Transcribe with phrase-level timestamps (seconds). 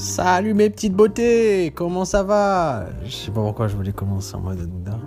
[0.00, 2.86] Salut mes petites beautés, comment ça va?
[3.04, 4.98] Je sais pas pourquoi je voulais commencer en mode Hanouna.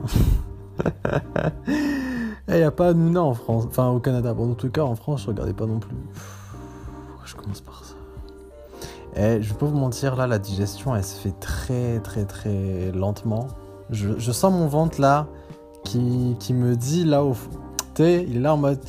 [2.48, 4.36] Il n'y a pas Hanouna en France, enfin au Canada.
[4.36, 5.96] Bon, en tout cas, en France, je regardais pas non plus.
[7.26, 7.96] Je commence par ça?
[9.20, 13.48] Et je peux vous mentir, là, la digestion, elle se fait très, très, très lentement.
[13.90, 15.26] Je, je sens mon ventre là
[15.84, 17.63] qui, qui me dit là au fond
[18.00, 18.80] il est là en mode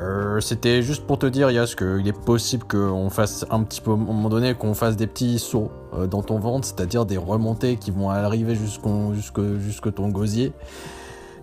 [0.00, 3.90] euh, C'était juste pour te dire, Yas, qu'il est possible qu'on fasse un petit peu,
[3.90, 7.16] à un moment donné, qu'on fasse des petits sauts euh, dans ton ventre, c'est-à-dire des
[7.16, 10.52] remontées qui vont arriver jusqu'au jusque, jusque ton gosier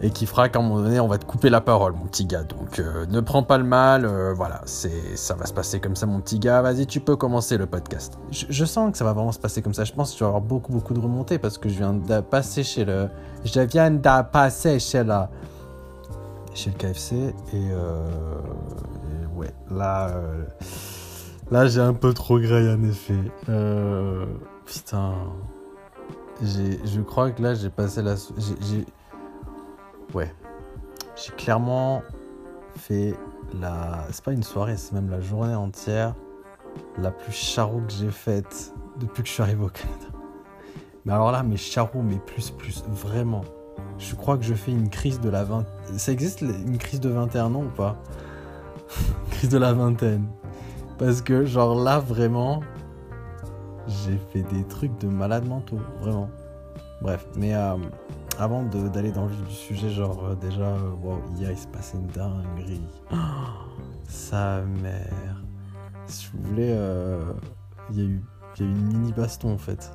[0.02, 2.26] et qui fera qu'à un moment donné, on va te couper la parole, mon petit
[2.26, 2.44] gars.
[2.44, 4.06] Donc, euh, ne prends pas le mal.
[4.34, 6.62] voilà, c'est, ça va se passer comme ça, mon petit gars.
[6.62, 8.18] Vas-y, tu peux commencer le podcast.
[8.32, 9.84] Je, sens que ça va vraiment se passer comme ça.
[9.84, 12.22] Je pense que tu vas avoir beaucoup, beaucoup de remontées parce que je viens de
[12.22, 13.10] passer chez le.
[13.44, 15.30] Je viens de passer chez la
[16.54, 17.34] chez le KFC.
[17.54, 18.08] Euh,
[19.24, 20.44] et, ouais, là, euh,
[21.52, 23.20] là j'ai un peu trop graillé en effet.
[23.50, 24.26] Euh,
[24.66, 25.14] putain.
[26.42, 28.16] Je crois que là j'ai passé la.
[30.14, 30.34] Ouais.
[31.16, 32.02] J'ai clairement
[32.78, 33.14] fait
[33.60, 34.06] la.
[34.12, 36.16] C'est pas une soirée, c'est même la journée entière
[36.98, 40.08] la plus charou que j'ai faite depuis que je suis arrivé au Canada.
[41.06, 43.44] Mais alors là, mes charou, mais plus, plus, vraiment.
[43.98, 45.98] Je crois que je fais une crise de la vingtaine.
[45.98, 47.98] Ça existe une crise de 21 ans ou pas?
[49.32, 50.28] Crise de la vingtaine.
[50.98, 52.62] Parce que, genre là, vraiment,
[53.88, 56.30] j'ai fait des trucs de malade mentaux, vraiment.
[57.02, 57.78] Bref, mais euh,
[58.38, 61.70] avant d'aller dans le vif du sujet, genre euh, déjà, euh, wow, hier il s'est
[61.70, 62.82] passé une dinguerie.
[64.08, 65.42] sa mère.
[66.06, 66.76] Si vous voulez,
[67.92, 68.22] il y, a eu,
[68.60, 69.92] une mini baston en fait.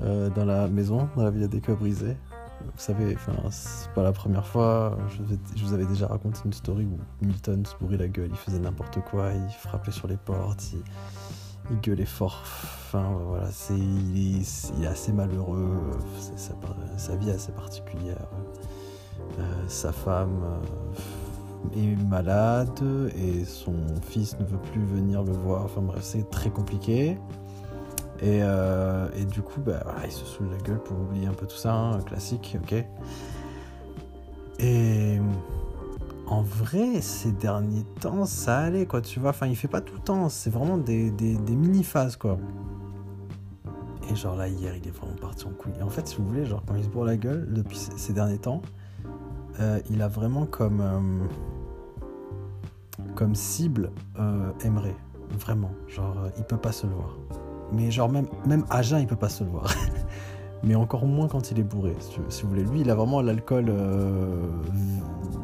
[0.00, 2.16] dans la maison, dans la villa des cas brisés.
[2.80, 3.14] Vous savez,
[3.50, 4.96] c'est pas la première fois.
[5.54, 8.58] Je, vous avais déjà raconté une story où Milton se bourrait la gueule, il faisait
[8.58, 10.72] n'importe quoi, il frappait sur les portes,
[11.70, 12.40] il, gueulait fort.
[12.42, 15.78] Enfin, voilà, c'est, il, est, assez malheureux,
[16.96, 18.26] sa, vie est assez particulière.
[19.38, 22.82] Euh, sa femme euh, est malade
[23.14, 23.74] et son
[24.08, 25.66] fils ne veut plus venir le voir.
[25.66, 27.18] Enfin bref, c'est très compliqué.
[28.22, 31.56] Euh, et, du coup, bah, il se saoule la gueule pour oublier un peu tout
[31.56, 32.84] ça, hein, classique, ok.
[34.58, 35.18] Et
[36.26, 39.30] en vrai, ces derniers temps, ça allait, quoi, tu vois.
[39.30, 41.10] Enfin, il fait pas tout le temps, c'est vraiment des,
[41.48, 42.38] mini-phases, quoi.
[44.10, 45.72] Et genre là, hier, il est vraiment parti en couille.
[45.78, 48.12] Et en fait, si vous voulez, genre, quand il se bourre la gueule, depuis ces
[48.12, 48.60] derniers temps,
[49.60, 51.26] euh, il a vraiment comme, euh,
[53.14, 53.92] comme cible
[54.62, 54.96] Aimerait.
[55.38, 55.70] Vraiment.
[55.86, 57.16] Genre, il peut pas se le voir.
[57.72, 59.72] Mais genre même, même à jeun, il peut pas se le voir.
[60.62, 61.94] mais encore moins quand il est bourré,
[62.28, 62.64] si, vous voulez.
[62.64, 64.46] Lui, il a vraiment l'alcool euh,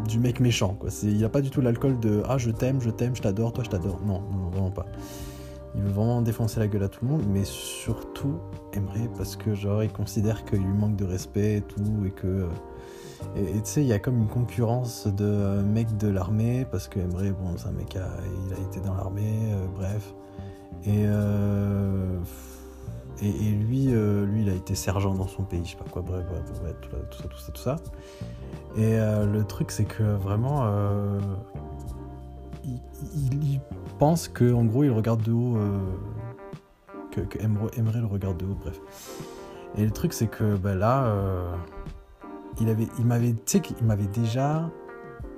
[0.07, 0.77] du mec méchant.
[0.79, 0.91] Quoi.
[1.03, 3.65] Il a pas du tout l'alcool de Ah, je t'aime, je t'aime, je t'adore, toi,
[3.65, 4.01] je t'adore.
[4.05, 4.87] Non, non, vraiment pas.
[5.75, 8.39] Il veut vraiment défoncer la gueule à tout le monde, mais surtout
[8.73, 12.47] aimerait parce que genre il considère qu'il lui manque de respect et tout, et que.
[13.35, 16.87] Et tu sais, il y a comme une concurrence de euh, mecs de l'armée, parce
[16.89, 18.09] que Emre, bon, c'est un mec, a,
[18.47, 20.15] il a été dans l'armée, euh, bref.
[20.87, 22.19] Euh,
[23.23, 25.85] et, et, lui, euh, lui, il a été sergent dans son pays, je sais pas
[25.91, 26.25] quoi, bref,
[26.83, 27.77] tout, ça, tout ça, tout ça.
[28.77, 30.67] Et euh, le truc, c'est que vraiment,
[32.65, 33.61] il,
[33.99, 35.57] pense que, en gros, il regarde de haut,
[37.11, 38.81] que, aimerait le regarde de haut, bref.
[39.77, 41.13] Et le truc, c'est que bah, là,
[42.61, 44.71] il il m'avait, tu sais m'avait déjà,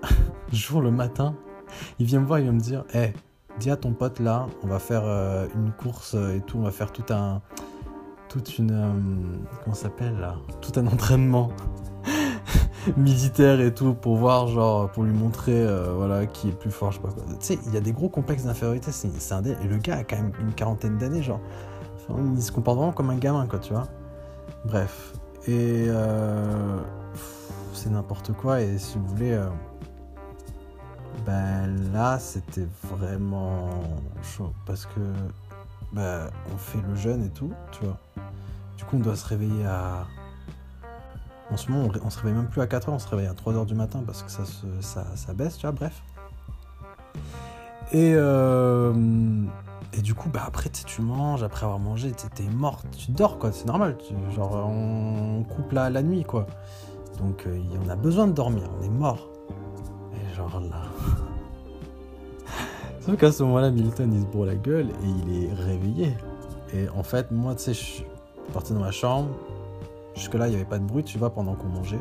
[0.52, 1.36] jour le matin,
[1.98, 3.12] il vient me voir, il vient me dire, hé, hey,
[3.58, 6.62] dis à ton pote là, on va faire euh, une course euh, et tout, on
[6.62, 7.42] va faire tout un.
[8.28, 8.70] toute une.
[8.70, 8.92] Euh,
[9.62, 10.36] comment s'appelle là?
[10.60, 11.50] Tout un entraînement
[12.96, 16.96] militaire et tout pour voir, genre, pour lui montrer, voilà, qui est plus fort, je
[16.96, 17.22] sais pas quoi.
[17.40, 19.56] Tu sais, il y a des gros complexes d'infériorité, c'est un dé.
[19.62, 21.40] Et le gars a quand même une quarantaine d'années, genre.
[22.08, 23.88] il se comporte vraiment comme un gamin, quoi, tu vois.
[24.64, 25.12] Bref.
[25.46, 25.88] Et.
[27.72, 29.38] c'est n'importe quoi, et si vous voulez
[31.26, 33.68] ben là, c'était vraiment
[34.22, 35.00] chaud parce que
[35.92, 37.98] ben, on fait le jeûne et tout, tu vois.
[38.76, 40.06] Du coup, on doit se réveiller à.
[41.50, 43.64] En ce moment, on, se réveille même plus à 4h, on se réveille à 3h
[43.64, 44.42] du matin parce que ça,
[44.80, 46.02] ça, ça baisse, tu vois, bref.
[47.92, 48.92] Et, euh,
[49.94, 53.50] et du coup, bah après, tu manges, après avoir mangé, t'es mort, tu dors, quoi,
[53.50, 53.96] c'est normal.
[54.36, 56.46] genre, on coupe la, la nuit, quoi.
[57.18, 59.30] Donc, euh, on a besoin de dormir, on est mort.
[60.38, 60.82] Genre là.
[63.00, 66.12] Sauf qu'à ce moment-là, Milton, il se bourre la gueule et il est réveillé.
[66.72, 68.04] Et en fait, moi, tu sais, je suis
[68.52, 69.30] parti dans ma chambre.
[70.14, 72.00] Jusque-là, il n'y avait pas de bruit, tu vois, pendant qu'on mangeait.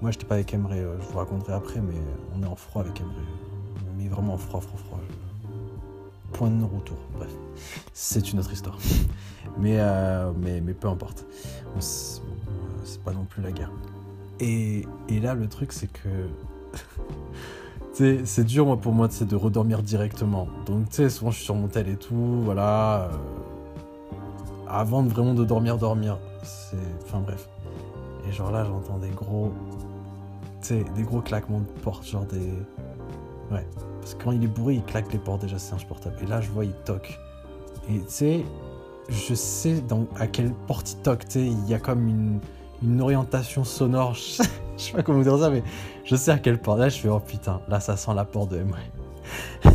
[0.00, 1.94] Moi, j'étais pas avec Emre, euh, je vous raconterai après, mais
[2.36, 3.10] on est en froid avec Emre.
[3.98, 5.00] Mais vraiment en froid, froid, froid.
[6.34, 6.98] point de non-retour.
[7.16, 7.30] Bref,
[7.92, 8.78] c'est une autre histoire.
[9.58, 11.24] Mais, euh, mais, mais peu importe.
[11.80, 12.20] C'est
[13.02, 13.72] pas non plus la guerre.
[14.38, 16.28] Et, et là, le truc, c'est que.
[18.24, 20.48] c'est dur, moi, pour moi, de redormir directement.
[20.66, 23.04] Donc, tu sais, souvent, je suis sur mon tel et tout, voilà.
[23.04, 23.16] Euh,
[24.68, 26.18] avant vraiment de dormir, dormir.
[26.42, 26.76] C'est.
[27.04, 27.48] Enfin, bref.
[28.28, 29.52] Et genre là, j'entends des gros.
[30.60, 32.52] Tu sais, des gros claquements de porte, genre des.
[33.54, 33.66] Ouais.
[34.00, 36.16] Parce que quand il est bourré, il claque les portes déjà, c'est insupportable.
[36.22, 37.18] Et là, je vois, il toque.
[37.88, 38.44] Et tu sais,
[39.08, 42.40] je sais dans, à quelle porte il toque, tu sais, il y a comme une,
[42.82, 44.14] une orientation sonore.
[44.76, 45.62] Je, sais pas comment vous dire ça, mais
[46.04, 46.78] je sais à quelle porte.
[46.78, 48.76] Là, je fais, oh putain, là, ça sent la porte de Emre.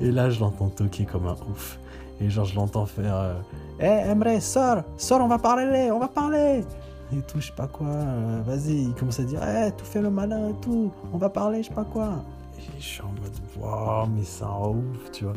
[0.00, 1.78] Et là, je l'entends toquer comme un ouf.
[2.20, 3.36] Et genre, je l'entends faire
[3.78, 6.64] Hé, euh, Emre, sors Sors, on va parler, on va parler
[7.12, 7.88] Et tout, je sais pas quoi.
[7.88, 10.90] Euh, vas-y, il commence à dire Hé, tout fait le malin et tout.
[11.12, 12.24] On va parler, je sais pas quoi.
[12.58, 15.34] Et je suis en mode Waouh, mais c'est un ouf, tu vois.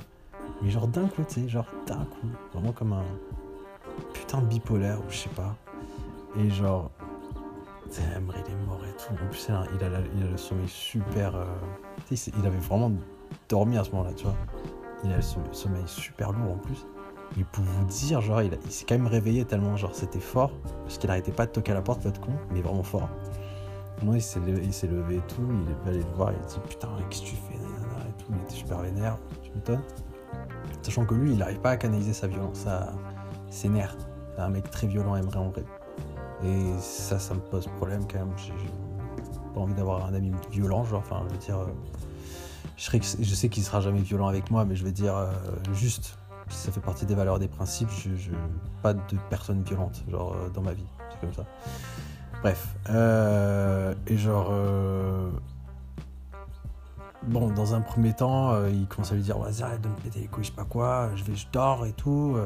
[0.62, 2.28] Mais genre d'un coup, tu sais, genre d'un coup.
[2.54, 3.04] Vraiment comme un
[4.14, 5.56] putain de bipolaire ou je sais pas.
[6.38, 6.92] Et genre,
[8.16, 9.14] Emre, il est mort et tout.
[9.14, 11.36] En plus, il a, le sommeil super.
[11.36, 11.46] Euh,
[12.12, 12.92] il avait vraiment
[13.50, 14.36] dormi à ce moment-là, tu vois.
[15.04, 16.86] Il a le sommeil super lourd en plus.
[17.40, 20.52] Et pour vous dire, genre, il, s'est quand même réveillé tellement, genre, c'était fort.
[20.84, 23.10] Parce qu'il arrêtait pas de toquer à la porte, votre con, mais vraiment fort.
[24.04, 27.22] Moi, il s'est levé, et tout, il est allé le voir, il dit Putain, qu'est-ce
[27.22, 28.32] que tu fais et tout.
[28.32, 29.84] Il était super vénère, tu m'étonnes.
[30.82, 32.66] Sachant que lui, il n'arrive pas à canaliser sa violence,
[33.50, 33.98] ses nerfs.
[34.38, 35.64] Un mec très violent, aimerait en vrai.
[36.44, 38.34] Et ça, ça me pose problème quand même.
[38.38, 38.54] J'ai
[39.54, 41.60] pas envie d'avoir un ami violent, genre, enfin, je veux dire.
[41.60, 41.68] Euh,
[42.78, 45.32] je, sais qu'il sera jamais violent avec moi, mais je veux dire, euh,
[45.74, 46.18] juste,
[46.50, 48.32] ça fait partie des valeurs, des principes, je,
[48.82, 50.88] pas de personne violente, genre, euh, dans ma vie.
[51.12, 51.46] C'est comme ça.
[52.42, 52.76] Bref.
[54.08, 54.52] et genre
[57.24, 59.96] bon, dans un premier temps, euh, il commence à lui dire Vas-y, arrête de me
[59.96, 62.38] péter les couilles, je sais pas quoi, je, vais, je dors et tout.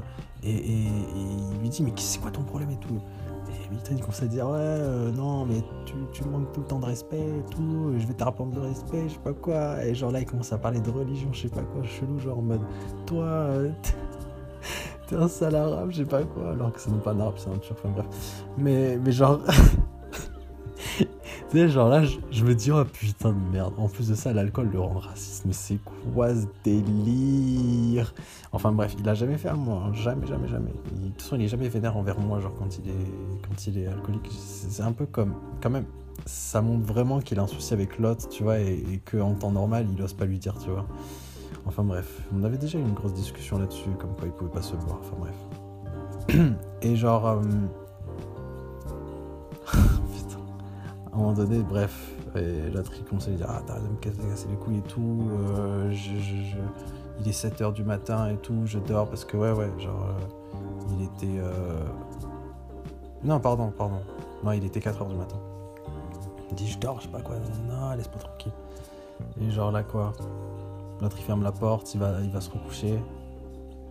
[0.43, 3.01] Et, il lui dit Mais c'est quoi ton problème et tout?
[3.49, 6.67] Et Milton, il commence à dire Ouais, euh, non, mais tu, tu, manques tout le
[6.67, 9.83] temps de respect et tout, je vais te le respect, je sais pas quoi.
[9.85, 12.39] Et genre là, il commence à parler de religion, je sais pas quoi, chelou, genre
[12.39, 12.61] en mode
[13.05, 13.71] Toi, euh,
[15.07, 17.35] t'es un sale arabe, je sais pas quoi, alors que c'est non pas un arabe,
[17.37, 18.07] c'est un turc, enfin bref.
[18.57, 19.39] Mais, mais genre.
[21.49, 23.73] tu sais, genre là, je, me dis, oh putain de merde.
[23.77, 25.45] En plus de ça, l'alcool le rend raciste.
[25.45, 25.77] Mais c'est
[26.13, 28.13] quoi ce délire?
[28.51, 29.83] Enfin bref, il a jamais fait à moi.
[29.85, 29.93] Hein.
[29.93, 30.71] Jamais, jamais, jamais.
[30.71, 33.77] de toute façon, il est jamais vénère envers moi, genre quand il est, quand il
[33.77, 34.29] est alcoolique.
[34.31, 35.85] C'est un peu comme, quand même,
[36.25, 39.51] ça montre vraiment qu'il a un souci avec l'autre, tu vois, et, et qu'en temps
[39.51, 40.85] normal, il ose pas lui dire, tu vois.
[41.67, 44.61] Enfin bref, on avait déjà eu une grosse discussion là-dessus, comme quoi il pouvait pas
[44.61, 44.99] se voir.
[45.01, 46.45] Enfin bref.
[46.81, 47.27] Et genre.
[47.27, 47.41] Euh,
[51.15, 54.47] un moment donné, bref, et l'autre il commence à dire Ah, t'arrêtes de me casser
[54.49, 55.93] les couilles et tout, euh,
[57.19, 60.95] il est 7h du matin et tout, je dors parce que, ouais, ouais, genre, euh,
[60.97, 61.39] il était.
[61.39, 61.79] Euh,
[63.23, 63.99] non, pardon, pardon.
[64.43, 65.37] Non, il était 4h du matin.
[66.49, 67.35] Il dit Je dors, je sais pas quoi,
[67.69, 68.53] non, laisse-moi tranquille.
[69.41, 70.11] Et genre là, quoi,
[71.01, 72.99] l'autre il ferme la porte, il va, il va se recoucher.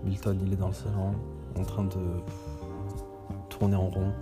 [0.04, 1.14] Milton, il est dans le salon,
[1.58, 2.20] en train de
[3.48, 4.12] tourner en rond.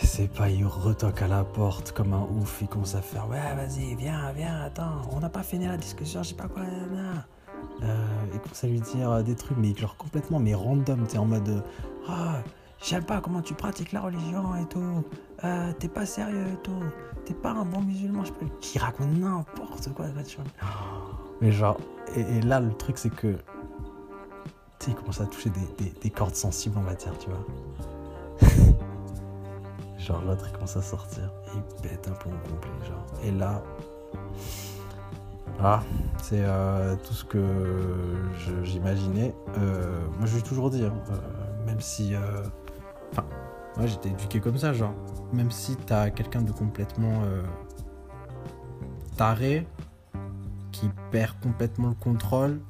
[0.00, 3.54] C'est pas, il retoque à la porte comme un ouf, il commence à faire Ouais,
[3.54, 7.26] vas-y, viens, viens, attends, on n'a pas fini la discussion, je sais pas quoi, là.
[7.82, 11.26] Euh, il commence à lui dire des trucs, mais genre complètement, mais random, t'es en
[11.26, 11.62] mode
[12.08, 12.50] Ah, oh,
[12.82, 15.04] j'aime pas comment tu pratiques la religion et tout,
[15.44, 16.82] euh, t'es pas sérieux et tout,
[17.24, 20.06] t'es pas un bon musulman, je pas, qui raconte n'importe quoi,
[21.40, 21.78] Mais genre,
[22.16, 23.34] et, là, le truc, c'est que,
[24.78, 27.44] tu sais, il commence à toucher des, des cordes sensibles, on va dire, tu vois.
[30.06, 32.86] Genre l'autre il commence à sortir et il pète un plomb complet.
[32.86, 33.06] Genre.
[33.24, 33.62] Et là,
[35.60, 35.80] ah,
[36.20, 37.40] c'est euh, tout ce que
[38.64, 39.34] j'imaginais.
[39.58, 42.14] Euh, moi je vais toujours dire, euh, même si.
[43.12, 43.24] Enfin,
[43.76, 44.94] moi j'étais éduqué comme ça, genre.
[45.32, 47.22] Même si t'as quelqu'un de complètement
[49.16, 49.66] taré,
[50.72, 52.60] qui perd complètement le contrôle,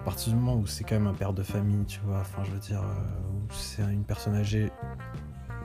[0.00, 2.44] à partir du moment où c'est quand même un père de famille, tu vois, enfin
[2.44, 4.70] je veux dire, où c'est une personne âgée,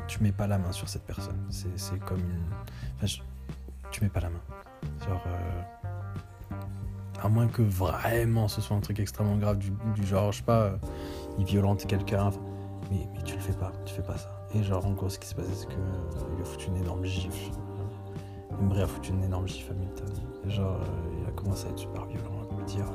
[0.10, 1.38] tu mets pas la main sur cette personne.
[1.50, 2.44] C'est comme une.
[2.98, 3.22] Enfin,
[3.92, 4.42] tu mets pas la main.
[5.08, 5.24] Genre.
[5.28, 6.56] Euh,
[7.22, 9.74] à moins que vraiment ce soit un truc extrêmement grave du,
[10.06, 10.72] genre, je sais pas,
[11.38, 12.32] il violente quelqu'un.
[12.90, 14.32] mais, tu le fais pas, tu fais pas ça.
[14.56, 17.06] Et genre, en gros, ce qui s'est passé, c'est qu'il euh, a foutu une énorme
[17.06, 17.52] gifle.
[18.60, 20.08] Embry a foutu une énorme gifle à Milton.
[20.46, 22.86] Et genre, euh, il a commencé à être super violent, à lui dire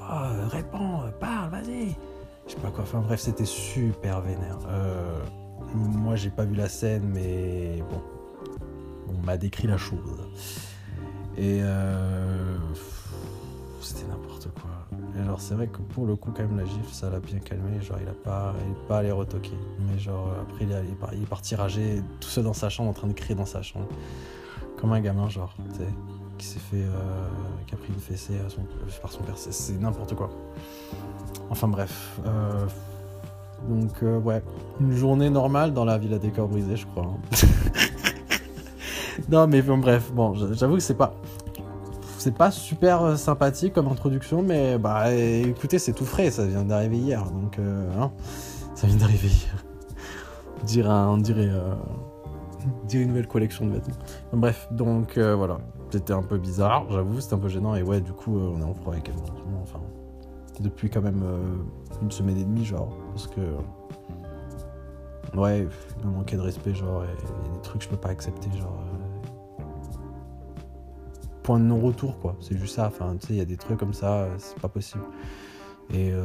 [0.00, 1.94] Oh, réponds, parle, vas-y.
[2.46, 2.82] Je sais pas quoi.
[2.82, 4.58] Enfin, bref, c'était super vénère.
[4.68, 5.20] Euh
[5.74, 8.02] moi, j'ai pas vu la scène, mais bon,
[9.08, 9.98] on m'a décrit la chose.
[11.36, 12.56] Et euh,
[13.80, 14.70] c'était n'importe quoi.
[15.18, 17.38] Et genre, c'est vrai que pour le coup, quand même, la gifle, ça l'a bien
[17.38, 17.80] calmé.
[17.80, 19.56] Genre, il a pas, il est pas allé retoquer.
[19.80, 22.94] Mais genre, après, il est, il est parti rager tout seul dans sa chambre, en
[22.94, 23.88] train de crier dans sa chambre.
[24.76, 25.88] Comme un gamin, genre, tu sais,
[26.38, 26.84] qui s'est fait.
[26.84, 27.28] Euh,
[27.66, 28.38] qui a pris une fessée
[29.00, 29.36] par son père.
[29.36, 30.30] C'est n'importe quoi.
[31.50, 32.18] Enfin, bref.
[32.26, 32.66] Euh,
[33.68, 34.42] donc, euh, ouais.
[34.80, 37.04] Une journée normale dans la ville à décor brisé, je crois.
[37.04, 37.46] hein.
[39.30, 40.12] non, mais bon, bref.
[40.12, 41.14] Bon, j'avoue que c'est pas
[42.20, 46.64] c'est pas super euh, sympathique comme introduction, mais bah écoutez, c'est tout frais, ça vient
[46.64, 48.10] d'arriver hier, donc euh, hein,
[48.74, 49.64] ça vient d'arriver hier.
[50.60, 51.74] On dirait, on dirait, euh,
[52.92, 53.94] une nouvelle collection de vêtements.
[54.34, 55.58] Bref, donc voilà,
[55.90, 58.64] c'était un peu bizarre, j'avoue, c'était un peu gênant, et ouais, du coup, on est
[58.64, 59.14] en froid avec elle,
[59.62, 59.80] enfin,
[60.60, 61.24] depuis quand même
[62.02, 63.40] une semaine et demie, genre, parce que.
[65.36, 65.68] Ouais,
[66.00, 68.08] il me manquait de respect, genre, il y a des trucs que je peux pas
[68.08, 68.82] accepter, genre
[71.42, 72.36] point de non-retour, quoi.
[72.40, 72.86] C'est juste ça.
[72.86, 75.04] Enfin, tu sais, il y a des trucs comme ça, c'est pas possible.
[75.92, 76.24] Et euh,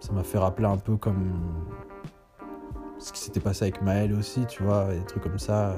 [0.00, 1.32] ça m'a fait rappeler un peu comme
[2.98, 5.74] ce qui s'était passé avec Maël aussi, tu vois, des trucs comme ça.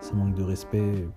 [0.00, 1.08] Ça manque de respect.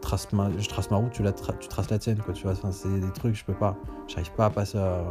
[0.00, 1.22] Trace ma, je trace ma route, tu,
[1.68, 2.56] traces la tienne, quoi, tu vois.
[2.72, 3.76] C'est des trucs, je peux pas.
[4.08, 5.04] J'arrive pas à passer à.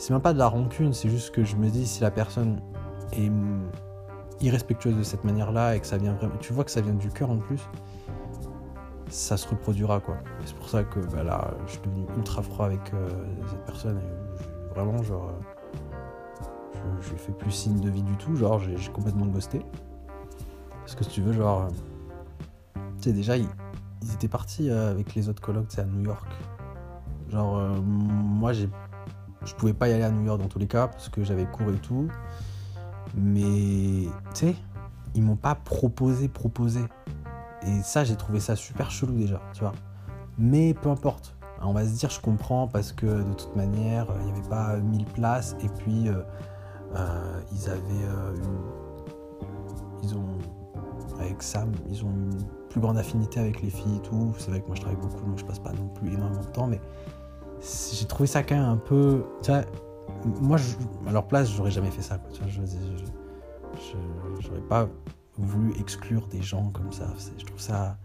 [0.00, 2.62] C'est même pas de la rancune, c'est juste que je me dis si la personne
[3.12, 3.30] est
[4.40, 6.38] irrespectueuse de cette manière-là et que ça vient vraiment.
[6.40, 7.60] Tu vois que ça vient du cœur en plus,
[9.10, 10.16] ça se reproduira quoi.
[10.46, 13.10] c'est pour ça que bah, là, je suis devenu ultra froid avec euh,
[13.46, 14.00] cette personne
[14.74, 15.34] vraiment, genre,
[16.72, 19.60] je, je lui fais plus signe de vie du tout, genre, j'ai complètement ghosté.
[20.80, 21.68] Parce que si tu veux, genre,
[23.02, 23.46] tu sais, déjà, ils,
[24.14, 26.26] étaient partis euh, avec les autres colocs, à New York.
[27.28, 28.70] Genre, euh, moi, j'ai
[29.44, 31.46] je pouvais pas y aller à New York dans tous les cas parce que j'avais
[31.46, 32.08] cours et tout.
[33.14, 34.56] Mais, tu sais,
[35.14, 36.80] ils m'ont pas proposé, proposé.
[37.66, 39.72] Et ça, j'ai trouvé ça super chelou déjà, tu vois.
[40.38, 41.36] Mais peu importe.
[41.62, 44.76] On va se dire, je comprends parce que de toute manière, il n'y avait pas
[44.78, 45.56] 1000 places.
[45.62, 46.22] Et puis, euh,
[46.96, 48.58] euh, ils avaient euh, une...
[50.02, 50.38] Ils ont.
[51.20, 52.38] Avec Sam, ils ont une
[52.70, 54.32] plus grande affinité avec les filles et tout.
[54.38, 56.46] C'est vrai que moi, je travaille beaucoup, donc je passe pas non plus énormément de
[56.46, 56.66] temps.
[56.66, 56.80] Mais
[57.60, 59.24] j'ai trouvé ça quand même un peu.
[59.42, 59.62] Tu vois,
[60.40, 60.74] moi, je,
[61.06, 62.18] à leur place, j'aurais jamais fait ça.
[62.18, 62.60] Vois, je,
[64.40, 64.88] j'aurais pas
[65.36, 67.06] voulu exclure des gens comme ça.
[67.38, 67.98] Je trouve ça,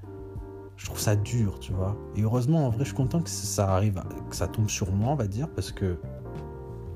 [0.77, 1.95] je trouve ça dur, tu vois.
[2.15, 5.13] Et heureusement, en vrai, je suis content que ça arrive, que ça tombe sur moi,
[5.13, 5.97] on va dire, parce que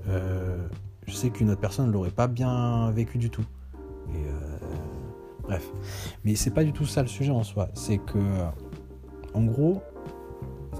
[0.07, 0.67] euh,
[1.07, 3.45] je sais qu'une autre personne ne l'aurait pas bien vécu du tout.
[4.09, 4.57] Euh,
[5.43, 5.65] bref,
[6.23, 7.69] mais c'est pas du tout ça le sujet en soi.
[7.73, 8.19] C'est que,
[9.33, 9.81] en gros,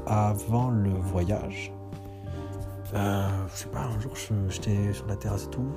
[0.10, 1.72] avant le voyage,
[2.96, 4.14] euh, je sais pas, un jour
[4.50, 5.68] j'étais sur la terrasse et tout.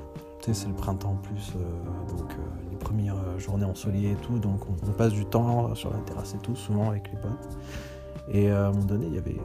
[0.40, 4.16] Tu sais, c'est le printemps en plus, euh, donc euh, les premières journées ensoleillées et
[4.16, 7.58] tout, donc on, passe du temps sur la terrasse et tout, souvent avec les potes.
[8.28, 9.36] Et à un moment donné, il y avait,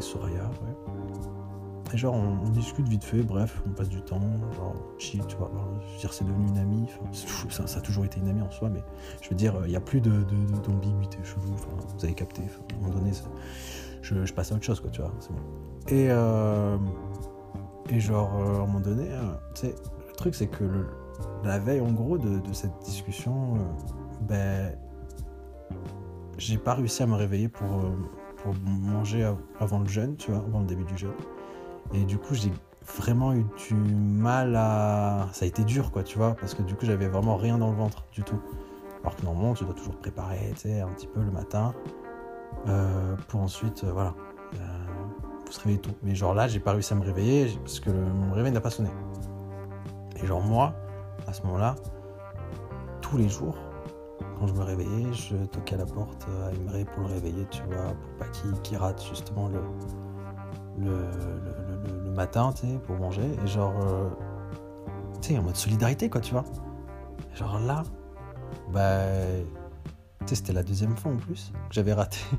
[0.00, 1.94] Soraya, ouais.
[1.94, 4.20] Et genre, on, discute vite fait, bref, on passe du temps,
[4.56, 5.50] genre, chill, tu vois.
[5.86, 6.86] je veux dire, c'est devenu une amie,
[7.50, 8.82] ça, ça, a toujours été une amie en soi, mais
[9.20, 11.54] je veux dire, il n'y a plus d'ambiguïté de, chelou,
[11.96, 13.12] vous avez capté, à un moment donné,
[14.02, 15.38] je, passe à autre chose, quoi, tu vois, c'est bon.
[15.88, 16.76] Et, euh,
[17.90, 19.20] et genre, euh, à un moment donné, euh,
[19.54, 19.74] tu sais,
[20.06, 20.64] le truc, c'est que
[21.44, 23.54] la veille, en gros, de, cette discussion,
[24.22, 24.76] ben,
[26.38, 27.68] j'ai pas réussi à me réveiller pour,
[28.36, 31.12] pour manger avant le jeûne, tu vois, avant le début du jeûne.
[31.94, 32.52] Et du coup, j'ai
[32.96, 35.28] vraiment eu du mal à.
[35.32, 37.70] Ça a été dur, quoi, tu vois, parce que du coup, j'avais vraiment rien dans
[37.70, 38.40] le ventre du tout.
[39.02, 41.74] Alors que normalement, tu dois toujours préparer, tu sais, un petit peu le matin,
[43.28, 44.14] pour ensuite, voilà,
[45.50, 45.90] se réveiller tôt.
[46.02, 48.70] Mais genre là, j'ai pas réussi à me réveiller parce que mon réveil n'a pas
[48.70, 48.90] sonné.
[50.22, 50.74] Et genre moi,
[51.26, 51.74] à ce moment-là,
[53.00, 53.56] tous les jours,
[54.38, 57.62] quand je me réveillais, je toquais à la porte à Emery pour le réveiller, tu
[57.64, 58.26] vois, pour pas
[58.62, 59.60] qu'il rate justement le,
[60.78, 63.36] le, matin, tu sais, pour manger.
[63.44, 64.08] Et genre, euh,
[65.20, 66.44] tu sais, en mode solidarité, quoi, tu vois.
[67.34, 67.82] genre là,
[68.72, 69.04] bah,
[70.22, 72.18] tu sais, c'était la deuxième fois en plus que j'avais raté.
[72.32, 72.38] il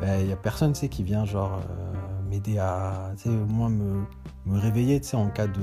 [0.00, 4.04] ben, y a personne, sais, qui vient, genre, euh, m'aider à, sais, au moins me,
[4.46, 5.60] réveiller, sais, en cas de,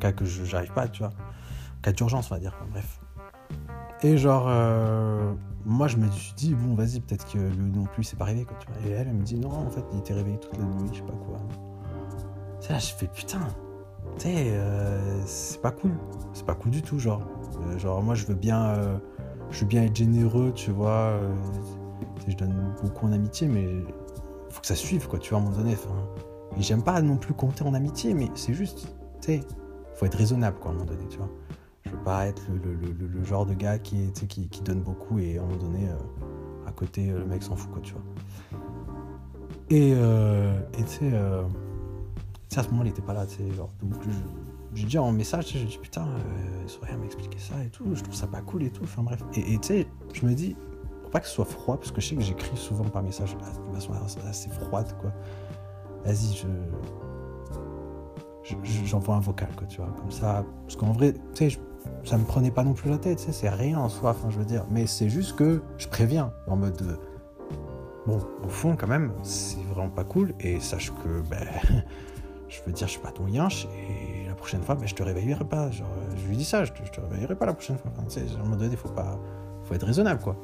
[0.00, 1.12] cas que je j'arrive pas, tu vois,
[1.78, 3.00] en cas d'urgence, on va dire, bref.
[4.02, 5.34] Et genre, euh,
[5.66, 8.56] moi, je me suis dit, bon, vas-y, peut-être que lui non plus, c'est pas quoi,
[8.58, 8.88] tu.
[8.88, 10.98] Et elle, elle me dit, non, en fait, il était réveillé toute la nuit, je
[10.98, 11.38] sais pas quoi.
[12.60, 13.40] Tu là, je fais, putain,
[14.18, 15.92] tu sais, euh, c'est pas cool.
[16.32, 17.22] C'est pas cool du tout, genre.
[17.78, 19.00] Genre, moi, je veux bien,
[19.50, 21.20] je veux bien être généreux, tu vois
[22.30, 23.66] je donne beaucoup en amitié, mais
[24.50, 25.76] faut que ça suive, quoi, tu vois, à un moment donné.
[26.56, 28.88] Et j'aime pas non plus compter en amitié, mais c'est juste,
[29.20, 29.40] tu sais,
[29.94, 31.30] faut être raisonnable, quoi, à un moment donné, tu vois.
[31.84, 35.46] Je veux pas être le, genre de gars qui, qui, donne beaucoup et à un
[35.46, 38.02] moment donné, euh, à côté, le mec s'en fout, quoi, tu vois.
[39.70, 41.42] Et euh, tu sais, euh,
[42.56, 43.70] à ce moment, il était pas là, tu sais, genre,
[44.72, 48.14] dis en message, j'ai dit putain, euh, il saurait m'expliquer ça et tout, je trouve
[48.14, 49.22] ça pas cool et tout, enfin bref.
[49.34, 50.56] Et tu sais, je me dis,
[51.02, 53.36] pour pas que ce soit froid, parce que je sais que j'écris souvent par message
[53.36, 53.92] de façon
[54.28, 55.12] assez froide, quoi.
[56.04, 56.46] Vas-y, je
[58.84, 60.44] j'envoie un vocal, quoi, tu vois, comme ça.
[60.62, 61.58] Parce qu'en vrai, tu sais,
[62.04, 64.30] ça me prenait pas non plus la tête, tu sais, c'est rien en soi, enfin,
[64.30, 64.66] je veux dire.
[64.70, 66.98] Mais c'est juste que je préviens, en mode.
[68.06, 71.46] bon, au fond, quand même, c'est vraiment pas cool, et sache que, ben.
[72.48, 74.09] je veux dire, je suis pas ton yinche, et
[74.40, 75.70] prochaine fois, ben, je te réveillerai pas.
[75.70, 77.90] Genre, je lui dis ça, je te, te réveillerai pas la prochaine fois.
[77.94, 78.88] Enfin, tu sais, à un moment donné, il faut
[79.64, 80.36] faut être raisonnable, quoi.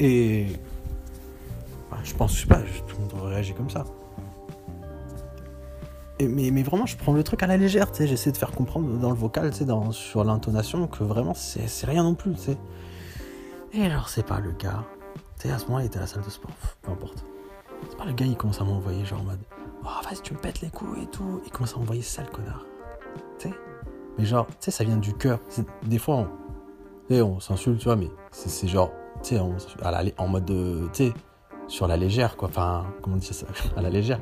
[0.00, 0.46] Et.
[1.90, 3.84] Ben, je pense, je sais pas, tout le monde réagit comme ça
[6.28, 8.06] mais, vraiment, je prends le truc à la légère, tu sais.
[8.06, 12.02] J'essaie de faire comprendre dans le vocal, tu sais, sur l'intonation, que vraiment, c'est rien
[12.02, 12.58] non plus, tu sais.
[13.72, 14.84] Et alors, c'est pas le gars.
[15.38, 16.52] Tu sais, à ce moment, il était à la salle de sport,
[16.82, 17.24] peu importe.
[17.88, 19.40] C'est pas le gars, il commence à m'envoyer, genre en mode
[19.84, 21.40] Oh, vas-y, tu me pètes les coups et tout.
[21.44, 22.64] Il commence à m'envoyer sale connard.
[23.38, 23.54] Tu sais?
[24.18, 25.40] Mais genre, tu sais, ça vient du cœur.
[25.84, 26.28] Des fois,
[27.10, 28.90] on, s'insulte, tu vois, mais c'est genre,
[29.22, 29.40] tu sais,
[30.18, 31.14] en mode, de, tu sais,
[31.66, 32.48] sur la légère, quoi.
[32.48, 33.46] Enfin, comment on dit ça?
[33.76, 34.20] À la légère.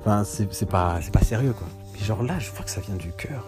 [0.00, 1.66] Enfin, c'est pas, pas sérieux, quoi.
[1.92, 3.44] Puis genre là, je vois que ça vient du cœur.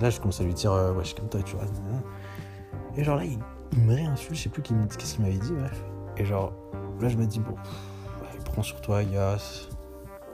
[0.00, 1.64] Là, je commence à lui dire, euh, ouais, je comme toi, tu vois.
[2.96, 3.38] Et genre là, il,
[3.80, 5.84] me réinsulte, je sais plus qu'est-ce qu'il m'avait dit, bref.
[6.16, 6.52] Et genre,
[7.00, 7.54] là, je me dis, bon,
[8.44, 9.67] prends sur toi, Yas.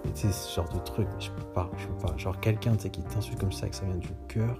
[0.04, 2.16] Tu sais, ce genre de truc, je peux pas, je peux pas.
[2.16, 4.58] Genre, quelqu'un, qui t'insulte comme ça, que ça vient du cœur,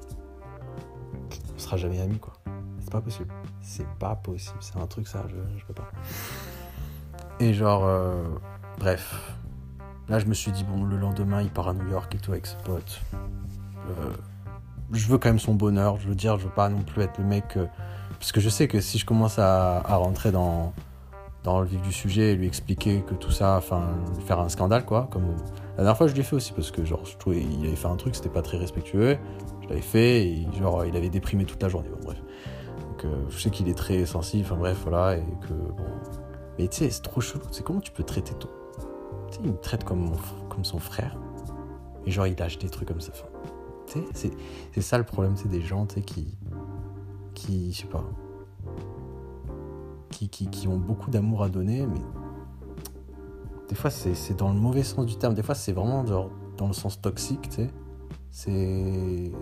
[1.55, 2.35] on sera jamais amis, quoi.
[2.81, 3.29] C'est pas possible.
[3.61, 4.59] C'est pas possible.
[4.61, 5.91] C'est un truc, ça, je, je peux pas.
[7.41, 8.25] Et genre, euh,
[8.79, 9.35] bref,
[10.09, 12.33] Là, je me suis dit, bon, le lendemain, il part à New York et tout
[12.33, 13.01] avec ses potes.
[13.15, 14.13] Euh,
[14.93, 17.19] je veux quand même son bonheur, je veux dire, je veux pas non plus être
[17.19, 17.57] le mec.
[17.57, 17.67] Euh,
[18.19, 20.75] parce que je sais que si je commence à, rentrer dans,
[21.45, 23.91] dans le vif du sujet et lui expliquer que tout ça, enfin,
[24.27, 25.09] faire un scandale, quoi.
[25.11, 25.37] Comme
[25.77, 27.89] la dernière fois, je l'ai fait aussi parce que, genre, je trouvais il avait fait
[27.89, 29.19] un truc, c'était pas très respectueux.
[29.63, 31.91] Je l'avais fait et, genre, il avait déprimé toute la journée.
[31.91, 32.19] Bon, bref.
[32.81, 35.17] Donc, euh, je sais qu'il est très sensible, enfin, bref, voilà.
[35.17, 35.85] Et que, bon.
[36.59, 37.45] Mais tu sais, c'est trop chelou.
[37.53, 38.49] C'est comment tu peux traiter tout
[39.43, 40.13] il me traite comme,
[40.49, 41.17] comme son frère.
[42.07, 43.13] Et genre, il lâche des trucs comme ça.
[44.15, 44.31] c'est,
[44.73, 46.37] c'est ça le problème, c'est des gens qui,
[47.35, 48.05] qui, je sais pas,
[50.15, 52.01] qui, ont beaucoup d'amour à donner, mais
[53.69, 55.35] des fois, c'est, dans le mauvais sens du terme.
[55.35, 57.71] Des fois, c'est vraiment dans le sens toxique, tu sais.
[58.31, 59.33] C'est.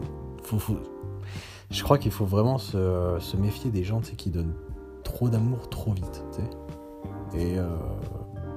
[1.71, 4.55] Je crois qu'il faut vraiment se, méfier des gens qui donnent
[5.05, 6.51] trop d'amour trop vite, tu sais.
[7.35, 7.67] Et euh,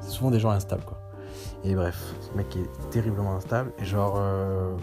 [0.02, 1.00] c'est souvent des gens instables, quoi.
[1.64, 3.74] Et bref, ce mec est terriblement instable.
[3.80, 4.16] Et genre.
[4.18, 4.76] Euh,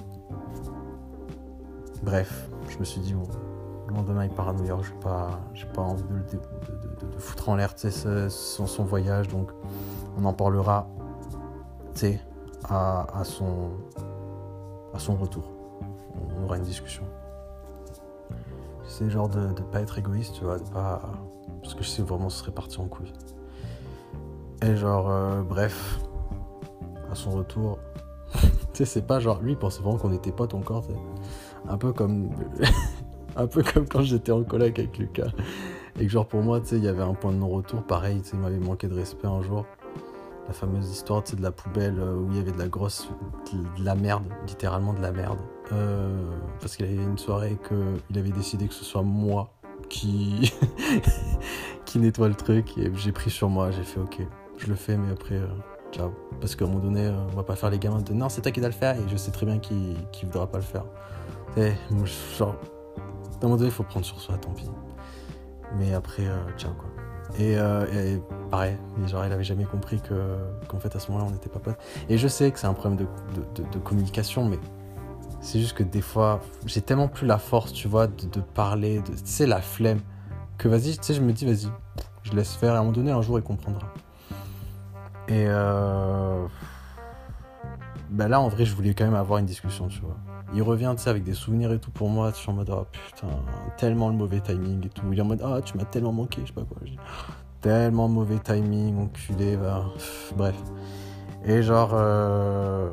[2.03, 3.29] bref, je me suis dit, bon,
[3.93, 5.41] lendemain il part à New York, j'ai pas,
[5.75, 9.29] pas envie de, de, foutre en l'air son, son voyage.
[9.29, 9.51] Donc
[10.19, 10.89] on en parlera
[12.69, 13.71] à, à, son,
[14.95, 15.51] à son retour.
[16.39, 17.05] On aura une discussion.
[18.87, 21.01] C'est genre de ne pas être égoïste, tu vois, de pas.
[21.63, 23.13] Parce que je sais vraiment ce serait parti en couille.
[24.63, 25.99] Et genre, euh, bref,
[27.11, 27.79] à son retour.
[28.35, 28.41] tu
[28.75, 30.85] sais, c'est pas genre lui, il pensait vraiment qu'on était potes encore.
[31.69, 32.31] Un peu comme.
[33.37, 35.31] Un peu comme quand j'étais en collègue avec Lucas.
[35.99, 37.83] Et que, genre, pour moi, tu sais, il y avait un point de non-retour.
[37.83, 39.67] Pareil, tu sais, il m'avait manqué de respect un jour.
[40.49, 42.69] La fameuse histoire, tu sais, de la poubelle euh, où il y avait de la
[42.69, 43.09] grosse.
[43.53, 45.39] de la merde, littéralement de la merde.
[45.73, 46.25] Euh,
[46.61, 49.53] parce qu'il avait une soirée que il avait décidé que ce soit moi
[49.89, 50.53] qui.
[51.85, 52.77] qui nettoie le truc.
[52.79, 55.37] Et j'ai pris sur moi, j'ai fait ok, je le fais, mais après.
[55.37, 55.47] Euh,
[55.93, 56.11] ciao.
[56.41, 58.41] Parce qu'à un moment donné, euh, on va pas faire les gamins de non, c'est
[58.41, 60.65] toi qui dois le faire et je sais très bien qui ne voudra pas le
[60.65, 60.85] faire.
[61.57, 61.73] Et,
[62.39, 62.57] genre,
[63.47, 64.71] un moment donné, il faut prendre sur soi, tant pis.
[65.79, 66.89] Mais après, euh, ciao quoi.
[67.39, 68.19] Et, euh,
[68.51, 68.77] pareil,
[69.07, 70.37] genre, il avait jamais compris que
[70.69, 71.79] qu'en fait à ce moment-là on n'était pas potes.
[72.09, 74.59] Et je sais que c'est un problème de, de, communication, mais
[75.41, 79.13] c'est juste que des fois, j'ai tellement plus la force, tu vois, de, parler, de,
[79.13, 80.01] tu sais, la flemme,
[80.59, 81.69] que vas-y, tu sais, je me dis, vas-y,
[82.23, 83.89] je laisse faire, et à un moment donné, un jour, il comprendra.
[85.29, 86.47] Et euh...
[88.11, 90.17] bah là, en vrai, je voulais quand même avoir une discussion, tu vois.
[90.55, 92.31] Il revient, avec des souvenirs et tout pour moi.
[92.31, 93.29] Je suis en mode, oh putain,
[93.79, 95.05] tellement le mauvais timing et tout.
[95.13, 96.79] Il est en mode, ah, tu m'as tellement manqué, je sais pas quoi.
[97.61, 99.85] tellement mauvais timing, enculé, va.
[100.37, 100.57] Bref.
[101.45, 102.91] Et genre, euh...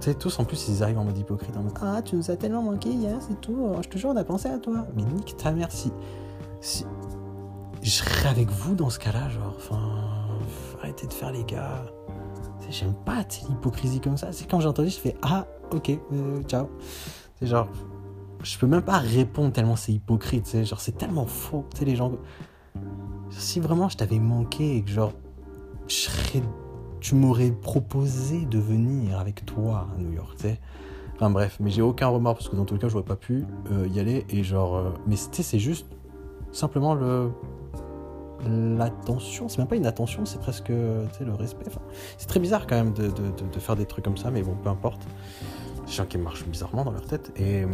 [0.00, 2.30] tu sais, tous en plus, ils arrivent en mode hypocrite, en mode, ah, tu nous
[2.30, 3.72] as tellement manqué hier, c'est tout.
[3.82, 4.86] Je te jure, on a pensé à toi.
[4.94, 5.92] Mais nique ta mère, si.
[6.60, 6.86] si...
[7.82, 9.78] Je serais avec vous dans ce cas-là, genre, enfin
[10.80, 11.84] arrêtez de faire les gars.
[12.70, 14.32] J'aime pas l'hypocrisie comme ça.
[14.32, 16.68] C'est quand j'ai entendu, je fais Ah, ok, euh, ciao.
[17.38, 17.68] C'est genre,
[18.42, 20.64] je peux même pas répondre tellement c'est hypocrite.
[20.64, 21.66] Genre, c'est tellement faux.
[21.72, 22.12] Tu sais, les gens.
[23.30, 25.12] Si vraiment je t'avais manqué et que genre,
[25.88, 26.42] je serais,
[27.00, 30.60] tu m'aurais proposé de venir avec toi à New York, tu sais.
[31.14, 33.86] Enfin bref, mais j'ai aucun remords parce que dans tout cas, j'aurais pas pu euh,
[33.88, 35.86] y aller et genre, euh, mais c'est juste
[36.50, 37.30] simplement le
[38.48, 41.66] l'attention, c'est même pas une attention, c'est presque le respect.
[42.18, 44.54] C'est très bizarre quand même de, de, de, faire des trucs comme ça, mais bon,
[44.62, 45.02] peu importe.
[45.86, 47.32] Les gens qui marchent bizarrement dans leur tête.
[47.36, 47.66] Et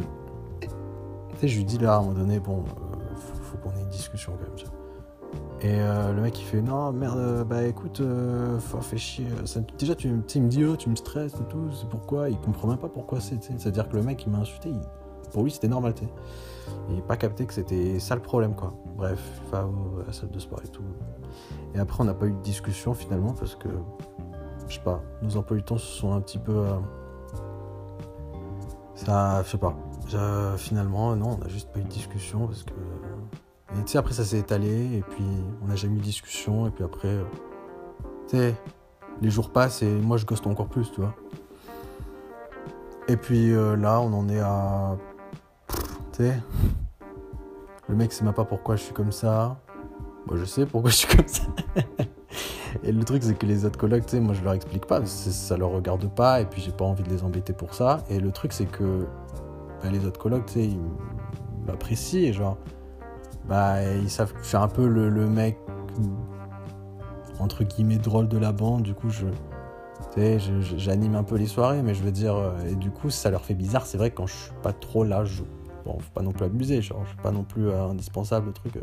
[1.43, 4.33] je lui dis là à un moment donné, bon, euh, faut, qu'on ait une discussion
[4.33, 4.73] quand même.
[5.63, 9.27] Et euh, le mec il fait non merde euh, bah écoute euh, faut fait chier
[9.47, 12.29] ça, déjà tu, tu me dis oh tu me stresses et tout c'est pourquoi?
[12.29, 14.71] Il comprend même pas pourquoi c'est c'est à dire que le mec il m'a insulté
[15.33, 15.95] pour lui c'était normal.
[16.91, 19.21] Et pas capté que c'était ça le problème quoi bref
[20.07, 20.83] la salle de sport et tout
[21.75, 23.69] et après on n'a pas eu de discussion finalement parce que
[24.69, 26.65] je sais pas nos emplois du temps se sont un petit peu
[28.95, 29.77] ça je sais pas
[30.57, 32.73] finalement non on a juste pas eu de discussion parce que
[33.75, 35.25] et tu sais, après, ça s'est étalé, et puis
[35.63, 37.25] on n'a jamais eu de discussion, et puis après, euh,
[38.29, 38.55] tu sais,
[39.21, 41.15] les jours passent, et moi, je ghoste encore plus, tu vois.
[43.09, 44.97] Et puis euh, là, on en est à.
[46.19, 49.59] Le mec sait même pas pourquoi je suis comme ça.
[50.27, 51.43] Moi, je sais pourquoi je suis comme ça.
[52.83, 55.71] et le truc, c'est que les autres sais, moi, je leur explique pas, ça leur
[55.71, 58.05] regarde pas, et puis j'ai pas envie de les embêter pour ça.
[58.11, 59.07] Et le truc, c'est que
[59.83, 60.81] bah, les autres sais, ils
[61.67, 62.57] m'apprécient, genre
[63.49, 65.59] bah, ils savent que je un peu le, mec
[67.39, 68.83] entre guillemets drôle de la bande.
[68.83, 69.27] Du coup, je,
[70.77, 73.45] j'anime un peu les soirées, mais je veux dire, euh, et du coup, ça leur
[73.45, 73.87] fait bizarre.
[73.87, 75.43] C'est vrai que quand je suis pas trop là, je,
[75.87, 78.53] bon, faut pas non plus abuser, genre, je suis pas non plus euh, indispensable, le
[78.53, 78.77] truc.
[78.77, 78.83] Euh.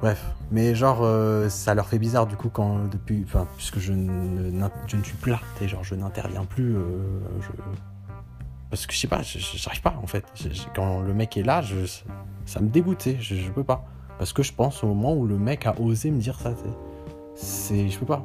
[0.00, 1.06] Bref, mais genre,
[1.50, 4.50] ça leur fait bizarre du coup quand depuis, enfin, puisque je ne,
[4.86, 7.50] je ne suis plus là, genre, je n'interviens plus, je,
[8.70, 10.24] parce que je sais pas, j'arrive pas en fait.
[10.74, 11.60] Quand le mec est là,
[12.46, 13.84] ça me dégoûtait, je, je, peux pas.
[14.18, 16.54] Parce que je pense au moment où le mec a osé me dire ça,
[17.34, 18.24] c'est, je peux pas.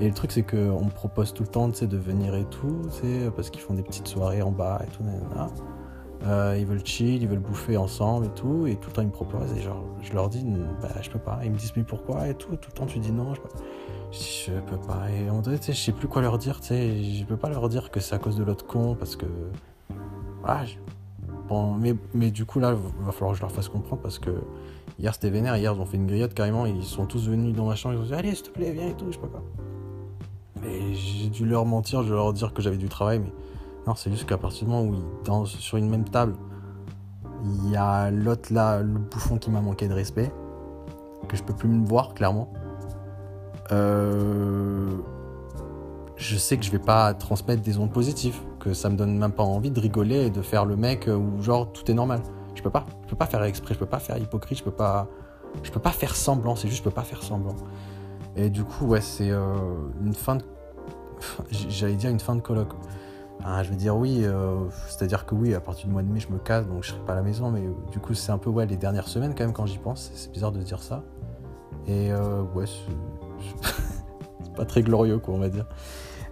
[0.00, 2.80] Et le truc c'est qu'on me propose tout le temps de venir et tout,
[3.36, 5.04] parce qu'ils font des petites soirées en bas et tout,
[6.26, 9.08] euh, ils veulent chill, ils veulent bouffer ensemble et tout, et tout le temps ils
[9.08, 10.44] me proposent, et genre je leur dis,
[10.80, 11.40] bah je peux pas.
[11.44, 13.48] Ils me disent mais pourquoi et tout, tout le temps tu dis non, je peux
[13.48, 13.58] pas.
[14.12, 15.10] Je peux pas.
[15.10, 17.68] Et en vrai, je sais plus quoi leur dire, tu sais, je peux pas leur
[17.68, 19.26] dire que c'est à cause de l'autre con, parce que
[21.48, 24.18] Bon, mais, mais du coup, là, il va falloir que je leur fasse comprendre parce
[24.18, 24.30] que
[24.98, 25.56] hier c'était vénère.
[25.56, 26.66] Hier, ils ont fait une grillade carrément.
[26.66, 27.94] Ils sont tous venus dans ma chambre.
[27.94, 29.06] Ils ont dit Allez, s'il te plaît, viens et tout.
[29.08, 29.42] Je sais pas quoi.
[30.62, 33.18] Mais j'ai dû leur mentir, je leur dire que j'avais du travail.
[33.18, 33.32] Mais
[33.86, 36.34] non, c'est juste qu'à partir du moment où sur une même table,
[37.44, 40.32] il y a l'autre là, le bouffon qui m'a manqué de respect,
[41.28, 42.52] que je peux plus me voir clairement.
[43.72, 44.88] Euh,
[46.16, 48.40] je sais que je vais pas transmettre des ondes positives
[48.72, 51.70] ça me donne même pas envie de rigoler et de faire le mec où genre
[51.72, 52.20] tout est normal.
[52.54, 52.86] Je peux pas.
[53.04, 55.06] Je peux pas faire exprès, je peux pas faire hypocrite, je peux pas.
[55.62, 57.54] Je peux pas faire semblant, c'est juste je peux pas faire semblant.
[58.36, 59.54] Et du coup, ouais, c'est euh,
[60.02, 60.44] une fin de.
[61.50, 62.72] J'allais dire une fin de colloque.
[63.62, 64.56] Je vais dire oui, euh,
[64.88, 67.00] c'est-à-dire que oui, à partir du mois de mai, je me casse, donc je serai
[67.00, 69.44] pas à la maison, mais du coup, c'est un peu ouais, les dernières semaines quand
[69.44, 70.10] même quand j'y pense.
[70.14, 71.02] C'est bizarre de dire ça.
[71.86, 75.66] Et euh, ouais, c'est pas très glorieux, quoi, on va dire.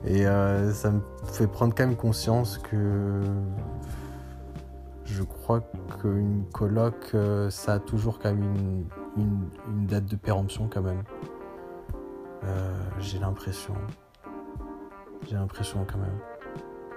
[0.04, 3.20] Et euh, ça me fait prendre quand même conscience que
[5.04, 5.60] je crois
[6.00, 11.02] qu'une coloc, euh, ça a toujours quand même une, date de péremption quand même.
[12.98, 13.74] J'ai l'impression.
[15.28, 16.18] J'ai l'impression quand même.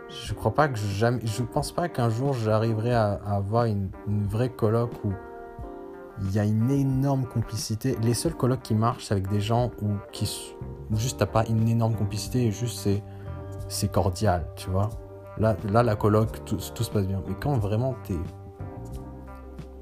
[0.09, 1.25] Je crois pas que jamais.
[1.25, 5.11] Je pense pas qu'un jour j'arriverai à, avoir une, vraie coloc où
[6.21, 7.97] il y a une énorme complicité.
[8.01, 10.55] Les seuls colloques qui marchent, c'est avec des gens où, qui,
[10.91, 13.03] juste t'as pas une énorme complicité et juste c'est,
[13.67, 14.89] c'est cordial, tu vois.
[15.37, 17.21] Là, là la coloc, tout, tout, se passe bien.
[17.27, 18.17] Mais quand vraiment t'es,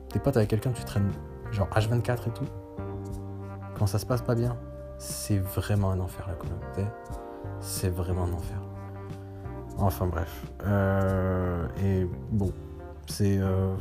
[0.09, 1.11] t'es pote avec quelqu'un, tu traînes
[1.51, 2.47] genre H24 et tout,
[3.77, 4.57] quand ça se passe pas bien,
[4.97, 6.89] c'est vraiment un enfer la coloc.
[7.59, 8.62] C'est vraiment un enfer.
[9.77, 10.45] Enfin bref.
[10.65, 12.51] Euh, et bon,
[13.07, 13.37] c'est.
[13.37, 13.75] Euh,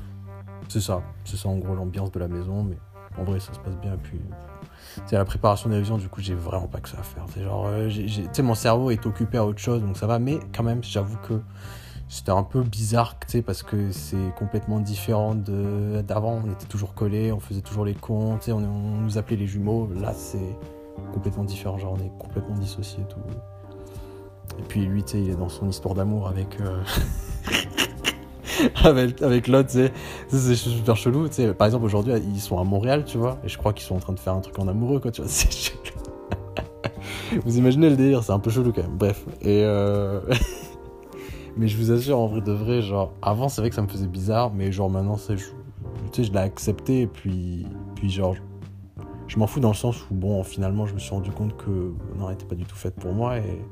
[0.69, 2.77] c'est ça, c'est ça en gros l'ambiance de la maison, mais
[3.19, 3.95] en vrai ça se passe bien.
[3.95, 4.21] Et puis,
[5.07, 7.25] c'est la préparation des révisions, du coup j'ai vraiment pas que ça à faire.
[7.35, 10.19] C'est genre, euh, tu sais, mon cerveau est occupé à autre chose, donc ça va,
[10.19, 11.41] mais quand même, j'avoue que
[12.09, 16.43] c'était un peu bizarre, tu sais, parce que c'est complètement différent d'avant.
[16.45, 19.89] On était toujours collés, on faisait toujours les cons, on, nous appelait les jumeaux.
[19.95, 20.57] Là, c'est
[21.15, 23.21] complètement différent, genre on est complètement dissociés et tout.
[24.59, 26.61] Et puis lui, tu sais, il est dans son histoire d'amour avec.
[26.61, 26.83] Euh,
[28.85, 29.71] avec, avec l'autre.
[30.29, 31.55] C'est super chelou, tu sais.
[31.55, 34.01] Par exemple, aujourd'hui, ils sont à Montréal, tu vois, et je crois qu'ils sont en
[34.01, 35.31] train de faire un truc en amoureux, quoi, tu vois.
[37.45, 38.97] Vous imaginez le délire, c'est un peu chelou quand même.
[38.97, 39.25] Bref.
[39.41, 40.21] Et euh...
[41.57, 43.89] mais je vous assure, en vrai de vrai, genre, avant, c'est vrai que ça me
[43.89, 45.37] faisait bizarre, mais genre maintenant, c'est.
[45.37, 45.45] Tu
[46.13, 47.67] sais, je l'ai accepté, et puis.
[47.95, 48.35] Puis genre.
[49.29, 51.95] je m'en fous dans le sens où, bon, finalement, je me suis rendu compte que
[52.19, 53.65] non, elle était pas du tout faite pour moi et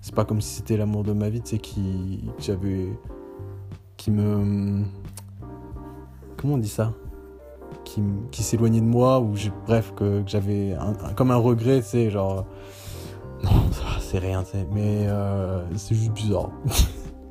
[0.00, 2.88] c'est pas comme si c'était l'amour de ma vie, tu sais, qui, j'avais,
[3.96, 4.84] qui me,
[6.36, 6.92] comment on dit ça,
[7.84, 9.34] qui, qui s'éloignait de moi ou
[9.66, 10.76] bref que, j'avais
[11.16, 12.46] comme un regret, tu sais, genre,
[13.42, 13.50] non,
[14.00, 16.50] c'est rien, tu sais, mais euh, c'est juste bizarre.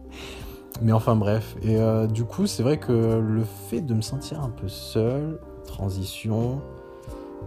[0.82, 4.41] mais enfin bref, et euh, du coup, c'est vrai que le fait de me sentir
[4.41, 6.62] un peu seul, transition,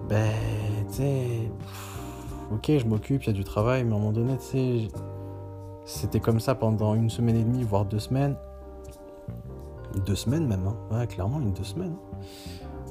[0.09, 0.31] ben,
[0.89, 1.51] tu sais,
[2.51, 4.89] ok, je m'occupe, il y a du travail, mais à un moment donné, tu sais,
[5.85, 8.37] c'était comme ça pendant une semaine et demie, voire deux semaines.
[10.07, 10.77] Deux semaines même, hein.
[10.97, 11.97] ouais, clairement, une deux semaines.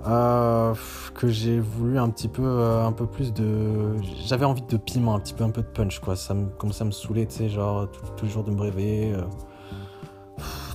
[0.07, 0.73] Euh,
[1.13, 3.97] que j'ai voulu un petit peu, euh, un peu plus de.
[4.25, 6.15] J'avais envie de piment, un petit peu, un peu de punch, quoi.
[6.15, 7.87] Ça me commençait à me saouler, tu sais, genre,
[8.23, 9.13] jours de me réveiller.
[9.13, 9.23] Euh,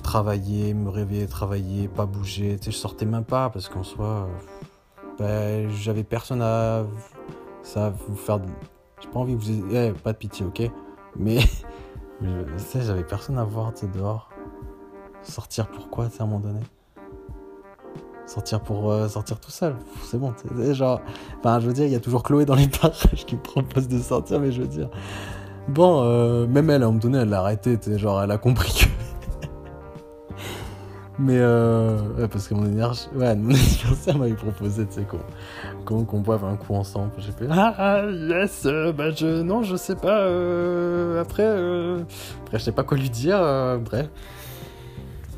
[0.03, 2.57] travailler, me réveiller, travailler, pas bouger.
[2.57, 4.27] Tu sais, je sortais même pas parce qu'en soi,
[5.17, 6.85] ben, j'avais personne à,
[7.63, 8.39] ça vous faire.
[9.01, 9.75] J'ai pas envie vous.
[9.75, 10.71] Eh, pas de pitié, ok?
[11.17, 11.37] Mais,
[12.19, 12.27] tu
[12.57, 14.29] sais, j'avais personne à voir, tu sais, dehors.
[15.23, 16.61] Sortir pourquoi, tu sais, à un moment donné?
[18.27, 20.33] Sortir pour euh, sortir tout seul, c'est bon.
[20.73, 20.99] Genre,
[21.39, 23.99] enfin, je veux dire, il y a toujours Chloé dans les parages qui propose de
[23.99, 24.89] sortir, mais je veux dire.
[25.67, 28.71] Bon, euh, même elle, à un moment donné, elle l'a arrêté, genre, elle a compris
[28.73, 28.85] que
[31.17, 35.07] mais euh, parce que mon énergie, ouais, mon anniversaire m'avait proposé, tu sais,
[35.85, 37.11] qu'on, qu'on, boive un coup ensemble.
[37.19, 40.19] J'ai fait ah, yes, bah je, non, je sais pas.
[40.19, 42.03] Euh, après, euh,
[42.43, 43.39] après, je sais pas quoi lui dire.
[43.79, 44.09] Bref.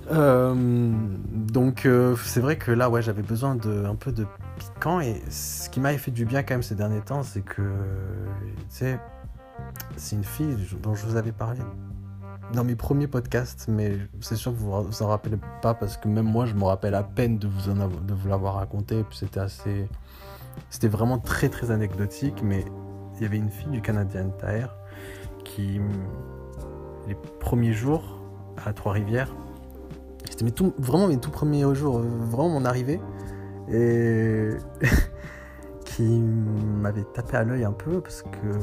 [0.10, 1.88] donc
[2.24, 4.26] c'est vrai que là, ouais, j'avais besoin de un peu de
[4.58, 7.62] piquant et ce qui m'avait fait du bien quand même ces derniers temps, c'est que,
[7.62, 9.00] tu sais,
[9.96, 11.60] c'est une fille dont je vous avais parlé
[12.54, 16.08] dans mes premiers podcasts, mais c'est sûr que vous vous en rappelez pas parce que
[16.08, 19.04] même moi je me rappelle à peine de vous, en de vous l'avoir raconté.
[19.04, 19.88] Puis c'était assez.
[20.70, 22.66] C'était vraiment très très anecdotique, mais
[23.16, 24.76] il y avait une fille du Canadien Tire
[25.44, 25.80] qui,
[27.08, 28.20] les premiers jours
[28.66, 29.34] à Trois-Rivières,
[30.30, 33.00] c'était mes tout, vraiment mes tout premiers jours, vraiment mon arrivée,
[33.70, 34.50] et
[35.86, 38.60] qui m'avait tapé à l'œil un peu parce que,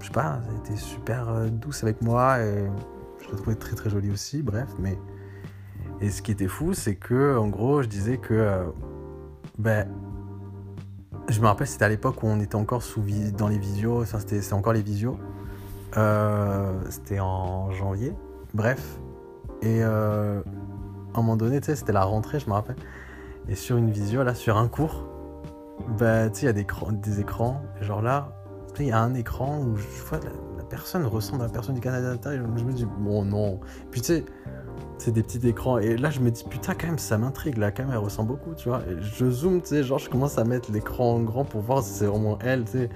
[0.00, 2.68] je sais pas, elle était super euh, douce avec moi et
[3.34, 4.98] trouvais très très jolie aussi, bref, mais.
[6.00, 8.34] Et ce qui était fou, c'est que, en gros, je disais que.
[8.34, 8.64] Euh,
[9.58, 9.88] ben.
[11.28, 13.02] Je me rappelle, c'était à l'époque où on était encore sous
[13.38, 15.18] dans les visios, enfin, c'était encore les visios.
[15.96, 18.12] Euh, c'était en janvier,
[18.52, 18.98] bref.
[19.62, 20.42] Et euh,
[21.14, 22.76] à un moment donné, tu sais, c'était la rentrée, je me rappelle.
[23.48, 25.06] Et sur une visio, là, sur un cours,
[25.98, 27.62] bah, tu sais, il y a des, des écrans.
[27.80, 28.32] Genre là,
[28.78, 30.20] il y a un écran où je vois
[30.74, 33.60] personne ressemble à la personne du Canada Je me dis, bon, non.
[33.92, 34.24] Puis tu sais,
[34.98, 35.78] c'est des petits écrans.
[35.78, 37.58] Et là, je me dis, putain, quand même, ça m'intrigue.
[37.58, 38.82] La caméra ressemble beaucoup, tu vois.
[39.00, 41.92] Je zoome, tu sais, genre, je commence à mettre l'écran en grand pour voir si
[41.92, 42.88] c'est vraiment elle, tu sais.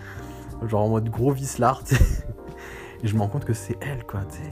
[0.67, 2.05] Genre en mode gros vislard, tu sais.
[3.05, 4.51] Et je me rends compte que c'est elle, quoi, tu sais.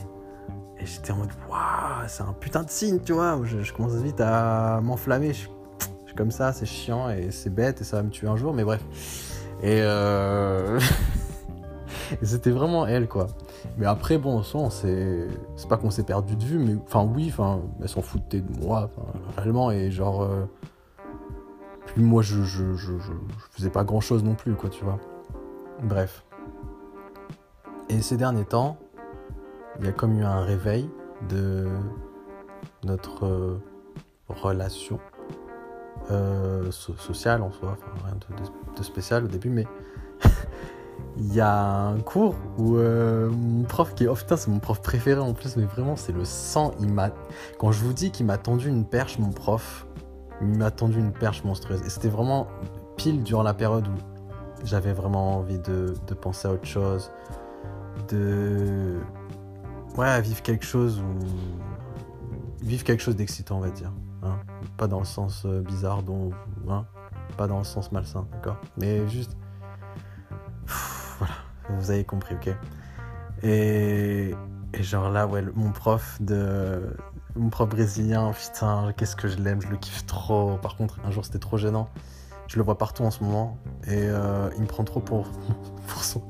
[0.78, 3.40] Et j'étais en mode, waouh, c'est un putain de signe, tu vois.
[3.42, 5.32] Je, je commence vite à m'enflammer.
[5.32, 8.28] Je, je, suis comme ça, c'est chiant et c'est bête et ça va me tuer
[8.28, 8.82] un jour, mais bref.
[9.64, 10.78] Et euh.
[12.22, 13.28] C'était vraiment elle, quoi.
[13.78, 17.60] Mais après, bon, c'est c'est pas qu'on s'est perdu de vue, mais enfin, oui, enfin,
[17.80, 18.90] elle s'en foutait de moi,
[19.36, 20.22] réellement, et genre.
[20.22, 20.44] Euh,
[21.86, 22.92] puis moi, je, je, je,
[23.52, 24.98] faisais pas grand chose non plus, quoi, tu vois.
[25.82, 26.24] Bref.
[27.88, 28.76] Et ces derniers temps,
[29.78, 30.90] il y a comme eu un réveil
[31.28, 31.68] de
[32.82, 33.62] notre euh,
[34.28, 34.98] relation
[36.10, 38.16] euh, sociale en soi, enfin rien
[38.76, 39.66] de, spécial au début, mais
[41.18, 44.58] il y a un cours où euh, mon prof qui est oh putain c'est mon
[44.58, 47.10] prof préféré en plus mais vraiment c'est le sang il m'a
[47.58, 49.86] quand je vous dis qu'il m'a tendu une perche mon prof
[50.42, 52.48] il m'a tendu une perche monstrueuse et c'était vraiment
[52.96, 53.94] pile durant la période où
[54.64, 57.10] j'avais vraiment envie de, penser à autre chose
[58.08, 58.98] de
[59.96, 64.38] ouais vivre quelque chose ou vivre quelque chose d'excitant on va dire hein.
[64.76, 66.30] pas dans le sens euh, bizarre dont
[66.68, 66.84] hein.
[67.38, 69.34] pas dans le sens malsain d'accord mais juste
[71.70, 72.54] vous avez compris, ok
[73.42, 74.34] et,
[74.80, 76.96] genre là, ouais, mon prof de.
[77.34, 80.56] Mon prof brésilien, putain, qu'est-ce que je l'aime, je le kiffe trop.
[80.56, 81.90] Par contre, un jour c'était trop gênant.
[82.46, 83.58] Je le vois partout en ce moment.
[83.86, 85.26] Et euh, il me prend trop pour.
[85.86, 86.22] pour son...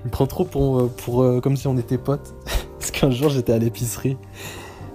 [0.00, 0.92] Il me prend trop pour.
[0.96, 2.34] pour euh, comme si on était potes.
[2.78, 4.18] Parce qu'un jour j'étais à l'épicerie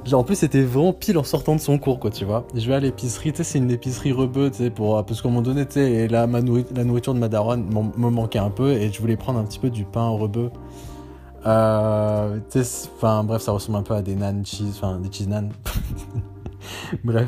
[0.08, 2.48] Genre, en plus, c'était vraiment pile en sortant de son cours, quoi, tu vois.
[2.56, 5.28] Je vais à l'épicerie, tu sais, c'est une épicerie rebeu, tu sais, pour, parce qu'à
[5.28, 7.66] un moment donné, tu sais, la, la nourriture de ma daronne
[7.98, 10.50] me manquait un peu et je voulais prendre un petit peu du pain rebeu.
[11.46, 12.40] Euh,
[12.98, 15.52] enfin, bref, ça ressemble un peu à des nan cheese, enfin, des cheese nan.
[17.04, 17.28] bref.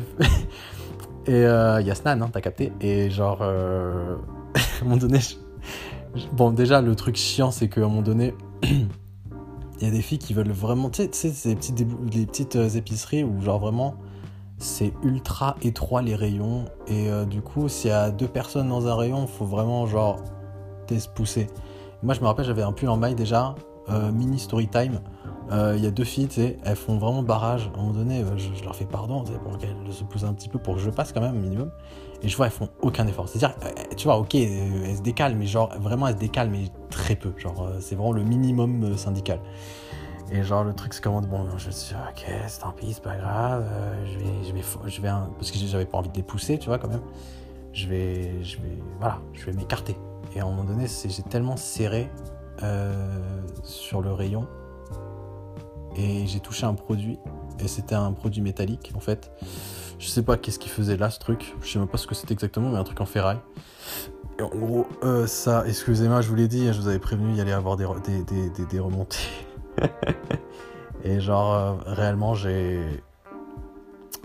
[1.26, 2.72] Et euh, y a Snan, hein, t'as capté.
[2.80, 4.16] Et genre, euh...
[4.80, 5.20] un moment donné,
[6.32, 8.34] bon, déjà, le truc chiant, c'est qu'à un moment donné,
[9.80, 11.86] il y a des filles qui veulent vraiment, tu sais, ces petites,
[12.26, 13.94] petites euh, épiceries où, genre, vraiment,
[14.58, 16.66] c'est ultra étroit les rayons.
[16.86, 20.20] Et euh, du coup, s'il y a deux personnes dans un rayon, faut vraiment, genre,
[20.90, 21.46] se pousser.
[22.02, 23.54] Moi, je me rappelle, j'avais un pull en maille déjà,
[23.88, 25.00] euh, mini story time.
[25.52, 27.72] Il y a deux filles, tu sais, elles font vraiment barrage.
[27.74, 30.22] À un moment donné, euh, je, leur fais pardon, tu sais, pour qu'elles se poussent
[30.22, 31.72] un petit peu pour que je passe quand même, minimum.
[32.22, 33.28] Et je vois, elles font aucun effort.
[33.28, 33.56] C'est-à-dire,
[33.96, 37.32] tu vois, ok, elles se décalent, mais genre, vraiment, elles se décalent, mais très peu.
[37.38, 39.40] Genre, c'est vraiment le minimum syndical.
[40.32, 43.16] Et genre, le truc, c'est comment, bon, je suis, ok, c'est tant pis, c'est pas
[43.16, 43.64] grave,
[44.04, 46.68] je vais, je vais, je vais, parce que j'avais pas envie de les pousser, tu
[46.68, 47.02] vois, quand même.
[47.72, 49.96] Je vais, je vais, voilà, je vais m'écarter.
[50.34, 52.08] Et à un moment donné, j'ai tellement serré
[52.62, 54.46] euh, sur le rayon
[55.96, 57.18] et j'ai touché un produit
[57.58, 59.30] et c'était un produit métallique en fait.
[60.00, 62.14] Je sais pas qu'est-ce qu'il faisait là ce truc, je sais même pas ce que
[62.14, 63.40] c'était exactement, mais un truc en ferraille.
[64.38, 67.36] Et en gros, euh, ça, excusez-moi, je vous l'ai dit, je vous avais prévenu, il
[67.36, 67.86] y allait avoir des,
[68.24, 69.18] des, des, remontées.
[71.04, 72.80] et genre, euh, réellement, j'ai.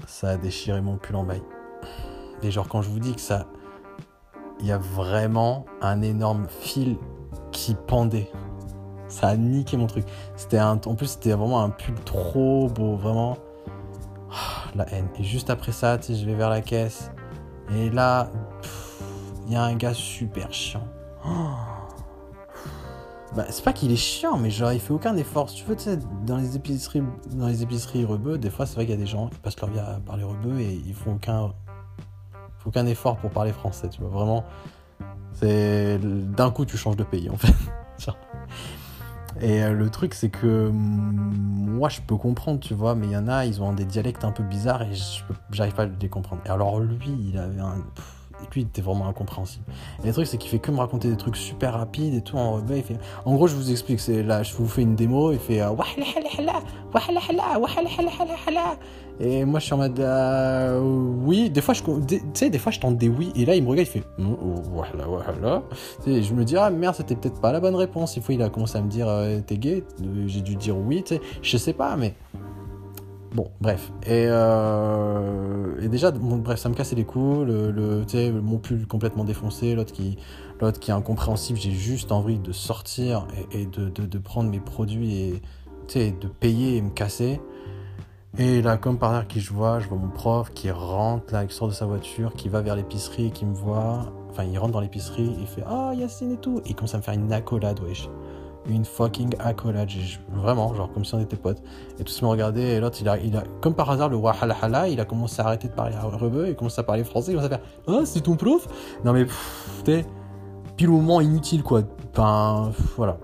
[0.07, 1.43] Ça a déchiré mon pull en maille.
[2.41, 3.45] Et genre, quand je vous dis que ça
[4.59, 6.97] il y a vraiment un énorme fil
[7.51, 8.31] qui pendait.
[9.07, 10.05] Ça a niqué mon truc.
[10.35, 13.38] C'était en plus c'était vraiment un pull trop beau, vraiment.
[14.76, 15.08] La haine.
[15.17, 17.12] Et juste après ça, tu je vais vers la caisse.
[17.74, 18.30] Et là,
[19.48, 20.88] il y a un gars super chiant.
[23.36, 25.48] Bah, c'est pas qu'il est chiant, mais genre il fait aucun effort.
[25.52, 28.86] Tu veux, tu sais, dans les épiceries, dans les épiceries rebeux, des fois c'est vrai
[28.86, 31.15] qu'il y a des gens qui passent leur vie à parler rebeu et ils font
[31.15, 31.52] aucun
[32.65, 34.10] aucun effort pour parler français, tu vois.
[34.10, 34.45] Vraiment,
[35.34, 37.54] c'est d'un coup tu changes de pays en fait.
[39.41, 43.13] Et euh, le truc, c'est que mm, moi, je peux comprendre, tu vois, mais il
[43.13, 44.93] y en a, ils ont des dialectes un peu bizarres et
[45.52, 46.41] j'arrive pas à les comprendre.
[46.45, 47.84] Et alors, lui, il avait un.
[48.53, 49.65] Lui, il était vraiment incompréhensible.
[50.03, 52.38] Et le truc, c'est qu'il fait que me raconter des trucs super rapides et tout
[52.38, 52.97] en Il fait...
[53.25, 55.62] En gros, je vous explique, c'est là, je vous fais une démo, il fait.
[59.19, 59.99] Et moi, je suis en mode.
[59.99, 63.31] Euh, oui, des fois, je, tu sais, des fois, je tente des oui.
[63.36, 64.03] Et là, il me regarde, il fait.
[64.17, 65.63] Voilà, voilà.
[66.05, 68.17] Et je me dis, ah merde, c'était peut-être pas la bonne réponse.
[68.17, 69.84] Il faut, il a commencé à me dire, euh, t'es gay.
[70.25, 71.21] J'ai dû dire oui, tu sais.
[71.41, 72.13] Je sais pas, mais.
[73.36, 73.91] Bon, bref.
[74.04, 77.45] Et, euh, et déjà, bon, bref, ça me cassait les couilles.
[77.45, 79.76] Le, mon pull complètement défoncé.
[79.76, 80.17] L'autre qui,
[80.80, 81.60] qui est incompréhensible.
[81.60, 85.41] J'ai juste envie de sortir et, de, prendre mes produits
[85.95, 87.41] et, de payer et me casser.
[88.38, 91.45] Et là, comme par hasard, qui je vois, je vois mon prof qui rentre là,
[91.45, 94.13] qui sort de sa voiture, qui va vers l'épicerie, qui me voit.
[94.30, 96.60] Enfin, il rentre dans l'épicerie, il fait Ah, Yacine et tout.
[96.60, 98.10] Et il commence à me faire une accolade, wesh.
[98.67, 99.89] Une fucking accolade.
[100.34, 101.62] Vraiment, genre comme si on était potes.
[101.99, 104.89] Et tous me regardaient, et l'autre, il a, il a, comme par hasard, le wahalhala,
[104.89, 107.51] il a commencé à arrêter de parler rebeu, il commence à parler français, il commence
[107.51, 108.67] à faire Ah, c'est ton prof?
[109.04, 109.25] Non, mais
[109.84, 110.06] t'es
[110.78, 111.82] pile au moment inutile, quoi.
[112.12, 113.17] Enfin, voilà.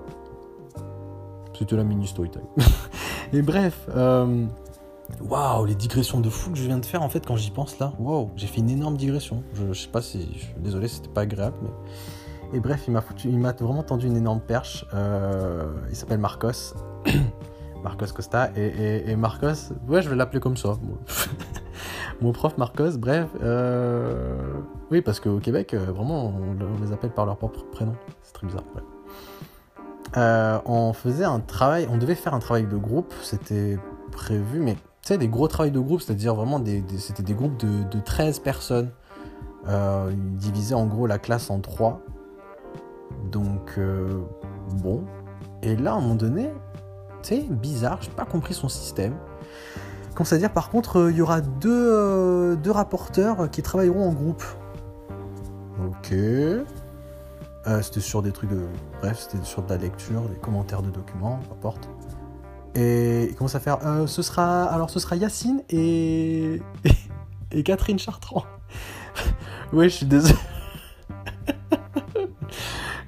[1.57, 2.41] C'était la mini story time.
[3.33, 4.47] et bref, euh,
[5.19, 7.79] Waouh, les digressions de fou que je viens de faire en fait quand j'y pense
[7.79, 7.93] là.
[7.99, 9.43] Waouh, j'ai fait une énorme digression.
[9.53, 10.27] Je, sais pas si.
[10.57, 11.69] Désolé, c'était pas agréable, mais.
[12.53, 14.85] Et bref, il m'a vraiment tendu une énorme perche.
[14.93, 16.75] Euh, il s'appelle Marcos.
[17.83, 18.49] Marcos Costa.
[18.55, 20.73] Et, Marcos, ouais, je vais l'appeler comme ça.
[22.21, 23.27] Mon prof Marcos, bref.
[23.41, 24.35] Euh,
[24.91, 27.95] oui, parce qu'au Québec, euh, vraiment, on, les appelle par leur propre prénom.
[28.21, 28.63] C'est très bizarre.
[30.65, 33.79] on faisait un travail, on devait faire un travail de groupe, c'était
[34.11, 37.57] prévu, mais tu sais, des gros travails de groupe, c'est-à-dire vraiment des, c'était des groupes
[37.57, 38.91] de, de 13 personnes.
[39.67, 42.01] Euh, divisaient en gros la classe en 3.
[43.29, 44.21] Donc, euh,
[44.81, 45.03] bon.
[45.61, 46.49] Et là, à un moment donné,
[47.21, 49.15] sais, bizarre, j'ai pas compris son système.
[50.15, 54.13] Comme ça dire, par contre, euh, il y aura deux, deux rapporteurs qui travailleront en
[54.13, 54.43] groupe.
[55.87, 56.13] Ok.
[57.81, 58.65] c'était sur des trucs de.
[59.01, 61.89] Bref, c'était sur de la lecture, des commentaires de documents, n'importe.
[62.75, 66.61] Et il commence à faire euh, ce sera alors ce sera Yacine et
[67.51, 68.45] et, Catherine Chartrand.
[69.73, 70.35] oui, je suis désolé.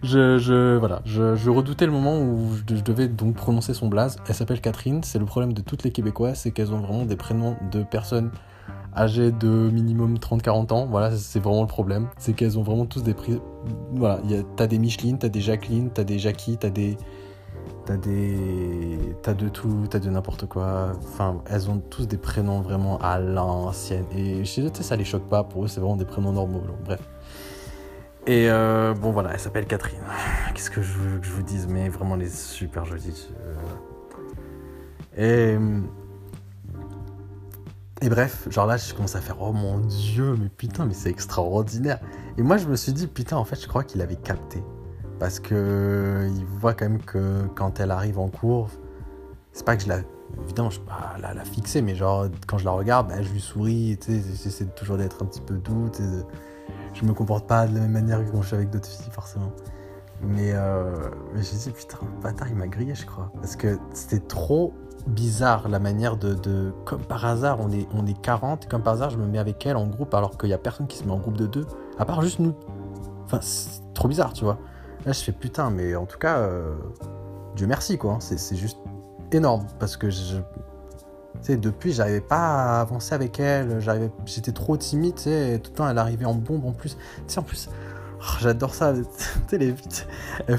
[0.03, 4.17] Je, voilà, je, redoutais le moment où je, devais donc prononcer son blaze.
[4.27, 5.01] Elle s'appelle Catherine.
[5.03, 8.31] C'est le problème de toutes les Québécois, c'est qu'elles ont vraiment des prénoms de personnes
[8.95, 10.85] âgées de minimum 30-40 ans.
[10.85, 12.07] Voilà, c'est vraiment le problème.
[12.17, 13.39] C'est qu'elles ont vraiment tous des prix.
[13.93, 14.19] Voilà,
[14.55, 16.97] t'as des Micheline, t'as des Jacqueline, t'as des Jackie, t'as des
[17.85, 19.15] T'as des.
[19.21, 20.93] T'as de tout, t'as de n'importe quoi.
[21.03, 24.05] Enfin, elles ont tous des prénoms vraiment à l'ancienne.
[24.15, 25.43] Et chez eux, ça les choque pas.
[25.43, 26.61] Pour eux, c'est vraiment des prénoms normaux.
[26.85, 27.01] bref.
[28.25, 29.99] Et euh, bon, voilà, elle s'appelle Catherine.
[30.53, 31.67] Qu'est-ce que je veux que je vous dise?
[31.67, 33.29] Mais vraiment, elle est super jolie.
[35.17, 35.57] Et.
[38.01, 41.09] Et bref, genre là, je commence à faire, oh mon dieu, mais putain, mais c'est
[41.09, 41.99] extraordinaire.
[42.37, 44.61] Et moi, je me suis dit, putain, en fait, je crois qu'il avait capté.
[45.19, 48.69] Parce que il voit quand même que quand elle arrive en cours,
[49.53, 49.99] c'est pas que je la.
[50.43, 53.39] Évidemment, je pas la, la fixer, mais genre, quand je la regarde, bah, je lui
[53.39, 56.25] souris, j'essaie toujours d'être un petit peu doux, tu sais,
[56.93, 59.11] je me comporte pas de la même manière que quand je suis avec d'autres filles,
[59.11, 59.51] forcément.
[60.21, 63.31] Mais, euh, mais j'ai putain, bâtard, il m'a grillé, je crois.
[63.35, 64.73] Parce que c'était trop
[65.07, 69.09] bizarre la manière de, Comme par hasard, on est, on est 40, comme par hasard,
[69.09, 71.11] je me mets avec elle en groupe alors qu'il y a personne qui se met
[71.11, 71.65] en groupe de deux,
[71.97, 72.55] à part juste nous.
[73.25, 74.57] Enfin, c'est trop bizarre, tu vois.
[75.05, 76.73] Là, je fais putain, mais en tout cas, euh,
[77.55, 78.17] Dieu merci, quoi.
[78.19, 78.77] C'est juste
[79.31, 80.37] énorme parce que je.
[81.47, 83.79] Depuis, j'arrivais pas à avancer avec elle,
[84.25, 86.95] j'étais trop timide, tout le temps, elle arrivait en bombe en plus.
[86.95, 87.69] Tu sais, en plus,
[88.19, 88.93] oh, j'adore ça,
[89.51, 89.75] les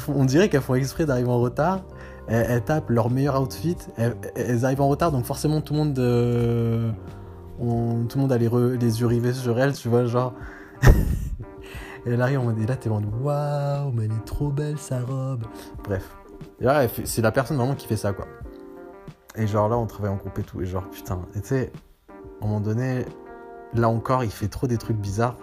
[0.08, 1.84] on dirait qu'elles font exprès d'arriver en retard,
[2.28, 5.98] elles, tapent leur meilleur outfit, elles, arrivent en retard, donc forcément, tout le monde.
[5.98, 6.90] Euh,
[7.60, 10.34] a les, les yeux rivés sur elle, tu vois, genre.
[10.82, 10.88] Et
[12.06, 14.78] elle arrive en mode, et là t'es en mode, waouh, mais elle est trop belle
[14.78, 15.44] sa robe.
[15.82, 16.14] Bref.
[17.04, 18.26] c'est la personne vraiment qui fait ça, quoi.
[19.36, 20.60] Et genre là, on travaille en groupe et tout.
[20.60, 21.72] Et genre, putain, tu sais,
[22.08, 23.04] à un moment donné,
[23.74, 25.36] là encore, il fait trop des trucs bizarres.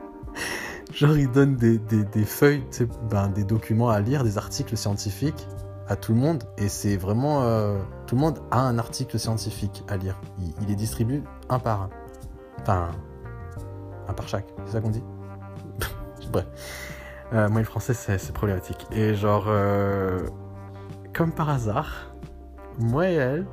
[0.92, 2.64] genre, il donne des, feuilles,
[3.10, 5.46] ben, des documents à lire, des articles scientifiques
[5.88, 6.44] à tout le monde.
[6.58, 7.42] Et c'est vraiment.
[7.42, 10.20] Euh, tout le monde a un article scientifique à lire.
[10.38, 11.90] Il, il les distribue un par un.
[12.60, 12.90] Enfin,
[14.08, 14.46] un par chaque.
[14.66, 15.02] C'est ça qu'on dit?
[16.32, 16.46] Bref.
[17.32, 18.86] Euh, moi, le français, c'est problématique.
[18.92, 20.26] Et genre, euh,
[21.12, 22.14] comme par hasard,
[22.78, 23.46] moi et elle,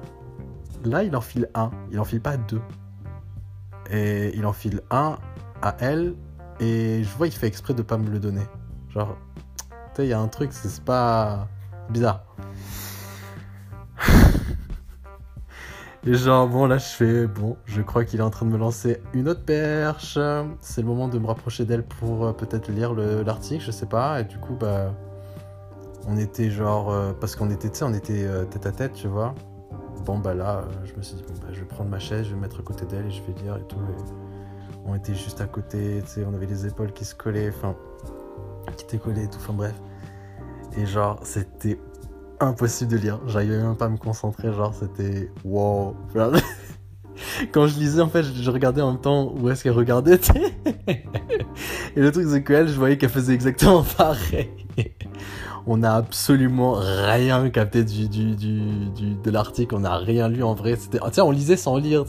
[0.84, 1.72] là, il en file un.
[1.92, 2.62] Il en file pas deux.
[3.90, 5.18] Et il en file un
[5.62, 6.16] à elle.
[6.60, 8.44] Et je vois, il fait exprès de pas me le donner.
[8.90, 9.18] Genre,
[9.70, 11.48] tu sais, il y a un truc, c'est pas
[11.90, 12.24] bizarre.
[16.06, 18.58] Et genre, bon, là, je fais, bon, je crois qu'il est en train de me
[18.58, 20.20] lancer une autre perche.
[20.60, 24.20] C'est le moment de me rapprocher d'elle pour euh, peut-être lire l'article, je sais pas.
[24.20, 24.94] Et du coup, bah,
[26.08, 28.94] on était genre, euh, parce qu'on était, tu sais, on était euh, tête à tête,
[28.94, 29.34] tu vois.
[30.06, 32.30] Bon, bah là, je me suis dit, bon, bah, je vais prendre ma chaise, je
[32.32, 33.78] vais me mettre à côté d'elle et je vais lire et tout.
[34.86, 37.76] On était juste à côté, tu sais, on avait les épaules qui se collaient, enfin,
[38.76, 39.76] qui étaient collées et tout, enfin, bref.
[40.78, 41.80] Et genre, c'était
[42.40, 43.20] impossible de lire.
[43.28, 45.96] J'arrivais même pas à me concentrer, genre c'était wow.
[47.52, 50.20] Quand je lisais, en fait, je regardais en même temps où est-ce qu'elle regardait.
[51.96, 54.50] Et le truc, c'est qu'elle, je voyais qu'elle faisait exactement pareil.
[55.66, 60.54] On n'a absolument rien capté du, du, du, de l'article, on n'a rien lu en
[60.54, 60.76] vrai.
[60.76, 62.04] C'était, tiens, on lisait sans lire.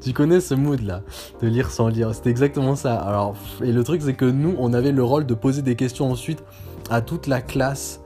[0.00, 1.02] Tu connais ce mood là,
[1.42, 2.14] de lire sans lire.
[2.14, 2.94] C'était exactement ça.
[2.94, 6.10] Alors, et le truc, c'est que nous, on avait le rôle de poser des questions
[6.10, 6.42] ensuite
[6.90, 8.00] à toute la classe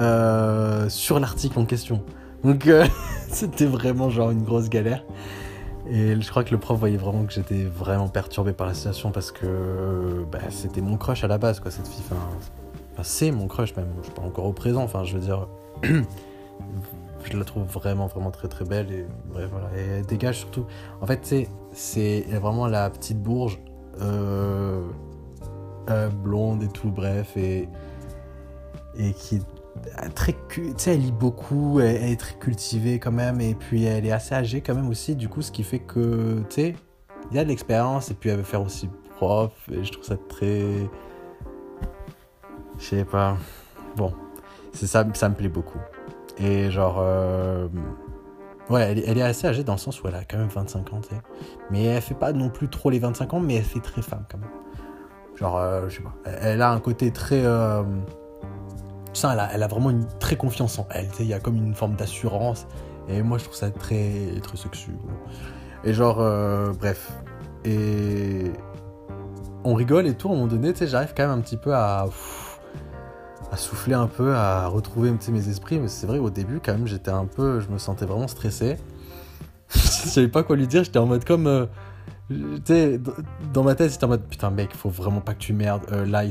[0.00, 2.02] euh, sur l'article en question.
[2.42, 2.86] Donc euh,
[3.28, 5.04] c'était vraiment genre une grosse galère.
[5.88, 9.10] Et je crois que le prof voyait vraiment que j'étais vraiment perturbé par la situation
[9.10, 12.02] parce que bah, c'était mon crush à la base, quoi, cette fille.
[13.02, 13.88] C'est mon crush même.
[13.98, 14.82] Je suis pas encore au présent.
[14.82, 15.48] Enfin, je veux dire,
[15.82, 18.90] je la trouve vraiment, vraiment très, très belle.
[18.92, 19.68] Et voilà.
[19.76, 20.66] Et elle dégage surtout.
[21.00, 23.58] En fait, c'est, c'est vraiment la petite bourge
[24.00, 24.82] euh,
[26.22, 27.68] blonde et tout, bref, et
[28.96, 29.40] et qui
[30.14, 34.06] très tu sais elle lit beaucoup elle, est très cultivée quand même et puis elle
[34.06, 36.76] est assez âgée quand même aussi du coup ce qui fait que tu sais
[37.30, 40.04] il y a de l'expérience et puis elle veut faire aussi prof et je trouve
[40.04, 40.62] ça très
[42.84, 43.36] je sais pas
[43.96, 44.12] bon
[44.72, 45.78] c'est ça ça me plaît beaucoup
[46.38, 47.68] et genre euh,
[48.68, 51.00] ouais elle, est assez âgée dans le sens où elle a quand même 25 ans
[51.00, 51.22] tu sais
[51.70, 54.24] mais elle fait pas non plus trop les 25 ans mais elle fait très femme
[54.30, 54.50] quand même
[55.36, 57.82] genre euh, je sais pas elle, a un côté très euh,
[59.14, 61.06] ça, elle a, vraiment une très confiance en elle.
[61.20, 62.66] Il y a comme une forme d'assurance.
[63.08, 64.90] Et moi, je trouve ça très, très sexy.
[65.84, 67.12] Et genre, euh, bref.
[67.64, 68.52] Et
[69.62, 70.28] on rigole et tout.
[70.28, 72.06] À un moment donné, j'arrive quand même un petit peu à,
[73.52, 75.78] à souffler un peu, à retrouver mes esprits.
[75.78, 77.60] Mais c'est vrai, au début, quand même, j'étais un peu.
[77.60, 78.76] Je me sentais vraiment stressé.
[79.68, 80.84] je savais pas quoi lui dire.
[80.84, 81.46] J'étais en mode comme.
[81.46, 81.66] Euh,
[83.52, 85.84] dans ma tête, c'était en mode putain, mec, faut vraiment pas que tu merdes.
[85.92, 86.22] Euh, là,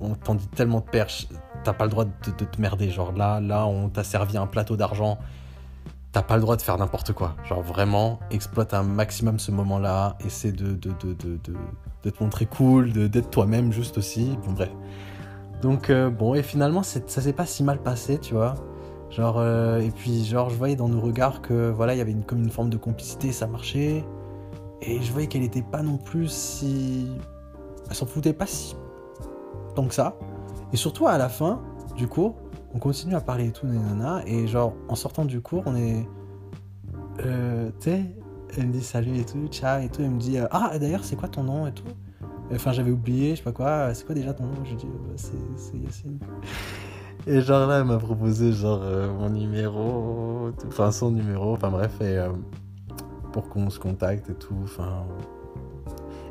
[0.00, 1.28] on t'en dit tellement de perches
[1.66, 2.90] t'as pas le droit de, te merder.
[2.90, 5.18] Genre là, là, on t'a servi un plateau d'argent.
[6.12, 7.34] T'as pas le droit de faire n'importe quoi.
[7.44, 10.16] Genre vraiment, exploite un maximum ce moment-là.
[10.24, 11.38] Essaie de, de, de, de,
[12.04, 14.38] de te montrer cool, d'être toi-même juste aussi.
[14.46, 14.70] Bon, bref.
[15.62, 18.54] Donc, euh, bon, et finalement, ça s'est pas si mal passé, tu vois.
[19.10, 22.14] Genre, euh, et puis, genre, je voyais dans nos regards que, voilà, il y avait
[22.26, 24.04] comme une forme de complicité, ça marchait.
[24.82, 27.08] Et je voyais qu'elle était pas non plus si.
[27.88, 28.76] Elle s'en foutait pas si.
[29.74, 30.16] tant que ça.
[30.72, 31.62] Et surtout à la fin
[31.96, 32.36] du cours,
[32.74, 36.06] on continue à parler et tout, nanana, et genre en sortant du cours, on est.
[37.24, 38.02] Euh, tu sais,
[38.56, 40.02] elle me dit salut et tout, ciao et tout.
[40.02, 41.84] Elle me dit euh, ah d'ailleurs c'est quoi ton nom et tout?
[42.54, 43.92] Enfin j'avais oublié, je sais pas quoi.
[43.94, 44.64] C'est quoi déjà ton nom?
[44.64, 46.18] Je dis bah, c'est Yacine.
[47.26, 51.92] Et genre là elle m'a proposé genre euh, mon numéro, enfin son numéro, enfin bref
[52.00, 52.30] euh,
[53.32, 54.58] pour qu'on se contacte et tout.
[54.62, 55.04] Enfin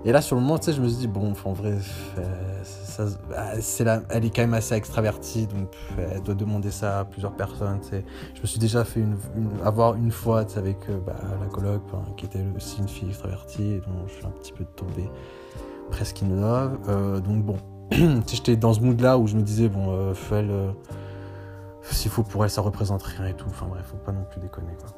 [0.06, 1.80] et là, sur le moment, tu sais, je me suis dit, bon, en vrai,
[2.64, 3.54] ça, bah,
[4.12, 7.80] elle est quand même assez extravertie, donc elle doit demander ça à plusieurs personnes.
[7.82, 8.06] Tu sais.
[8.36, 9.18] Je me suis déjà fait une,
[9.64, 11.82] avoir une fois avec euh, bah, la coloc,
[12.18, 15.10] qui était aussi une fille extravertie, et dont je suis un petit peu tombé
[15.90, 16.78] presque in love.
[16.88, 17.58] Euh, donc bon,
[18.28, 20.72] j'étais dans ce mood-là où je me disais, bon, euh, elle, euh,
[21.82, 23.48] s'il faut pour elle, ça représente rien et tout.
[23.50, 24.90] Enfin bref, faut pas non plus déconner, quoi.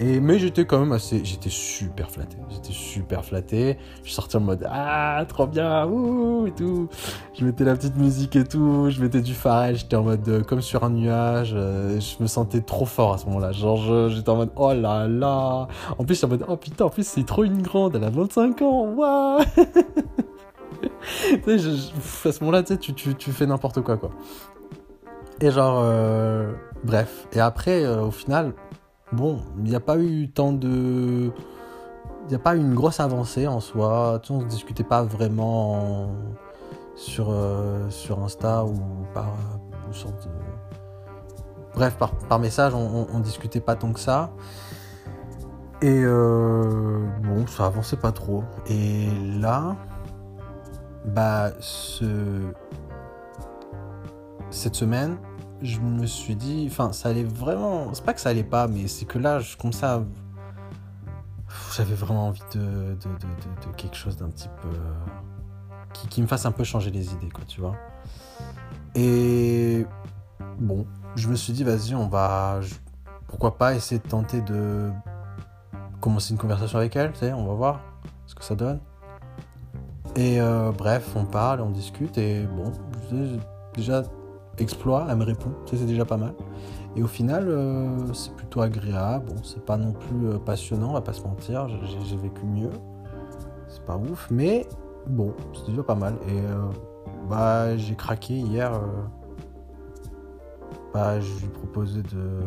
[0.00, 1.24] Mais j'étais quand même assez.
[1.24, 2.36] J'étais super flatté.
[2.50, 3.78] J'étais super flatté.
[4.04, 6.88] Je sortais en mode Ah, trop bien, ouh, et tout.
[7.34, 8.90] Je mettais la petite musique et tout.
[8.90, 9.76] Je mettais du Pharrell.
[9.76, 11.52] J'étais en mode euh, comme sur un nuage.
[11.54, 13.50] Euh, je me sentais trop fort à ce moment-là.
[13.50, 15.66] Genre, j'étais en mode Oh là là.
[15.98, 17.96] En plus, j'étais en mode Oh putain, en plus, c'est trop une grande.
[17.96, 18.94] Elle a 25 ans.
[18.94, 19.40] Waouh.
[21.44, 24.10] tu sais, à ce moment-là, tu fais n'importe quoi, quoi.
[25.40, 26.52] Et genre, euh,
[26.84, 27.26] bref.
[27.32, 28.54] Et après, au final,
[29.12, 31.30] bon, il n'y a pas eu tant de.
[32.24, 34.20] Il n'y a pas eu une grosse avancée en soi.
[34.22, 36.10] Tu on ne se discutait pas vraiment
[36.94, 37.88] sur, euh,
[38.24, 38.74] Insta ou
[39.14, 39.32] par.
[41.74, 41.96] Bref,
[42.28, 44.30] par, message, on, on, discutait pas tant que ça.
[45.80, 48.42] Et euh, bon, ça avançait pas trop.
[48.66, 49.08] Et
[49.40, 49.76] là,
[51.04, 52.52] bah, ce...
[54.50, 55.16] cette semaine,
[55.62, 57.92] je me suis dit, enfin, ça allait vraiment.
[57.94, 60.04] C'est pas que ça allait pas, mais c'est que là, comme ça,
[61.76, 62.96] j'avais vraiment envie de,
[63.76, 64.68] quelque chose d'un petit peu.
[65.92, 67.74] Qui, qui, me fasse un peu changer les idées, quoi, tu vois.
[68.94, 69.86] Et
[70.58, 70.86] bon,
[71.16, 72.60] je me suis dit, vas-y, on va.
[73.26, 74.90] Pourquoi pas essayer de tenter de
[76.00, 77.80] commencer une conversation avec elle, tu sais, on va voir
[78.26, 78.80] ce que ça donne.
[80.16, 82.72] Et euh, bref, on parle, on discute, et bon,
[83.74, 84.02] déjà
[84.60, 86.34] exploit, elle me répond, ça c'est déjà pas mal.
[86.96, 89.26] Et au final, euh, c'est plutôt agréable.
[89.26, 91.68] Bon, c'est pas non plus euh, passionnant, on va pas se mentir.
[91.68, 92.70] J'ai vécu mieux.
[93.68, 94.66] C'est pas ouf, mais
[95.06, 96.14] bon, c'est déjà pas mal.
[96.26, 96.70] Et euh,
[97.28, 98.72] bah, j'ai craqué hier.
[100.92, 102.40] bah, je lui proposais de.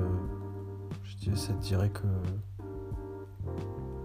[1.04, 2.08] Je disais, ça te dirait que.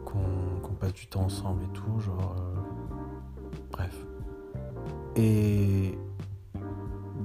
[0.05, 2.37] qu'on passe du temps ensemble et tout, genre.
[3.73, 4.07] bref.
[5.17, 5.99] Et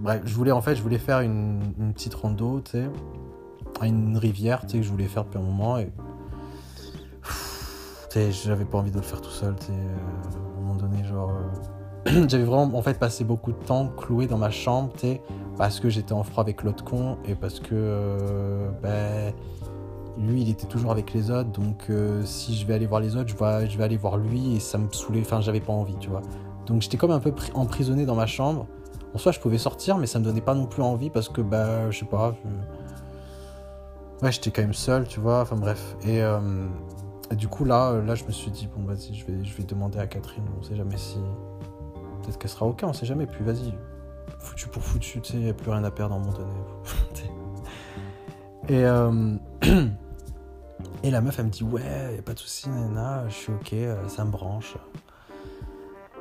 [0.02, 2.90] bref, je voulais en fait, je voulais faire une, petite rando, tu sais,
[3.84, 5.92] une rivière, tu sais, que je voulais faire depuis un moment et
[8.44, 11.04] j'avais pas envie de le faire tout seul, tu sais, euh, à un moment donné,
[11.06, 11.32] genre,
[12.08, 15.22] euh, j'avais vraiment en fait passé beaucoup de temps cloué dans ma chambre, tu sais,
[15.58, 19.34] parce que j'étais en froid avec l'autre con et parce que ben
[20.18, 21.90] lui il était toujours avec les autres donc
[22.26, 24.60] si je vais aller voir les autres je vais, je vais aller voir lui et
[24.60, 26.22] ça me saoulait enfin j'avais pas envie tu vois.
[26.66, 28.66] Donc j'étais comme un peu emprisonné dans ma chambre
[29.14, 31.42] en soi, je pouvais sortir, mais ça me donnait pas non plus envie parce que,
[31.42, 32.36] bah, je sais pas.
[34.22, 35.42] Ouais, j'étais quand même seul, tu vois.
[35.42, 35.96] Enfin, bref.
[36.06, 36.68] Euh,
[37.32, 39.64] et, du coup, là, là, je me suis dit, bon, vas-y, je vais, je vais
[39.64, 40.46] demander à Catherine.
[40.60, 41.18] On sait jamais si.
[42.22, 43.26] Peut-être qu'elle sera OK, on sait jamais.
[43.26, 43.74] Puis, vas-y.
[44.40, 46.34] Foutu pour foutu, tu sais, a plus rien à perdre à un moment
[48.70, 48.86] et.
[48.86, 49.36] Euh,
[51.04, 53.54] et la meuf, elle me dit, ouais, y a pas de souci, nana, je suis
[53.54, 54.78] OK, euh, ça me branche.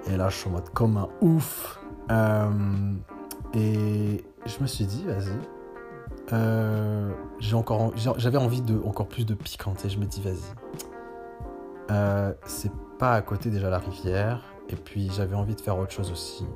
[0.09, 1.80] Et là, je suis en mode comme un ouf.
[2.11, 2.95] Euh,
[3.55, 5.39] et je me suis dit, vas-y.
[6.33, 10.37] Euh, j'ai encore, j'avais envie de encore plus de piquante et je me dis, vas-y.
[11.91, 14.43] Euh, c'est pas à côté déjà la rivière.
[14.69, 16.47] Et puis j'avais envie de faire autre chose aussi.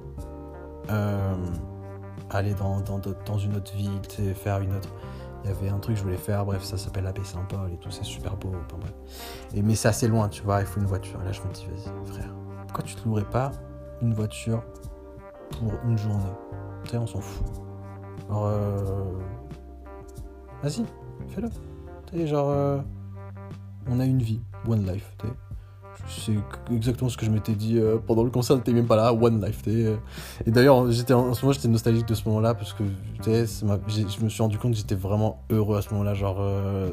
[2.30, 4.00] aller dans, dans, une autre ville,
[4.34, 4.88] faire une autre.
[5.44, 7.70] Il y avait un truc que je voulais faire, bref, ça s'appelle la baie Saint-Paul
[7.70, 8.50] et tout, c'est super beau.
[8.50, 8.94] bref.
[9.54, 11.20] Et, mais c'est assez loin, tu vois, il faut une voiture.
[11.20, 13.50] Et là, je me dis, vas-y, frère, pourquoi tu te louerais pas
[14.00, 14.62] une voiture
[15.58, 16.24] pour une journée.
[16.84, 17.46] Tu sais, on s'en fout.
[18.28, 19.12] Alors, euh...
[20.62, 20.84] vas-y,
[21.28, 21.48] fais-le.
[22.06, 22.78] Tu sais, genre, euh...
[23.88, 25.14] on a une vie, one life.
[25.18, 25.32] Tu sais.
[26.06, 29.12] C'est exactement ce que je m'étais dit euh, pendant le concert, t'es même pas là,
[29.12, 29.66] one life.
[29.66, 32.84] Et d'ailleurs, j'étais en, ce moment, j'étais nostalgique de ce moment-là parce que
[33.24, 36.14] je me suis rendu compte que j'étais vraiment heureux à ce moment-là.
[36.14, 36.90] Genre, euh,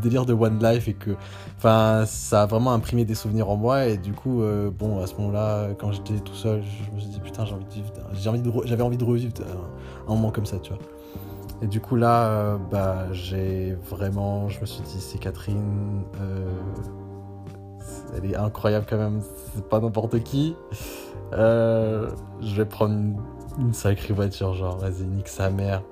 [0.00, 1.12] délire de One Life et que
[1.56, 5.06] enfin ça a vraiment imprimé des souvenirs en moi et du coup euh, bon à
[5.06, 8.62] ce moment-là quand j'étais tout seul je me suis dit putain j'ai envie de vivre
[8.64, 9.32] j'avais envie de revivre
[10.08, 10.82] un, moment comme ça tu vois.
[11.62, 16.50] Et du coup là euh, bah j'ai vraiment je me suis dit c'est Catherine euh,
[18.16, 19.20] elle est incroyable quand même
[19.54, 20.56] c'est pas n'importe qui.
[21.32, 23.16] Je vais prendre une,
[23.58, 25.82] une sacrée voiture genre vas-y nique sa mère.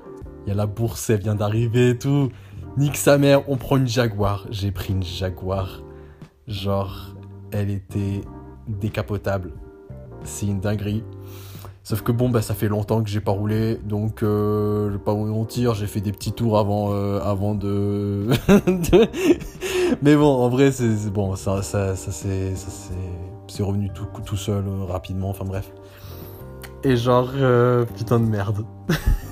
[0.47, 2.31] Il y a la bourse elle vient d'arriver et tout
[2.79, 4.47] Nique sa mère, on prend une Jaguar.
[4.51, 5.83] J'ai pris une Jaguar.
[6.47, 7.17] Genre,
[7.51, 8.21] elle était
[8.69, 9.51] décapotable.
[10.23, 11.03] C'est une dinguerie.
[11.83, 15.03] Sauf que bon, bah, ça fait longtemps que j'ai pas roulé, donc euh, je vais
[15.03, 18.29] pas vous mentir, j'ai fait des petits tours avant, euh, avant de...
[20.03, 24.85] Mais bon, en vrai, c'est bon, ça, ça, ça c'est revenu tout, tout seul euh,
[24.85, 25.73] rapidement, enfin bref.
[26.85, 28.65] Et genre, euh, putain de merde.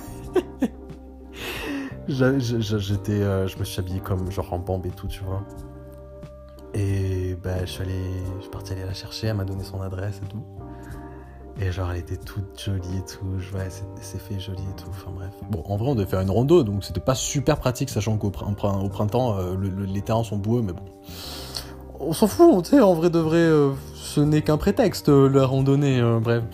[2.08, 5.42] J'étais, je me suis habillé comme genre en bambe et tout, tu vois.
[6.74, 8.00] Et bah, je suis allé,
[8.36, 10.44] je suis parti aller la chercher, elle m'a donné son adresse et tout.
[11.58, 13.24] Et genre, elle était toute jolie et tout.
[13.56, 13.68] Ouais,
[14.02, 14.90] c'est fait joli et tout.
[14.90, 15.30] Enfin bref.
[15.50, 18.30] Bon, en vrai, on devait faire une rando, donc c'était pas super pratique, sachant qu'au
[18.30, 20.84] printemps, euh, les terrains sont boueux, mais bon.
[21.98, 25.30] On s'en fout, tu sais, en vrai de vrai, euh, ce n'est qu'un prétexte, euh,
[25.30, 26.44] la randonnée, bref.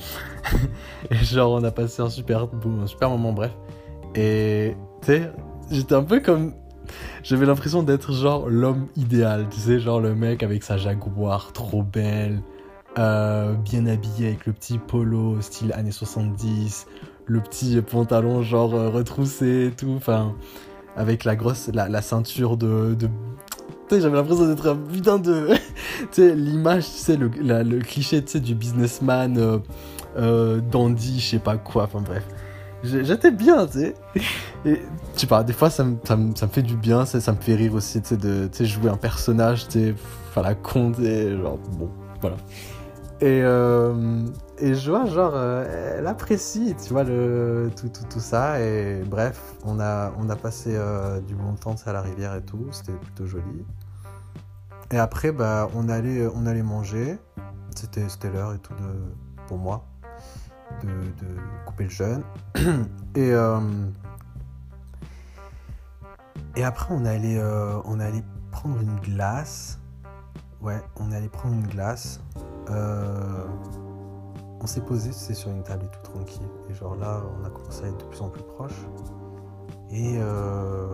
[1.11, 2.47] et genre, on a passé un super,
[2.83, 3.51] un super moment, bref.
[4.15, 4.77] Et,
[5.71, 6.53] j'étais un peu comme
[7.23, 11.83] j'avais l'impression d'être genre l'homme idéal, tu sais, genre le mec avec sa Jaguar trop
[11.83, 12.43] belle,
[12.99, 16.87] euh, bien habillé avec le petit polo style années 70,
[17.27, 20.35] le petit pantalon genre euh, retroussé et tout, enfin,
[20.97, 22.97] avec la grosse, la, ceinture de...
[22.99, 23.07] Tu
[23.89, 25.49] sais, j'avais l'impression d'être un putain de...
[26.01, 29.61] tu sais, l'image, tu sais, le, le cliché, tu sais, du businessman
[30.17, 32.27] euh, dandy, je sais pas quoi, enfin bref.
[32.83, 33.95] J'étais bien, tu sais.
[34.65, 34.81] Et
[35.15, 35.97] tu sais pas, des fois ça me,
[36.51, 39.95] fait du bien, ça, me fait rire aussi, tu sais, de jouer un personnage, tu
[39.95, 39.95] sais,
[40.41, 42.37] la con, genre, bon, voilà.
[43.23, 44.27] Et, euh,
[44.59, 48.61] et je vois, genre, euh, elle apprécie, tu vois, tout, ça.
[48.61, 50.11] Et bref, on a,
[50.43, 53.65] passé euh, du bon temps à la rivière et tout, c'était plutôt joli.
[54.91, 57.17] Et après, bah, on allait, manger.
[57.77, 58.75] C'était, l'heure et tout
[59.47, 59.85] pour moi
[60.87, 61.27] de,
[61.67, 62.23] couper le jeûne.
[63.15, 63.33] Et,
[66.57, 67.43] et après, on allait,
[67.85, 69.79] on allait prendre une glace.
[70.63, 72.21] Ouais, on allait prendre une glace.
[72.71, 73.45] Euh,
[74.61, 76.47] on s'est posé, sur une table et tout tranquille.
[76.71, 78.87] Et genre là, on a commencé à être de plus en plus proche.
[79.91, 80.87] Et, euh,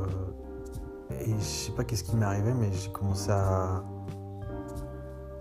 [1.21, 3.83] et je sais pas qu'est-ce qui m'est arrivé, mais j'ai commencé à,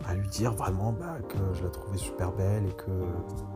[0.07, 2.91] à lui dire vraiment bah, que je la trouvais super belle et que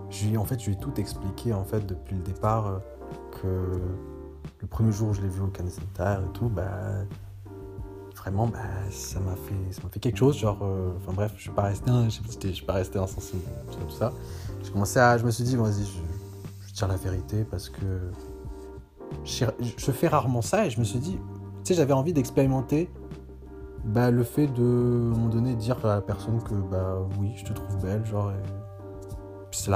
[0.09, 2.79] je lui, en fait, je lui ai tout expliqué en fait depuis le départ euh,
[3.41, 3.79] que
[4.59, 6.69] le premier jour où je l'ai vu au Cannes et tout, bah,
[8.17, 8.59] vraiment, bah,
[8.91, 10.37] ça m'a fait, ça m'a fait quelque chose.
[10.37, 13.41] Genre, euh, bref, je suis pas resté, je suis pas resté insensible
[13.71, 14.11] tout ça.
[14.63, 18.11] J'ai commencé à, je me suis dit, vas-y, je, je tire la vérité parce que
[19.23, 19.45] je,
[19.77, 21.19] je, fais rarement ça et je me suis dit, tu
[21.63, 22.89] sais, j'avais envie d'expérimenter
[23.85, 27.33] bah, le fait de, à un moment donné, dire à la personne que, bah oui,
[27.35, 28.31] je te trouve belle, genre,
[29.51, 29.69] c'est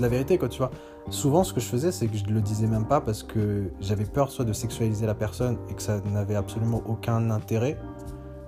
[0.00, 0.70] la, vérité, quoi, tu vois.
[1.10, 4.04] Souvent ce que je faisais c'est que je le disais même pas parce que j'avais
[4.04, 7.76] peur soit de sexualiser la personne et que ça n'avait absolument aucun intérêt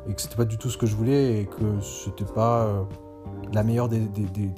[0.08, 2.84] et que c'était pas du tout ce que je voulais et que c'était pas euh,
[3.52, 4.06] la meilleure des,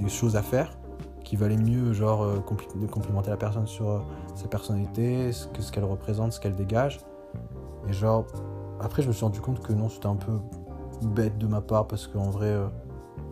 [0.08, 0.76] choses à faire
[1.24, 3.98] qui valait mieux genre euh, complimenter la personne sur euh,
[4.34, 7.00] sa personnalité ce qu'elle représente ce qu'elle dégage.
[7.88, 8.26] Et genre
[8.80, 10.38] après je me suis rendu compte que non c'était un peu
[11.02, 12.56] bête de ma part parce qu'en vrai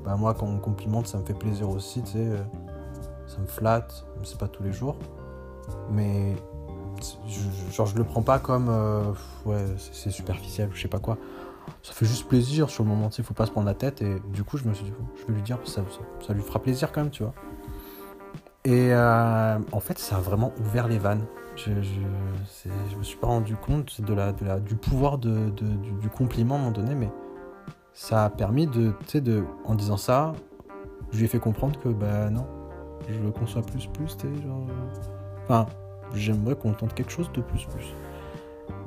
[0.05, 2.29] bah, moi quand on me complimente ça me fait plaisir aussi tu sais
[3.27, 4.97] ça me flatte, c'est pas tous les jours.
[5.91, 6.37] Mais
[7.27, 9.03] je, genre, je le prends pas comme euh,
[9.47, 11.19] ouais, c'est superficiel, je sais pas quoi.
[11.83, 14.03] Ça fait juste plaisir sur le moment, il faut pas se prendre la tête.
[14.03, 15.83] Et du coup, je me suis dit, je vais lui dire, ça,
[16.27, 17.35] ça, lui fera plaisir quand même, tu vois.
[18.65, 21.25] Et euh, en fait, ça a vraiment ouvert les vannes.
[21.57, 25.51] Je, je, je me suis pas rendu compte de la, de la, du pouvoir de,
[25.51, 27.11] du, compliment à un moment donné, mais
[27.93, 30.33] ça a permis de, tu sais, de, en disant ça,
[31.13, 32.45] je lui ai fait comprendre que, bah non,
[33.09, 34.67] je veux qu'on soit plus plus, tu genre.
[34.69, 35.67] Euh, enfin,
[36.13, 37.95] j'aimerais qu'on tente quelque chose de plus plus.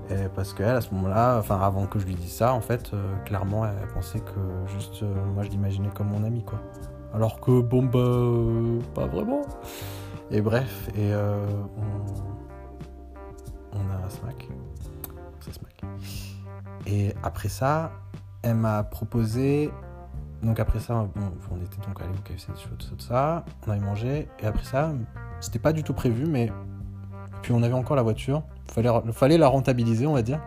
[0.10, 2.92] Et parce qu'elle, à ce moment-là, enfin, avant que je lui dise ça, en fait,
[2.94, 6.60] euh, clairement, elle pensait que juste euh, moi je l'imaginais comme mon ami, quoi.
[7.14, 9.42] Alors que, bon, bah, pas vraiment.
[10.32, 12.37] Et bref, et on...
[13.74, 14.48] on a smack.
[15.42, 15.82] Ça smack.
[16.86, 17.92] Et après ça,
[18.44, 19.72] elle m'a proposé
[20.44, 23.82] donc après ça, on était donc allé au KFC, tout ça, tout ça, on avait
[23.82, 24.92] mangé, et après ça,
[25.40, 26.52] c'était pas du tout prévu, mais
[27.42, 30.40] puis on avait encore la voiture, il fallait, fallait la rentabiliser, on va dire,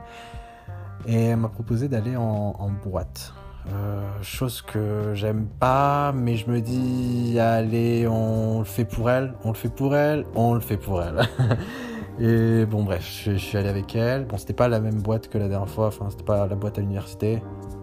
[1.07, 3.35] et elle m'a proposé d'aller en, boîte.
[3.73, 9.35] Euh, chose que j'aime pas, mais je me dis, allez, on le fait pour elle,
[9.45, 11.29] on le fait pour elle, on le fait pour elle.
[12.21, 14.27] et bon, bref, je, suis allé avec elle.
[14.27, 16.79] Bon, c'était pas la même boîte que la dernière fois, enfin, c'était pas la boîte
[16.79, 17.43] à l'université,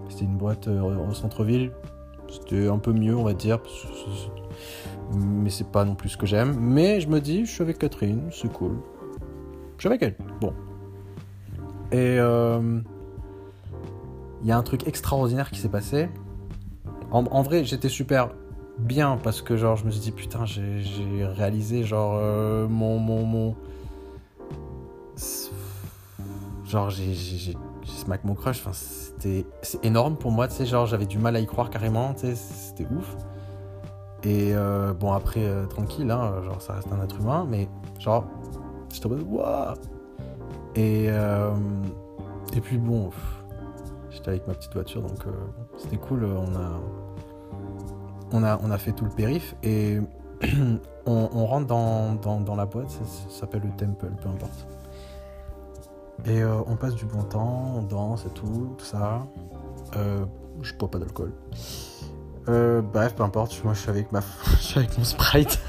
[0.09, 1.71] c'était une boîte euh, au centre-ville.
[2.29, 3.59] C'était un peu mieux, on va dire.
[5.15, 6.55] Mais c'est pas non plus ce que j'aime.
[6.59, 8.77] Mais je me dis, je suis avec Catherine, c'est cool.
[9.77, 10.15] Je suis avec elle.
[10.39, 10.53] Bon.
[11.91, 12.81] Et, euh,
[14.41, 16.09] il y a un truc extraordinaire qui s'est passé.
[17.09, 18.29] En, vrai, j'étais super
[18.77, 23.55] bien parce que genre je me suis dit putain j'ai réalisé genre euh, mon mon
[26.67, 27.55] genre j'ai
[27.85, 28.63] smack mon crush.
[28.71, 32.13] C'était c'est énorme pour moi tu sais genre j'avais du mal à y croire carrément
[32.13, 33.15] tu sais c'était ouf.
[34.23, 38.25] Et euh, bon après euh, tranquille hein, genre ça reste un être humain mais genre
[38.91, 39.75] j'étais en mode waouh.
[40.75, 41.51] Et euh,
[42.61, 43.09] puis bon
[44.09, 45.25] j'étais avec ma petite voiture donc
[45.77, 46.81] c'était cool on a
[48.31, 49.99] on a, on a fait tout le périph et
[51.05, 54.67] on, rentre dans, la boîte, ça s'appelle le temple, peu importe.
[56.25, 59.25] Et euh, on passe du bon temps, on danse et tout, tout ça.
[59.95, 60.25] Euh,
[60.61, 61.31] je bois pas d'alcool.
[62.49, 64.21] Euh, bref, peu importe, moi je suis avec, ma...
[64.57, 65.59] je suis avec mon sprite.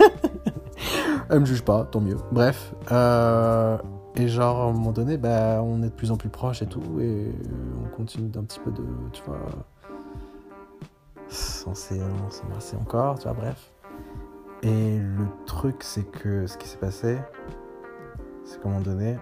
[1.31, 2.17] Elle me juge pas, tant mieux.
[2.33, 2.73] Bref.
[2.91, 6.67] et genre, à un moment donné, bah, on est de plus en plus proches et
[6.67, 7.33] tout, et
[7.85, 9.39] on continue d'un petit peu de, tu vois,
[11.67, 13.71] on embrassé encore, tu vois, bref.
[14.63, 17.19] Et le truc, c'est que ce qui s'est passé,
[18.45, 19.19] c'est qu'à un moment donné,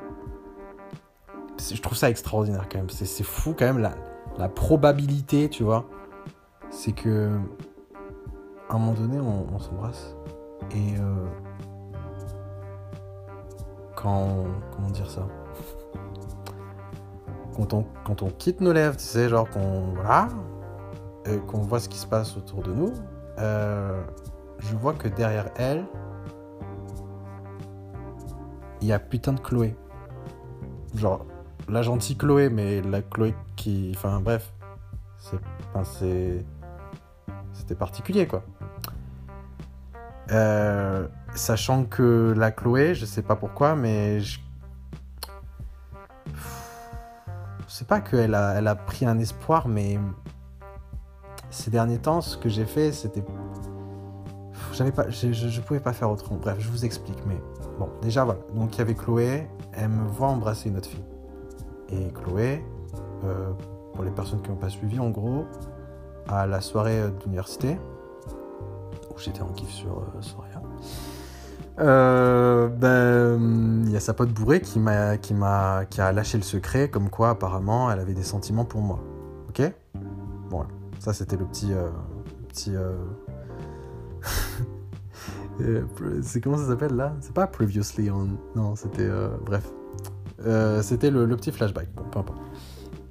[1.59, 2.91] je trouve ça extraordinaire quand même.
[2.91, 3.93] C'est fou quand même la,
[4.39, 5.87] la probabilité, tu vois.
[6.71, 7.31] C'est que
[8.69, 10.17] à un moment donné, on, s'embrasse
[10.73, 11.27] et euh,
[13.95, 14.45] quand
[14.75, 15.27] comment dire ça?
[17.55, 20.29] Quand on, quand on quitte nos lèvres, tu sais, genre qu'on voilà,
[21.47, 22.93] qu'on voit ce qui se passe autour de nous,
[23.39, 24.03] euh,
[24.59, 25.87] je vois que derrière elle,
[28.81, 29.77] il y a putain de Chloé.
[30.95, 31.25] Genre,
[31.69, 33.93] la gentille Chloé, mais la Chloé qui.
[33.97, 34.53] Enfin, bref.
[35.19, 35.39] C'est.
[35.85, 36.45] C'est.
[37.53, 38.43] C'était particulier, quoi.
[40.31, 44.21] Euh, sachant que la Chloé, je sais pas pourquoi, mais.
[44.21, 44.39] Je,
[47.69, 49.99] sais pas qu'elle a, elle a pris un espoir, mais
[51.51, 53.25] ces derniers temps, ce que j'ai fait, c'était.
[54.73, 56.39] Je, je, je pouvais pas faire autrement.
[56.39, 57.19] Bref, je vous explique.
[57.27, 57.41] Mais
[57.79, 58.41] bon, déjà voilà.
[58.55, 59.49] Donc il y avait Chloé.
[59.73, 61.05] Elle me voit embrasser une autre fille.
[61.91, 62.65] Et Chloé,
[63.25, 63.53] euh,
[63.95, 65.47] pour les personnes qui n'ont pas suivi, en gros,
[66.29, 67.79] à la soirée euh, d'université
[69.15, 70.63] où j'étais en kiff sur euh, Soria.
[71.79, 76.39] Euh, ben, il y a sa pote bourrée qui m'a, qui m'a, qui a lâché
[76.39, 78.99] le secret, comme quoi apparemment elle avait des sentiments pour moi.
[79.49, 79.63] Ok?
[80.51, 80.71] Bon, voilà.
[80.99, 81.73] ça c'était le petit,
[82.49, 82.73] petit.
[86.23, 87.15] c'est comment ça s'appelle là?
[87.21, 88.29] C'est pas previously on.
[88.55, 89.11] Non, c'était
[89.45, 89.71] bref.
[90.47, 91.89] Euh, c'était le, petit flashback.
[91.95, 92.39] Bon, peu importe.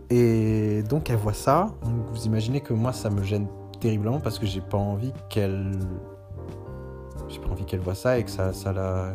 [0.09, 1.67] Et donc elle voit ça.
[1.83, 3.47] Donc, vous imaginez que moi ça me gêne
[3.79, 5.71] terriblement parce que j'ai pas envie qu'elle
[7.27, 9.13] j'ai pas envie qu'elle voit ça et que ça, ça la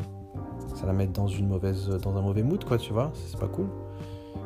[0.75, 3.49] ça la mette dans une mauvaise dans un mauvais mood quoi tu vois c'est pas
[3.49, 3.67] cool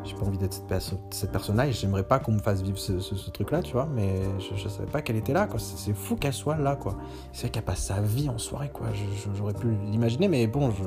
[0.05, 2.62] j'ai pas envie d'être cette, perso cette personne là et j'aimerais pas qu'on me fasse
[2.62, 5.33] vivre ce, ce, ce truc là tu vois mais je, je savais pas qu'elle était
[5.33, 6.97] là quoi c'est fou qu'elle soit là quoi
[7.33, 8.87] c'est vrai qu'elle passe sa vie en soirée quoi
[9.35, 10.85] j'aurais pu l'imaginer mais bon je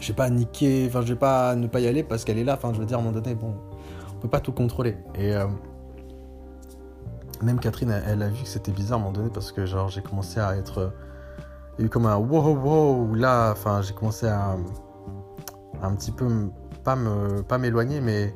[0.00, 2.44] je vais pas niquer enfin je vais pas ne pas y aller parce qu'elle est
[2.44, 3.54] là enfin je veux dire à un moment donné bon
[4.14, 5.46] on peut pas tout contrôler et euh,
[7.42, 9.88] même Catherine, elle, a vu que c'était bizarre à un moment donné parce que genre
[9.88, 10.92] j'ai commencé à être,
[11.78, 14.56] il y a eu comme un wow wow là, enfin j'ai commencé à,
[15.82, 16.26] un petit peu
[16.82, 18.34] pas me pas m'éloigner mais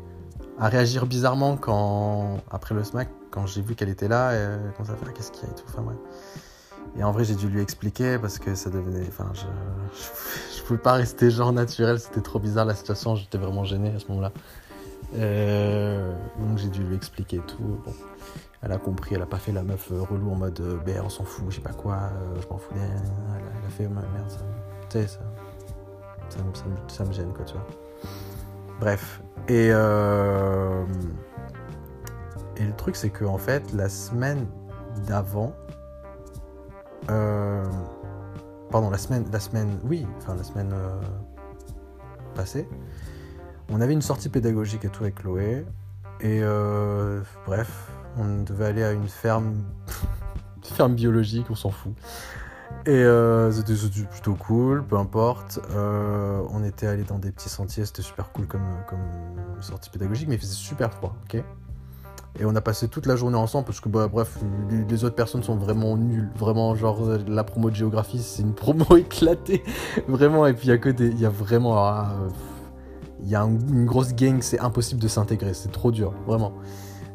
[0.58, 4.72] à réagir bizarrement quand après le smack quand j'ai vu qu'elle était là, et elle
[4.76, 5.64] commençait à faire qu'est-ce qu'il y a et tout.
[6.96, 9.44] Et en vrai j'ai dû lui expliquer parce que ça devenait, enfin je,
[10.56, 13.98] je, pouvais pas rester genre naturel, c'était trop bizarre la situation, j'étais vraiment gêné à
[13.98, 14.32] ce moment-là.
[15.14, 17.80] Euh, donc j'ai dû lui expliquer tout.
[17.84, 17.92] Bon,
[18.62, 21.02] elle a compris, elle a pas fait la meuf euh, relou en mode euh, ben
[21.04, 22.72] on s'en fout, je sais pas quoi, euh, je m'en fous.
[22.76, 24.38] Elle, a fait ma merde, ça,
[24.88, 25.18] tu sais, ça,
[26.28, 27.66] ça, ça, ça me gêne quoi, tu vois.
[28.80, 29.68] Bref, et
[32.56, 34.46] et le truc c'est que en fait la semaine
[35.06, 35.52] d'avant,
[37.10, 37.64] euh,
[38.70, 39.24] pardon la semaine,
[40.72, 41.00] euh,
[42.34, 42.68] passée.
[43.70, 45.64] On avait une sortie pédagogique avec Chloé.
[46.20, 49.64] Et euh, bref, on devait aller à une ferme,
[50.90, 51.92] biologique, on s'en fout.
[52.86, 53.04] Et
[53.52, 53.76] c'était
[54.10, 55.60] plutôt cool, peu importe.
[55.74, 59.00] On était allé dans des petits sentiers, c'était super cool comme, comme
[59.60, 61.42] sortie pédagogique, mais il faisait super froid, ok?
[62.40, 64.38] Et on a passé toute la journée ensemble parce que, bah, bref,
[64.88, 66.30] les, autres personnes sont vraiment nulles.
[66.34, 69.62] Vraiment, genre, euh, la promo de géographie, c'est une promo éclatée.
[70.08, 71.76] vraiment, et puis à côté, il y a vraiment.
[71.76, 72.28] ah, euh,
[73.24, 76.54] il y a un- une grosse gang, c'est impossible de s'intégrer, c'est trop dur, vraiment.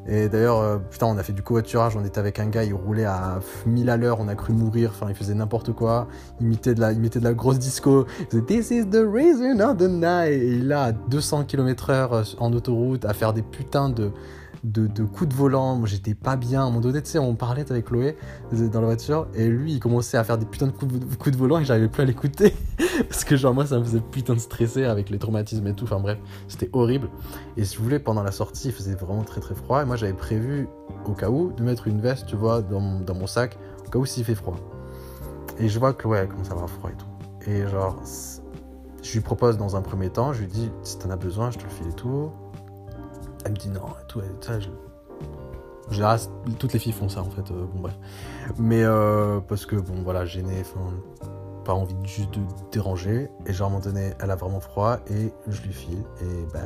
[0.10, 2.74] Et d'ailleurs, euh, putain, on a fait du covoiturage, on était avec un gars, il
[2.74, 6.08] roulait à 1000 à l'heure, on a cru mourir, enfin, il faisait n'importe quoi,
[6.40, 9.04] il mettait de la, il mettait de la grosse disco, il faisait This is the
[9.06, 13.42] reason of the night, et il a à 200 km/h en autoroute à faire des
[13.42, 14.12] putains de,
[14.72, 15.86] de, coups de volant.
[15.86, 16.62] J'étais pas bien.
[16.62, 18.18] À un moment donné, tu sais, on parlait avec Chloé
[18.52, 21.32] dans la voiture et lui, il commençait à faire des putains de coups de, coups
[21.32, 22.56] de volant et j'arrivais plus à l'écouter
[23.10, 25.86] parce que, genre, moi, ça me faisait putain de stresser avec les traumatismes et tout.
[25.86, 27.10] Enfin, bref, c'était horrible.
[27.56, 29.96] Et si vous voulez, pendant la sortie, il faisait vraiment très très froid et moi,
[29.96, 30.68] j'avais prévu,
[31.06, 34.00] au cas où, de mettre une veste, tu vois, dans, dans mon sac, au cas
[34.00, 34.56] où s'il fait froid.
[35.60, 37.50] Et je vois que Chloé, elle commence à avoir froid et tout.
[37.50, 38.02] Et genre,
[39.02, 41.58] je lui propose dans un premier temps, je lui dis, si t'en as besoin, je
[41.58, 42.30] te le file et tout.
[43.48, 44.22] Elle me dit non, et tout.
[44.42, 44.68] ça, je...
[46.60, 47.98] Toutes les filles font ça en fait, euh, bon bref.
[48.58, 50.64] Mais euh, parce que bon voilà, gêné,
[51.64, 52.42] pas envie juste de
[52.74, 53.30] déranger.
[53.46, 56.46] Et genre à un moment donné, elle a vraiment froid et je lui file et
[56.54, 56.60] bah,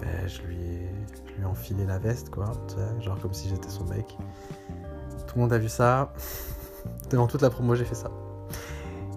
[0.00, 0.90] bah je lui ai,
[1.28, 4.18] je lui ai enfilé la veste quoi, tu vois, genre comme si j'étais son mec.
[5.28, 6.12] Tout le monde a vu ça.
[7.10, 8.10] Devant toute la promo, j'ai fait ça.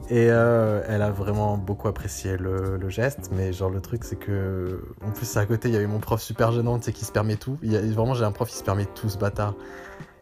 [0.10, 4.82] Et euh, elle a vraiment beaucoup apprécié le, geste, mais genre le truc c'est que
[5.04, 7.12] en plus à côté il y avait mon prof super gênant, tu sais qui se
[7.12, 7.58] permet tout.
[7.64, 9.56] Y a, vraiment j'ai un prof qui se permet tout ce bâtard.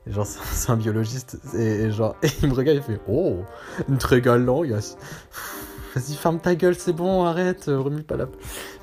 [0.06, 3.38] Et genre c'est un biologiste et, genre il me regarde il fait oh
[3.90, 4.38] une très a...
[4.38, 8.28] vas-y ferme ta gueule c'est bon arrête remue pas la.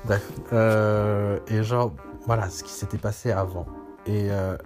[0.05, 1.93] Bref euh, et genre
[2.25, 3.65] voilà ce qui s'était passé avant
[4.05, 4.57] et euh,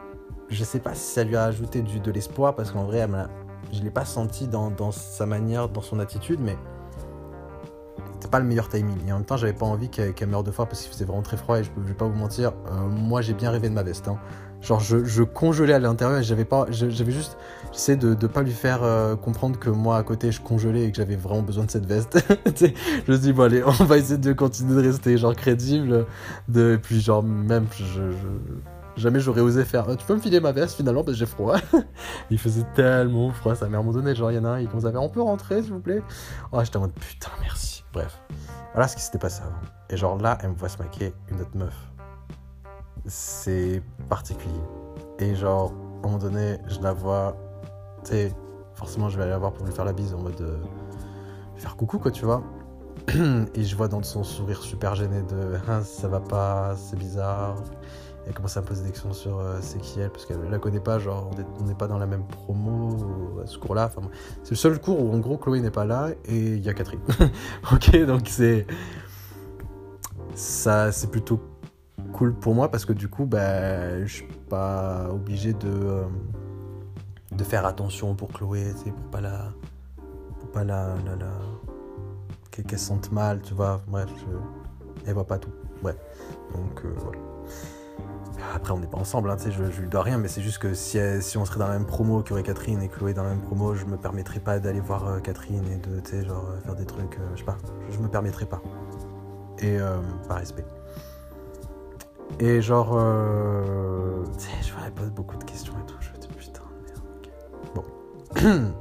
[0.50, 3.12] je sais pas si ça lui a ajouté du, de l'espoir parce qu'en vrai elle
[3.12, 3.30] m'a
[3.74, 6.58] je l'ai pas senti dans, sa manière, dans son attitude, mais
[8.14, 8.98] c'était pas le meilleur timing.
[9.08, 11.24] Et en même temps, j'avais pas envie qu'elle meure de froid parce qu'il faisait vraiment
[11.24, 13.74] très froid et je, je vais pas vous mentir, euh, moi j'ai bien rêvé de
[13.74, 14.08] ma veste.
[14.08, 14.18] Hein.
[14.64, 17.38] Genre, je, congelais à l'intérieur et j'avais pas, j'avais juste,
[17.74, 20.92] j'essayais de, de pas lui faire euh, comprendre que moi à côté je congelais et
[20.92, 22.18] que j'avais vraiment besoin de cette veste.
[22.56, 26.06] je me dis, bon, allez, on va essayer de continuer de rester genre crédible.
[26.48, 28.14] De, et puis, genre, même, je
[28.96, 29.86] Jamais j'aurais osé faire.
[29.98, 31.56] Tu peux me filer ma veste finalement parce que j'ai froid.
[32.30, 34.68] il faisait tellement froid, à un moment donné, genre il y en a un, il
[34.68, 36.02] commençait à On peut rentrer s'il vous plaît?
[36.52, 37.84] Oh, j'étais en mode putain, merci.
[37.92, 38.22] Bref,
[38.74, 39.56] voilà ce qui s'était passé avant.
[39.90, 41.76] Et genre là, elle me voit se maquer une autre meuf.
[43.06, 44.54] C'est particulier.
[45.20, 47.36] Et genre, à un moment donné, je la vois.
[48.04, 48.32] Tu sais,
[48.76, 50.40] forcément, je vais aller la voir pour lui faire la bise en mode.
[50.42, 50.58] Euh,
[51.56, 52.44] faire coucou quoi, tu vois.
[53.56, 57.56] Et je vois dans son sourire super gêné de ah, ça va pas, c'est bizarre
[58.26, 60.60] elle commence à me poser des questions sur euh, c'est qui elle, parce qu'elle la
[60.60, 63.92] connaît pas, genre on n'est pas dans la même promo à ce cours-là.
[64.44, 66.74] C'est le seul cours où en gros Chloé n'est pas là et il y a
[66.74, 67.02] Catherine.
[67.72, 68.66] ok, donc c'est.
[70.36, 71.40] Ça, c'est plutôt
[72.12, 76.04] cool pour moi parce que du coup, bah, je suis pas obligé de, euh,
[77.32, 79.54] de faire attention pour Chloé, pour pas la.
[80.40, 80.96] pour pas la.
[81.06, 81.32] la, la
[82.52, 83.82] qu'elle se sente mal, tu vois.
[83.88, 85.52] Bref, je, elle voit pas tout.
[85.84, 85.96] Ouais.
[86.54, 87.20] Donc euh, voilà.
[88.56, 90.74] Après, on n'est pas ensemble, hein, je, je lui dois rien, mais c'est juste que
[90.74, 93.24] si, si on serait dans la même promo, qu'il y aurait Catherine et Chloé dans
[93.24, 96.46] la même promo, je me permettrais pas d'aller voir euh, Catherine et de, tu genre,
[96.50, 97.58] euh, faire des trucs, euh, je sais pas,
[97.90, 98.62] je, me permettrais pas.
[99.60, 99.78] Et
[100.28, 100.66] par respect.
[102.40, 102.98] Et genre,
[104.38, 107.02] tu sais, je me pose beaucoup de questions et tout, je me dis putain, merde,
[107.16, 107.30] ok.
[107.76, 108.74] Bon.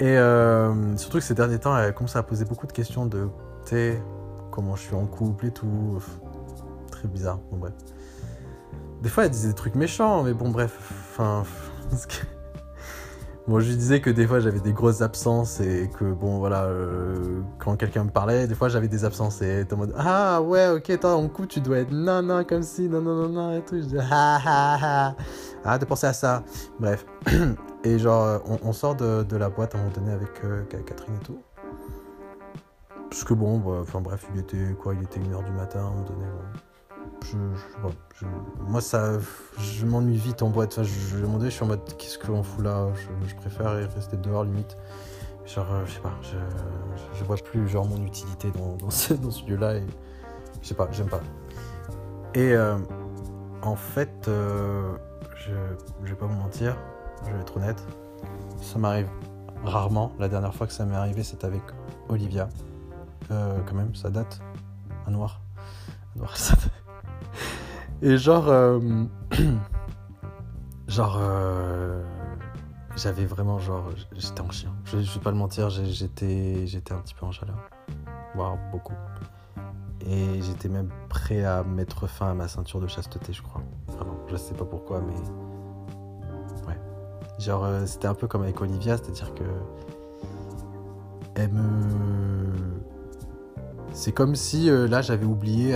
[0.04, 3.28] et surtout que ces derniers temps, elle commence à poser beaucoup de questions de,
[3.64, 4.02] tu sais,
[4.50, 6.00] comment je suis en couple et tout.
[6.90, 7.72] Très bizarre, bon bref.
[9.02, 10.76] Des fois, elle disait des trucs méchants, mais bon, bref.
[11.12, 11.44] Enfin.
[13.48, 16.64] Bon, je lui disais que des fois j'avais des grosses absences et que bon voilà,
[16.64, 20.68] euh, quand quelqu'un me parlait, des fois j'avais des absences et en mode Ah ouais,
[20.68, 23.56] ok, toi en coup tu dois être non, non, comme si, non, non, non, non,
[23.56, 23.76] et tout.
[23.76, 25.14] Je dis Ah ah ah
[25.64, 26.42] Ah, de penser à ça.
[26.78, 27.06] Bref.
[27.84, 31.24] Et genre, on, sort de, la boîte à un moment donné avec euh, Catherine et
[31.24, 31.38] tout.
[33.08, 35.82] Parce que bon, bah, enfin bref, il était quoi Il était 1h du matin à
[35.82, 36.26] un moment donné
[37.24, 37.36] je,
[38.66, 39.18] moi, ça,
[39.58, 40.82] je m'ennuie vite en boîte.
[40.82, 42.88] je, je, je suis en mode, qu'est-ce qu'on fout là?
[43.26, 44.76] Je, préfère rester dehors, limite.
[45.46, 46.12] Genre, euh, je sais pas,
[47.14, 49.14] je, vois plus genre mon utilité dans, dans ce,
[49.48, 49.80] lieu-là
[50.60, 51.20] je sais pas, j'aime pas.
[52.34, 52.76] Et euh,
[53.62, 54.94] en fait, euh,
[55.36, 55.52] je,
[56.04, 56.76] je vais pas vous mentir,
[57.26, 57.82] je vais être honnête,
[58.60, 59.08] ça m'arrive
[59.64, 60.12] rarement.
[60.18, 61.62] La dernière fois que ça m'est arrivé, c'était avec
[62.10, 62.50] Olivia.
[63.28, 64.40] quand même, ça date.
[65.06, 65.40] Un noir.
[66.14, 66.87] Un noir, ça date.
[68.00, 68.78] Et genre, euh,
[70.88, 72.02] genre, euh,
[72.96, 74.72] j'avais vraiment genre, j'étais en chien.
[74.84, 77.56] Je, vais pas le mentir, j'étais, j'étais un petit peu en chaleur,
[78.34, 78.94] voire beaucoup.
[80.06, 83.62] Et j'étais même prêt à mettre fin à ma ceinture de chasteté, je crois.
[83.88, 86.78] Vraiment, je sais pas pourquoi, mais ouais.
[87.40, 89.44] Genre, euh, c'était un peu comme avec Olivia, c'est-à-dire que
[91.34, 92.77] elle me
[93.98, 95.74] c'est comme si euh, là j'avais oublié,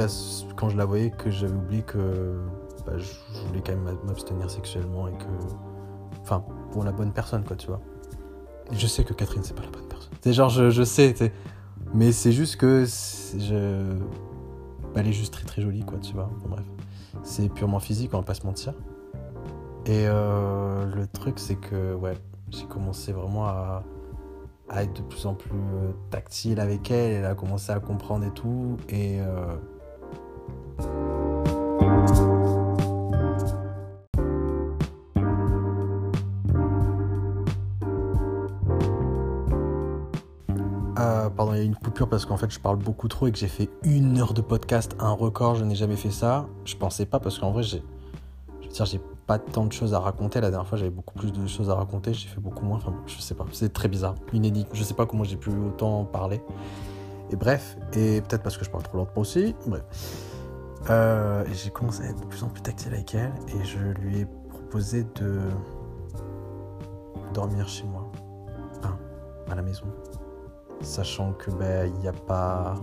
[0.55, 2.39] quand je la voyais, que j'avais oublié que
[2.87, 5.27] bah, je voulais quand même m'abstenir sexuellement et que.
[6.21, 7.81] Enfin, pour la bonne personne, quoi, tu vois.
[8.71, 10.13] Je sais que Catherine, c'est pas la bonne personne.
[10.21, 11.33] C'est genre, je, je sais,
[11.95, 13.99] mais c'est juste que je.
[14.95, 16.31] elle est juste très très jolie, quoi, tu vois.
[16.47, 16.65] bref,
[17.25, 18.73] c'est purement physique, on va pas se mentir.
[19.87, 22.17] Et euh, le truc, c'est que, ouais,
[22.51, 23.83] j'ai commencé vraiment à,
[24.81, 27.13] être de plus en plus euh, tactile avec elle.
[27.13, 28.79] Elle a commencé à comprendre et tout.
[28.89, 29.21] Et.
[29.21, 29.57] Euh,
[41.37, 43.39] pardon, il y a une coupure parce qu'en fait je parle beaucoup trop et que
[43.39, 46.47] j'ai fait une heure de podcast, un record, je n'ai jamais fait ça.
[46.65, 47.83] Je pensais pas parce qu'en vrai j'ai,
[48.61, 50.41] je j'ai pas tant de choses à raconter.
[50.41, 52.13] La dernière fois, j'avais beaucoup plus de choses à raconter.
[52.13, 52.79] J'ai fait beaucoup moins.
[52.79, 53.47] Enfin, je sais pas.
[53.53, 54.15] C'est très bizarre.
[54.33, 54.69] Une énigme.
[54.73, 56.43] Je sais pas comment j'ai pu autant parler.
[57.31, 57.77] Et bref.
[57.95, 59.55] Et peut-être parce que je parle trop lentement aussi.
[59.67, 59.83] Bref.
[60.91, 63.33] Euh, j'ai commencé à être de plus en plus tactile avec elle.
[63.49, 65.41] Et je lui ai proposé de
[67.33, 68.11] dormir chez moi.
[69.51, 69.85] À la maison.
[70.81, 72.75] Sachant que, ben, il n'y a pas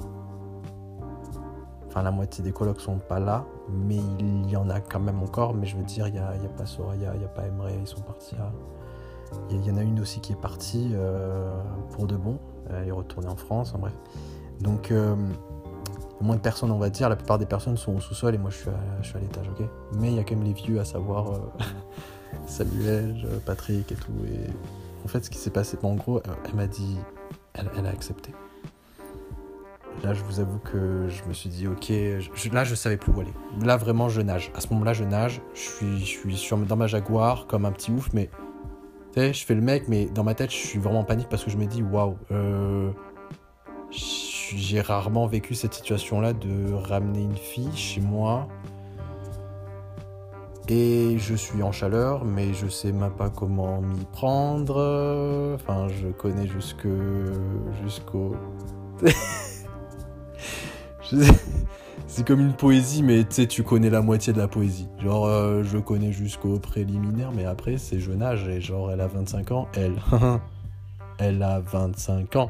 [1.90, 5.22] Enfin, la moitié des colocs sont pas là, mais il y en a quand même
[5.22, 5.54] encore.
[5.54, 7.88] Mais je veux dire, il n'y a, pas Soraya, il n'y a pas Emre, ils
[7.88, 8.36] sont partis
[9.50, 11.52] Il y, en a une aussi qui est partie euh,
[11.92, 12.40] pour de bon.
[12.70, 13.94] Elle est retournée en France, en bref.
[14.62, 15.16] Donc, euh,
[16.22, 17.10] moins de personnes, on va dire.
[17.10, 19.66] La plupart des personnes sont au sous-sol et moi, je suis à, à l'étage, ok?
[19.94, 21.40] Mais il y a quand même les vieux, à savoir euh,
[22.46, 24.14] Samuel, Patrick et tout.
[24.26, 24.50] Et
[25.04, 26.98] en fait, ce qui s'est passé, en gros, elle m'a dit,
[27.54, 28.34] elle a accepté.
[30.04, 31.90] Là, je vous avoue que je me suis dit, ok,
[32.54, 33.34] là, je savais plus où aller.
[33.62, 34.52] Là, vraiment, je nage.
[34.56, 35.42] À ce moment-là, je nage.
[35.54, 38.30] Je suis, dans ma Jaguar comme un petit ouf, mais
[39.14, 41.28] tu sais, je fais le mec, mais dans ma tête, je suis vraiment en panique
[41.30, 42.92] parce que je me dis, waouh, euh,
[43.92, 48.48] j'ai rarement vécu cette situation-là de ramener une fille chez moi.
[50.70, 55.56] Et je suis en chaleur, mais je sais même pas comment m'y prendre.
[55.56, 56.88] Enfin, je connais jusque
[57.84, 58.36] jusqu'au.
[62.08, 64.88] c'est comme une poésie, mais tu sais, tu connais la moitié de la poésie.
[65.02, 68.48] Genre, euh, je connais jusqu'au préliminaire, mais après, c'est jeune âge.
[68.48, 69.96] Et genre, elle a 25 ans, elle.
[71.18, 72.50] elle a 25 ans.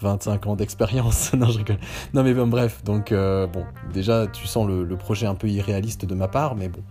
[0.00, 1.32] 25 ans d'expérience.
[1.34, 1.78] non, je rigole.
[2.14, 2.82] Non, mais bon, bref.
[2.84, 6.68] Donc, euh, bon, déjà, tu sens le, projet un peu irréaliste de ma part, mais
[6.68, 6.82] bon.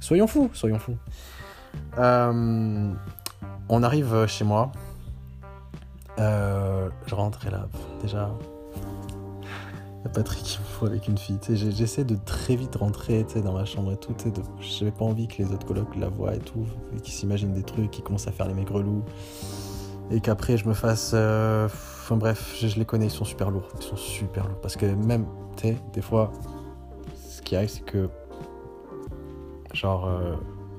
[0.00, 0.96] Soyons fous, soyons fous.
[1.98, 2.92] Euh,
[3.68, 4.72] on arrive chez moi.
[6.18, 7.68] je rentre là,
[8.02, 8.30] déjà,
[10.08, 11.38] Patrick qui me fout avec une fille.
[11.48, 14.14] J'essaie de très vite rentrer dans ma chambre et tout.
[14.60, 17.62] J'avais pas envie que les autres colocs la voient et tout, et qu'ils s'imaginent des
[17.62, 19.04] trucs, qu'ils commencent à faire les mecs relous.
[20.10, 21.12] Et qu'après je me fasse.
[21.14, 23.68] Euh, enfin bref, je, les connais, ils sont super lourds.
[23.78, 24.60] Ils sont super lourds.
[24.60, 25.26] Parce que même,
[25.56, 26.32] tu sais, des fois,
[27.14, 28.08] ce qui arrive, c'est que.
[29.72, 30.34] Genre, euh,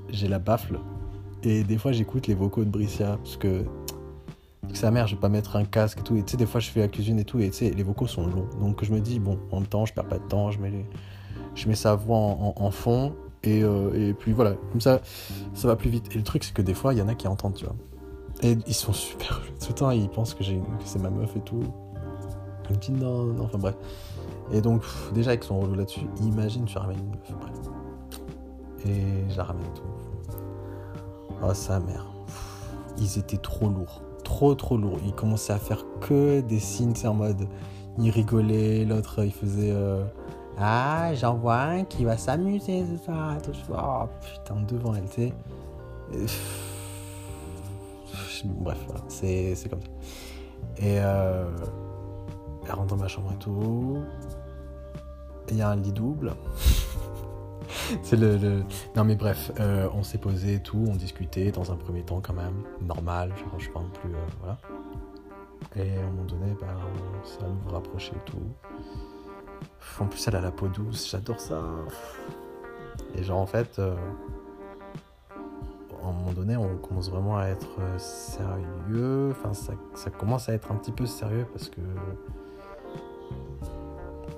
[0.10, 0.80] j'ai la baffle.
[1.42, 3.18] Et des fois, j'écoute les vocaux de Bricia.
[3.24, 3.66] Parce que
[4.72, 6.16] sa mère, je vais pas mettre un casque et tout.
[6.16, 7.84] Et tu sais, des fois, je fais la cuisine et tout, et tu sais, les
[7.84, 8.48] vocaux sont longs.
[8.60, 10.86] Donc, je me dis, bon, en même temps, je perds pas de temps, je mets,
[11.56, 15.02] je mets sa voix en, fond, et, euh, et, puis voilà, comme ça,
[15.54, 16.08] ça va plus vite.
[16.14, 17.76] Et le truc, c'est que des fois, il y en a qui entendent, tu vois.
[18.42, 19.42] Et ils sont super.
[19.60, 21.62] Tout le temps, ils pensent que, que c'est ma meuf et tout.
[22.70, 23.76] Une petite non, non, enfin bref.
[24.52, 24.84] Et donc,
[25.14, 27.56] déjà, avec son relou là-dessus, imagine, tu ramènes une meuf, bref.
[28.86, 30.36] Et je la ramène tout.
[31.44, 32.06] Oh, sa mère.
[32.98, 34.02] Ils étaient trop lourds
[34.34, 34.98] trop trop lourd.
[35.06, 37.48] Il commençait à faire que des signes, c'est en mode.
[38.00, 39.72] Il rigolait, l'autre il faisait.
[39.72, 40.04] Euh,
[40.58, 43.38] ah, j'en vois un qui va s'amuser ce soir.
[43.70, 45.34] Oh putain, devant elle, tu sais.
[48.46, 49.90] Bref, voilà, c'est comme ça.
[50.78, 51.46] Et euh,
[52.66, 54.00] elle rentre dans ma chambre et tout.
[55.50, 56.34] Il y a un lit double.
[58.02, 58.64] c'est le,
[58.96, 62.22] Non mais bref, euh, on s'est posé et tout, on discutait dans un premier temps
[62.22, 64.14] quand même, normal, genre je non plus...
[64.14, 64.58] Euh, voilà.
[65.76, 66.68] Et à un moment donné, bah,
[67.24, 68.38] ça nous rapprochait tout.
[70.00, 71.62] En plus, elle a la peau douce, j'adore ça.
[73.16, 73.96] Et genre en fait, euh,
[76.04, 79.32] à un moment donné, on commence vraiment à être sérieux.
[79.32, 81.82] Enfin, ça commence à être un petit peu sérieux parce que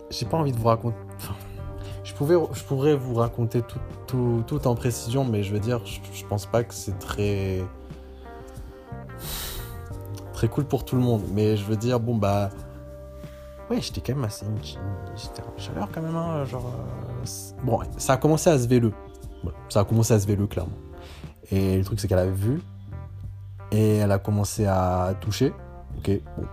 [0.09, 0.97] j'ai pas envie de vous raconter.
[2.15, 3.61] Je, pouvais, je pourrais vous raconter
[4.07, 7.61] tout, tout, en précision, mais je veux dire, je, pense pas que c'est très.
[10.31, 11.23] très cool pour tout le monde.
[11.33, 12.51] Mais je veux dire, bon, bah.
[13.69, 14.45] Ouais, j'étais quand même assez.
[15.17, 16.65] J'étais en chaleur quand même, hein, genre.
[16.65, 17.25] Euh,
[17.65, 18.93] bon, ça a commencé à se vélo.
[19.67, 20.77] ça a commencé à se vélo, clairement.
[21.51, 22.61] Et le truc, c'est qu'elle avait vu.
[23.73, 25.51] Et elle a commencé à toucher.
[25.97, 26.45] Ok, bon.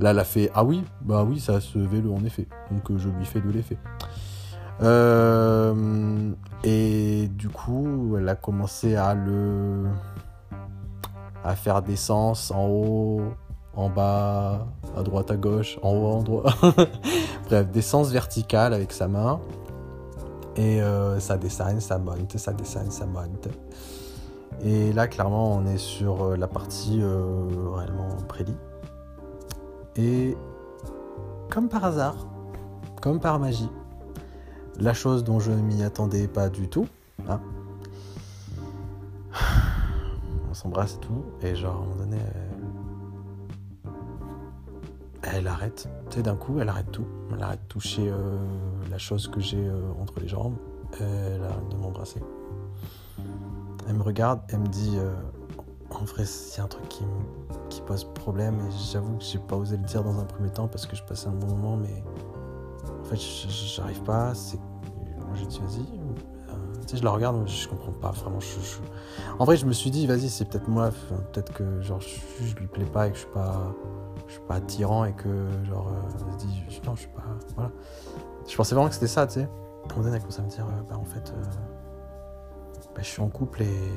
[0.00, 2.46] Là, elle a fait Ah oui, bah oui, ça se vélo en effet.
[2.70, 3.78] Donc euh, je lui fais de l'effet.
[4.82, 6.32] Euh,
[6.64, 9.86] et du coup, elle a commencé à le.
[11.44, 13.20] à faire des sens en haut,
[13.74, 14.66] en bas,
[14.96, 16.54] à droite, à gauche, en haut, en droit.
[17.48, 19.40] Bref, descente verticale avec sa main.
[20.56, 23.48] Et euh, ça descend, ça monte, ça descend, ça monte.
[24.64, 28.56] Et là, clairement, on est sur euh, la partie réellement prélit.
[29.96, 30.36] Et
[31.50, 32.26] comme par hasard,
[33.00, 33.70] comme par magie,
[34.78, 36.86] la chose dont je ne m'y attendais pas du tout,
[37.28, 37.40] hein,
[40.50, 42.18] on s'embrasse et tout, et genre à un moment donné,
[45.22, 47.06] elle, arrête, tu sais, d'un coup, elle arrête tout.
[47.32, 48.38] Elle arrête de toucher euh,
[48.90, 50.56] la chose que j'ai euh, entre les jambes,
[51.00, 52.22] elle arrête de m'embrasser.
[53.88, 55.12] Elle me regarde, elle me dit euh,
[55.90, 57.04] En vrai, c'est un truc qui,
[57.68, 60.68] qui pose problème, et j'avoue que j'ai pas osé le dire dans un premier temps
[60.68, 62.02] parce que je passais un bon moment, mais
[63.08, 64.34] fait, je- je- j'arrive pas.
[64.34, 64.58] C'est...
[64.58, 65.80] Moi, j'ai dit Vas-y.
[65.80, 66.52] Euh,
[66.82, 68.38] tu sais, je la regarde, je comprends pas vraiment.
[69.38, 70.90] En vrai, je me suis dit Vas-y, c'est peut-être moi,
[71.32, 73.74] peut-être que genre, je, je lui plais pas et que je suis pas.
[74.26, 77.22] Je suis pas attirant et que genre euh, je- non je suis pas
[77.54, 77.70] voilà
[78.46, 79.48] je pensais vraiment que c'était ça tu sais
[79.96, 81.42] donné elle commence à me dire euh, bah en fait euh,
[82.94, 83.90] bah, je suis en couple et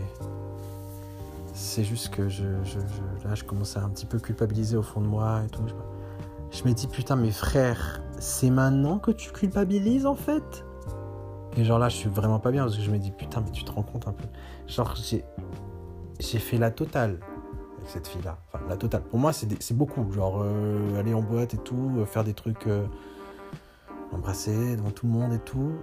[1.53, 2.45] c'est juste que je,
[3.25, 5.63] là je commence à un petit peu culpabiliser au fond de moi et tout.
[5.67, 5.73] Je,
[6.51, 10.65] je me dis putain mais frère, c'est maintenant que tu culpabilises en fait?
[11.57, 13.51] Et genre là je suis vraiment pas bien parce que je me dis putain mais
[13.51, 14.27] tu te rends compte un peu.
[14.67, 15.25] Genre j'ai
[16.19, 17.19] j'ai fait la totale
[17.77, 18.37] avec cette fille là.
[18.53, 19.01] Enfin la totale.
[19.03, 20.11] Pour moi c'est c'est beaucoup.
[20.11, 22.85] Genre euh, aller en boîte et tout, euh, faire des trucs, euh,
[24.13, 25.73] embrasser devant tout le monde et tout.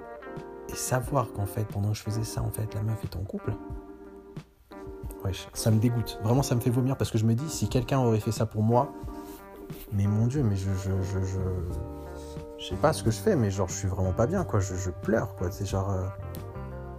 [0.70, 3.22] Et savoir qu'en fait, pendant que je faisais ça, en fait, la meuf est en
[3.22, 3.54] couple.
[5.24, 6.20] Wesh, ça me dégoûte.
[6.22, 8.44] Vraiment, ça me fait vomir parce que je me dis, si quelqu'un aurait fait ça
[8.44, 8.92] pour moi,
[9.92, 11.38] mais mon Dieu, mais je, je, je, je,
[12.58, 14.60] je sais pas ce que je fais, mais genre, je suis vraiment pas bien, quoi.
[14.60, 15.50] Je, je pleure, quoi.
[15.50, 16.06] C'est genre, euh,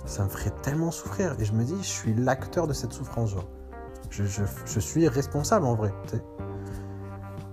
[0.05, 1.35] ça me ferait tellement souffrir.
[1.39, 3.47] Et je me dis, je suis l'acteur de cette souffrance, genre.
[4.09, 6.23] Je, je, je suis responsable en vrai, tu sais.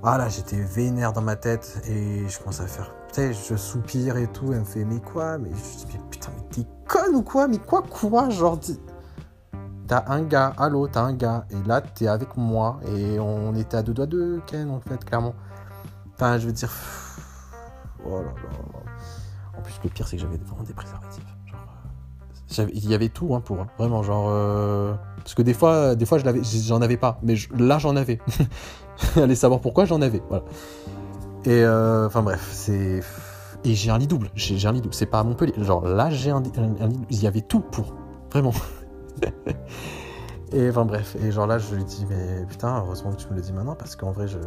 [0.02, 2.94] Ah là, j'étais vénère dans ma tête et je commence à faire.
[3.12, 4.52] Sais, je soupire et tout.
[4.52, 5.36] Elle me fait, mais quoi?
[5.38, 7.48] Mais je dis, putain, mais t'es conne ou quoi?
[7.48, 8.30] Mais quoi, quoi?
[8.30, 8.58] Genre,
[9.86, 11.46] t'as un gars, allô, t'as un gars.
[11.50, 12.80] Et là, t'es avec moi.
[12.94, 15.34] Et on était à deux doigts de Ken, en fait, clairement.
[16.14, 16.72] Enfin, je veux dire.
[18.04, 19.58] Oh là là.
[19.58, 21.24] En plus, le pire, c'est que j'avais vraiment des préservatifs.
[22.60, 23.66] Euh, il y avait tout hein, pour, hein.
[23.78, 24.26] vraiment, genre.
[24.30, 27.18] euh, Parce que des fois, des fois, j'en avais pas.
[27.22, 28.20] Mais là, j'en avais.
[29.16, 30.22] Allez savoir pourquoi j'en avais.
[30.28, 30.44] Voilà.
[31.44, 33.02] Et euh, enfin bref, c'est.
[33.64, 34.30] Et j'ai un lit double.
[34.34, 34.94] J'ai un lit double.
[34.94, 35.54] C'est pas à Montpellier.
[35.58, 37.06] Genre là, j'ai un- un lit double.
[37.10, 37.94] Il y avait tout pour.
[38.30, 38.52] Vraiment.
[40.52, 41.16] Et enfin bref.
[41.22, 43.74] Et genre là, je lui dis, mais putain, heureusement que tu me le dis maintenant
[43.74, 44.38] parce qu'en vrai, je,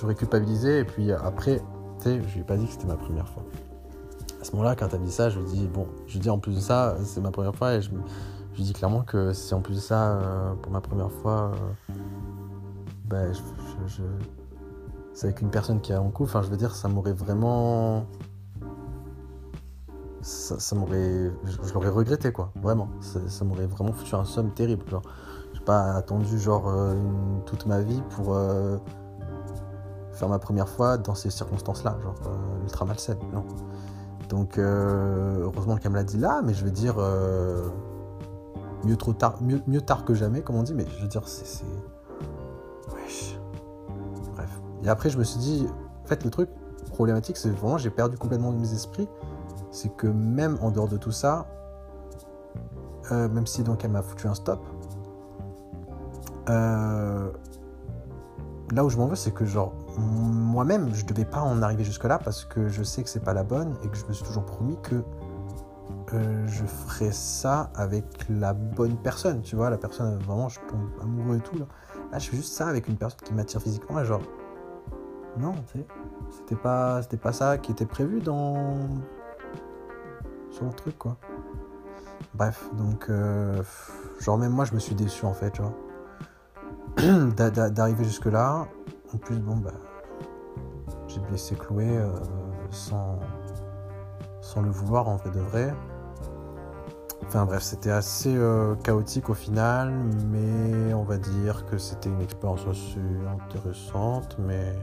[0.00, 0.80] j'aurais culpabilisé.
[0.80, 1.58] Et puis après,
[1.98, 3.42] tu sais, je lui ai pas dit que c'était ma première fois.
[4.40, 6.38] À ce moment-là, quand me dit ça, je lui dis, bon, je lui dis en
[6.38, 7.74] plus de ça, c'est ma première fois.
[7.74, 7.90] Et je,
[8.52, 11.52] je lui dis clairement que c'est en plus de ça, euh, pour ma première fois.
[13.12, 13.38] euh, je,
[13.88, 14.02] je- je-
[15.14, 16.30] c'est avec une personne qui est en couple.
[16.30, 18.06] Enfin, je veux dire, ça m'aurait vraiment.
[20.22, 21.32] Ça, m'aurait.
[21.44, 22.52] Je, l'aurais regretté, quoi.
[22.62, 22.88] Vraiment.
[23.00, 24.88] Ça, m'aurait vraiment foutu un somme terrible.
[24.88, 25.02] Genre,
[25.52, 26.94] j'ai pas attendu, genre, euh,
[27.44, 28.78] toute ma vie pour euh,
[30.12, 31.98] faire ma première fois dans ces circonstances-là.
[32.02, 33.18] Genre, euh, ultra malsaine.
[33.32, 33.44] Non.
[34.28, 36.96] Donc, heureusement qu'elle me l'a dit là, mais je veux dire.
[38.84, 41.46] mieux, trop tard, mieux, tard que jamais, comme on dit, mais je veux dire, c'est.
[41.46, 41.64] c'est-
[42.94, 43.38] Wesh.
[44.34, 44.60] Bref.
[44.84, 45.66] Et après, je me suis dit,
[46.04, 46.48] en fait, le truc
[46.92, 49.08] problématique, c'est vraiment, j'ai perdu complètement mes esprits.
[49.72, 51.46] C'est que même en dehors de tout ça,
[53.10, 54.60] euh, même si donc elle m'a foutu un stop,
[56.48, 57.30] euh,
[58.70, 62.18] là où je m'en veux, c'est que genre, moi-même, je devais pas en arriver jusque-là
[62.18, 64.44] parce que je sais que c'est pas la bonne et que je me suis toujours
[64.44, 65.02] promis que
[66.14, 70.60] euh, je ferais ça avec la bonne personne, tu vois, la personne, vraiment, je
[71.00, 71.66] amoureux et tout, là.
[72.10, 74.20] Là, je fais juste ça avec une personne qui m'attire physiquement, et genre,
[75.38, 75.86] non, tu sais,
[76.30, 78.88] c'était pas, c'était pas ça qui était prévu dans.
[80.52, 81.16] Sur le truc, quoi.
[82.34, 83.62] Bref, donc, euh,
[84.20, 85.60] genre, même moi, je me suis déçu, en fait,
[87.36, 88.66] d'a- D'arriver jusque-là,
[89.12, 89.72] en plus, bon, bah,
[91.08, 92.10] j'ai blessé Chloé euh,
[92.70, 93.18] sans,
[94.40, 95.74] sans le vouloir, en fait, de vrai.
[97.24, 99.90] Enfin bref, c'était assez euh, chaotique au final,
[100.26, 104.74] mais on va dire que c'était une expérience assez intéressante, mais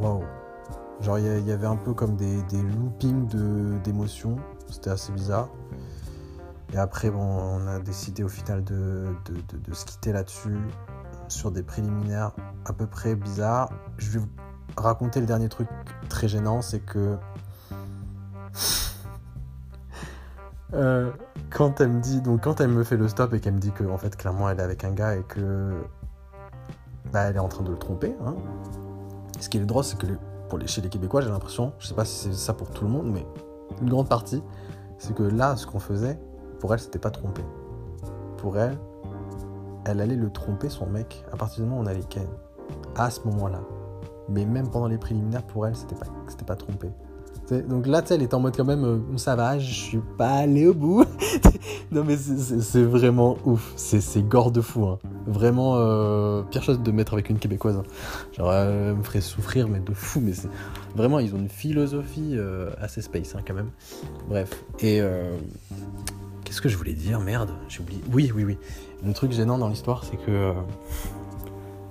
[0.00, 0.24] waouh.
[1.00, 3.26] Genre il y, avait un peu comme des, loopings
[3.82, 4.36] d'émotions,
[4.70, 5.48] c'était assez bizarre.
[6.72, 10.56] Et après, bon, on a décidé au final de, de- se quitter là-dessus,
[11.28, 12.32] sur des préliminaires
[12.64, 13.70] à peu près bizarres.
[13.98, 14.30] Je vais vous
[14.76, 15.68] raconter le dernier truc
[16.08, 17.16] très gênant, c'est que
[20.74, 21.12] Euh,
[21.50, 23.84] quand elle me dit, quand elle me fait le stop et qu'elle me dit que
[23.84, 25.70] en fait clairement elle est avec un gars et que
[27.12, 28.14] bah, elle est en train de le tromper.
[28.24, 28.34] Hein.
[29.38, 30.06] Ce qui est drôle, c'est que
[30.66, 33.10] chez les Québécois, j'ai l'impression, je sais pas si c'est ça pour tout le monde,
[33.12, 33.26] mais
[33.82, 34.42] une grande partie,
[34.98, 36.18] c'est que là, ce qu'on faisait,
[36.60, 37.44] pour elle, c'était pas tromper.
[38.38, 38.78] Pour elle,
[39.84, 42.26] elle allait le tromper, son mec, à partir du moment où on allait ken.
[42.96, 43.60] À ce moment-là.
[44.28, 46.90] Mais même pendant les préliminaires, pour elle, c'était pas, c'était pas trompé.
[47.50, 50.66] Donc là, elle était en mode quand même, euh, ça va, je suis pas allé
[50.66, 51.04] au bout.
[51.92, 53.72] non, mais c'est vraiment ouf.
[53.76, 54.86] C'est gore de fou.
[54.86, 54.98] Hein.
[55.26, 57.76] Vraiment, euh, pire chose de mettre avec une québécoise.
[57.76, 57.82] Hein.
[58.32, 60.20] Genre, elle me ferait souffrir, mais de fou.
[60.20, 60.32] Mais
[60.94, 63.70] vraiment, ils ont une philosophie euh, assez space, hein, quand même.
[64.28, 64.64] Bref.
[64.80, 65.00] Et
[66.44, 67.20] qu'est-ce que je voulais dire?
[67.20, 68.00] Merde, j'ai oublié.
[68.12, 68.58] Oui, oui, oui.
[69.04, 70.54] Le truc gênant dans l'histoire, c'est que.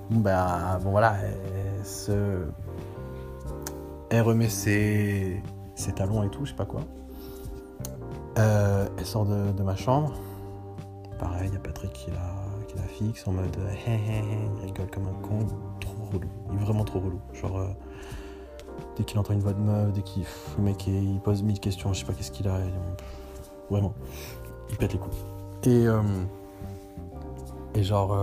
[0.09, 1.15] bah, bon, voilà.
[1.23, 2.11] Elle, se...
[4.13, 5.41] elle remet ses...
[5.75, 6.81] ses talons et tout, je sais pas quoi.
[8.37, 10.13] Euh, elle sort de, ma chambre.
[11.19, 12.35] Pareil, il y a Patrick qui la,
[12.67, 14.23] qui la fixe en mode hé hé hé,
[14.59, 15.39] il rigole comme un con.
[15.79, 16.27] Trop relou.
[16.51, 17.19] Il est vraiment trop relou.
[17.33, 17.67] Genre, euh,
[18.97, 20.23] dès qu'il entend une voix de meuf, dès qu'il.
[20.57, 22.59] Le mec, il pose mille questions, je sais pas qu'est-ce qu'il a.
[23.69, 23.93] vraiment,
[24.69, 25.17] il pète les coups.
[25.63, 25.87] Et.
[25.87, 26.01] Euh,
[27.73, 28.15] et genre.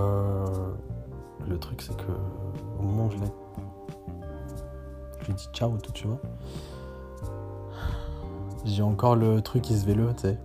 [1.48, 2.12] le truc, c'est que.
[2.78, 3.32] Au moment où je l'ai.
[5.30, 6.20] Je lui dis ciao, tout, tu vois
[8.64, 10.38] j'ai encore le truc qui se vélo, tu sais.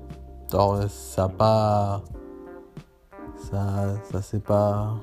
[0.51, 2.01] Genre, ça a pas.
[3.37, 4.93] Ça, ça c'est pas.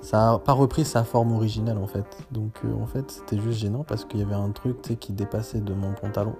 [0.00, 2.06] Ça a pas repris sa forme originale en fait.
[2.30, 4.96] Donc euh, en fait, c'était juste gênant parce qu'il y avait un truc tu sais,
[4.96, 6.36] qui dépassait de mon pantalon.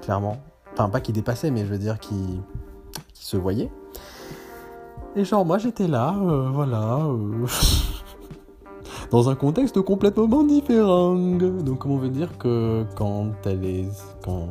[0.00, 0.38] Clairement.
[0.72, 2.40] Enfin, pas qui dépassait, mais je veux dire qui,
[3.14, 3.70] qui se voyait.
[5.14, 6.96] Et genre, moi j'étais là, euh, voilà.
[6.96, 7.46] Euh,
[9.12, 11.14] dans un contexte complètement différent.
[11.14, 13.88] Donc, comment veut dire que quand elle est.
[14.24, 14.48] Quand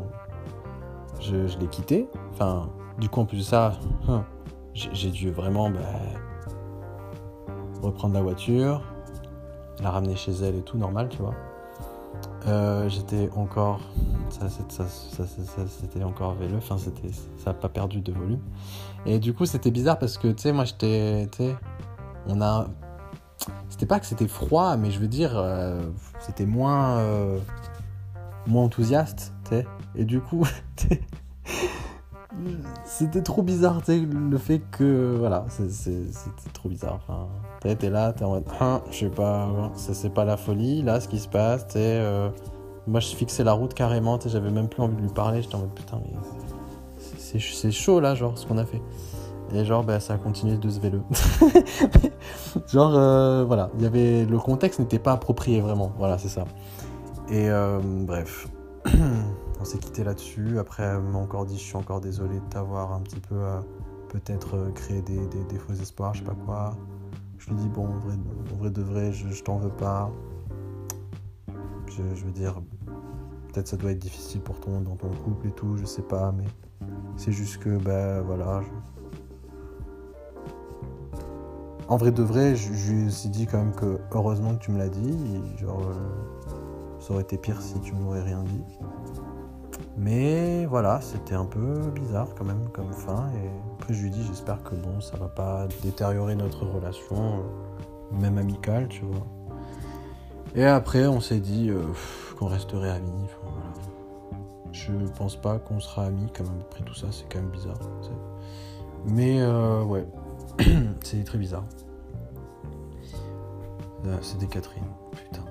[1.19, 2.07] je, l'ai quitté.
[2.31, 2.69] Enfin,
[2.99, 3.73] du coup, en plus de ça,
[4.07, 4.23] hein,
[4.73, 5.79] j'ai dû vraiment bah,
[7.81, 8.83] reprendre la voiture,
[9.81, 11.33] la ramener chez elle et tout, normal, tu vois.
[12.47, 13.81] Euh, j'étais encore.
[14.29, 16.91] Ça, c'était encore véleux, enfin, ça
[17.47, 18.39] n'a pas perdu de volume.
[19.07, 21.27] Et du coup, c'était bizarre parce que, tu sais, moi, j'étais.
[22.27, 22.67] On a.
[23.69, 25.81] C'était pas que c'était froid, mais je veux dire, euh,
[26.19, 26.97] c'était moins.
[26.99, 27.39] Euh,
[28.47, 29.33] moins enthousiaste.
[29.95, 30.47] Et du coup,
[32.85, 35.15] c'était trop bizarre, tu sais, le fait que.
[35.19, 36.99] Voilà, c'était trop bizarre.
[37.05, 37.27] Enfin,
[37.59, 38.45] t'es là, t'es en mode.
[38.61, 41.99] Hein, je sais pas, c'est pas la folie, là, ce qui se passe, tu sais.
[41.99, 42.29] Euh,
[42.87, 45.41] moi, je fixais la route carrément, j'avais même plus envie de lui parler.
[45.41, 46.17] J'étais en mode putain, mais
[47.17, 48.81] c'est chaud là, genre, ce qu'on a fait.
[49.53, 51.01] Et genre, bah, ça a continué de se vélo.
[52.67, 54.25] genre, euh, voilà, il y avait.
[54.25, 56.45] Le contexte n'était pas approprié vraiment, voilà, c'est ça.
[57.29, 58.47] Et euh, bref.
[59.59, 60.57] on s'est quitté là-dessus.
[60.57, 63.59] Après, elle m'a encore dit Je suis encore désolé de t'avoir un petit peu euh,
[64.09, 66.75] peut-être créé des, faux espoirs, je sais pas quoi.
[67.37, 68.15] Je lui dis Bon, en vrai,
[68.57, 70.09] vrai de vrai, je, t'en veux pas.
[71.87, 72.61] Je, veux dire,
[73.51, 76.31] peut-être ça doit être difficile pour ton, dans ton couple et tout, je sais pas,
[76.31, 76.45] mais
[77.17, 78.61] c'est juste que, ben voilà.
[81.91, 84.77] En vrai de vrai, je, lui ai dit quand même que heureusement que tu me
[84.77, 85.13] l'as dit.
[85.57, 88.63] genre, euh, ça aurait été pire si tu m'aurais rien dit.
[89.97, 93.29] Mais voilà, c'était un peu bizarre quand même comme fin.
[93.35, 98.17] Et après, je lui dis, j'espère que bon, ça va pas détériorer notre relation, euh,
[98.21, 99.27] même amicale, tu vois.
[100.55, 101.81] Et après, on s'est dit euh,
[102.39, 103.27] qu'on resterait amis.
[103.43, 103.65] voilà.
[104.71, 106.61] Je pense pas qu'on sera amis quand même.
[106.61, 107.79] Après tout ça, c'est quand même bizarre.
[109.07, 110.05] Mais ouais,
[111.03, 111.65] c'est très bizarre.
[114.21, 115.45] C'était Catherine, putain.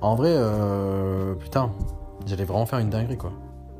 [0.00, 1.72] En vrai, euh, putain,
[2.26, 3.32] j'allais vraiment faire une dinguerie, quoi.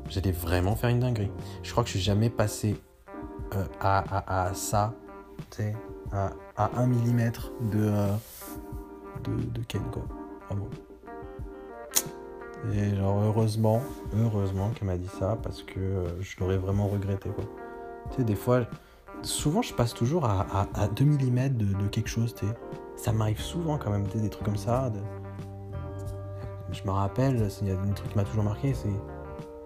[0.09, 1.31] J'allais vraiment faire une dinguerie.
[1.63, 2.75] Je crois que je suis jamais passé
[3.55, 4.93] euh, à, ça,
[5.51, 5.73] tu sais,
[6.11, 7.31] à, à 1 mm
[7.71, 7.91] de,
[9.23, 10.03] de, de Ken, quoi.
[10.49, 10.67] Vraiment.
[12.73, 13.81] Et genre, heureusement,
[14.17, 17.45] heureusement qu'elle m'a dit ça parce que euh, je l'aurais vraiment regretté, quoi.
[18.19, 18.61] Des fois,
[19.21, 22.33] souvent je passe toujours à, à, 2 mm de, quelque chose.
[22.95, 24.91] Ça m'arrive souvent quand même, des trucs comme ça.
[26.71, 28.89] Je me rappelle, il y a un truc qui m'a toujours marqué, c'est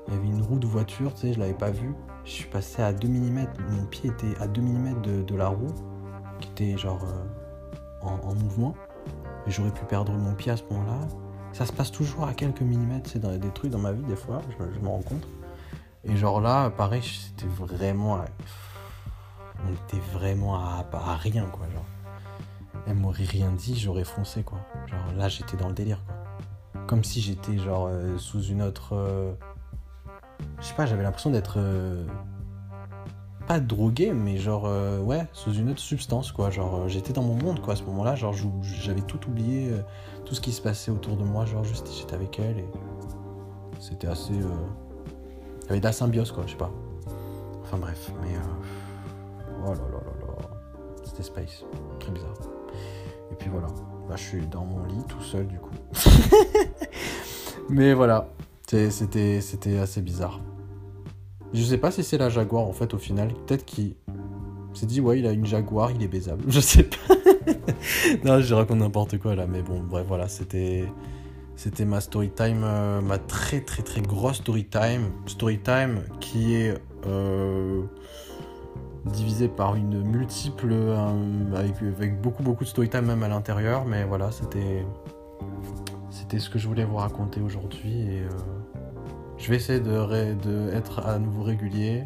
[0.07, 1.93] il y avait une roue de voiture, tu sais, je l'avais pas vue.
[2.25, 5.73] Je suis passé à 2 mm, mon pied était à 2 mm de, la roue,
[6.39, 8.75] qui était genre euh, en, mouvement.
[9.47, 11.07] Et j'aurais pu perdre mon pied à ce moment-là.
[11.53, 14.41] Ça se passe toujours à quelques millimètres, dans des trucs dans ma vie des fois,
[14.57, 15.27] je, me rends compte.
[16.03, 18.23] Et genre là, pareil, c'était vraiment.
[19.65, 21.67] on était vraiment à, rien, quoi.
[21.73, 24.59] Genre, elle m'aurait rien dit, j'aurais foncé, quoi.
[24.87, 26.15] Genre là, j'étais dans le délire, quoi
[26.91, 28.89] comme si j'étais genre euh, sous une autre.
[28.97, 29.31] Euh,
[30.59, 31.53] je sais pas, j'avais l'impression d'être.
[31.55, 32.05] Euh,
[33.47, 34.69] pas drogué, mais genre,
[35.03, 36.49] ouais, sous une autre substance, quoi.
[36.49, 38.15] Genre, j'étais dans mon monde, quoi, à ce moment-là.
[38.15, 39.71] Genre, j'avais tout oublié,
[40.25, 41.45] tout ce qui se passait autour de moi.
[41.45, 42.69] Genre, juste, j'étais avec elle et
[43.79, 44.33] c'était assez.
[45.71, 46.71] Il y avait de la symbiose, quoi, je sais pas.
[47.63, 48.35] Enfin, bref, mais.
[49.65, 50.49] Oh là là là là.
[51.05, 51.63] C'était space.
[51.97, 52.33] Très bizarre.
[53.31, 53.67] Et puis voilà.
[54.09, 55.71] Là, je suis dans mon lit, tout seul, du coup.
[57.69, 58.27] mais voilà.
[58.67, 59.39] C'était
[59.79, 60.41] assez bizarre.
[61.53, 63.33] Je sais pas si c'est la Jaguar en fait au final.
[63.45, 63.95] Peut-être qu'il
[64.73, 66.43] s'est dit ouais il a une Jaguar, il est baisable.
[66.49, 67.15] Je sais pas.
[68.23, 69.47] non je raconte n'importe quoi là.
[69.47, 70.85] Mais bon bref voilà c'était
[71.61, 75.11] c'était ma story time, euh, ma très très très grosse story time.
[75.27, 76.73] Story time qui est
[77.05, 77.83] euh,
[79.05, 83.85] divisée par une multiple euh, avec, beaucoup beaucoup de story time même à l'intérieur.
[83.85, 84.83] Mais voilà c'était
[86.09, 88.23] c'était ce que je voulais vous raconter aujourd'hui et
[89.37, 92.05] je vais essayer de, de, être à nouveau régulier.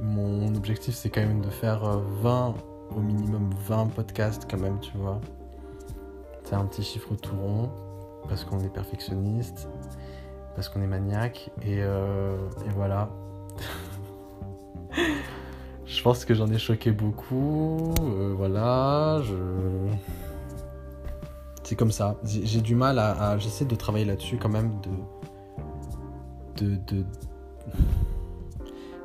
[0.00, 1.80] Mon objectif, c'est quand même de faire
[2.22, 5.20] 20, euh, au minimum 20 podcasts quand même, tu vois.
[6.44, 7.70] C'est un petit chiffre tout rond,
[8.28, 9.68] parce qu'on est perfectionniste,
[10.54, 12.36] parce qu'on est maniaque, et, euh,
[12.74, 13.10] voilà.
[15.86, 19.34] je pense que j'en ai choqué beaucoup, euh, voilà, je...
[21.62, 22.20] C'est comme ça.
[22.24, 24.90] J'ai du mal à, j'essaie de travailler là-dessus quand même, de
[26.56, 27.04] de,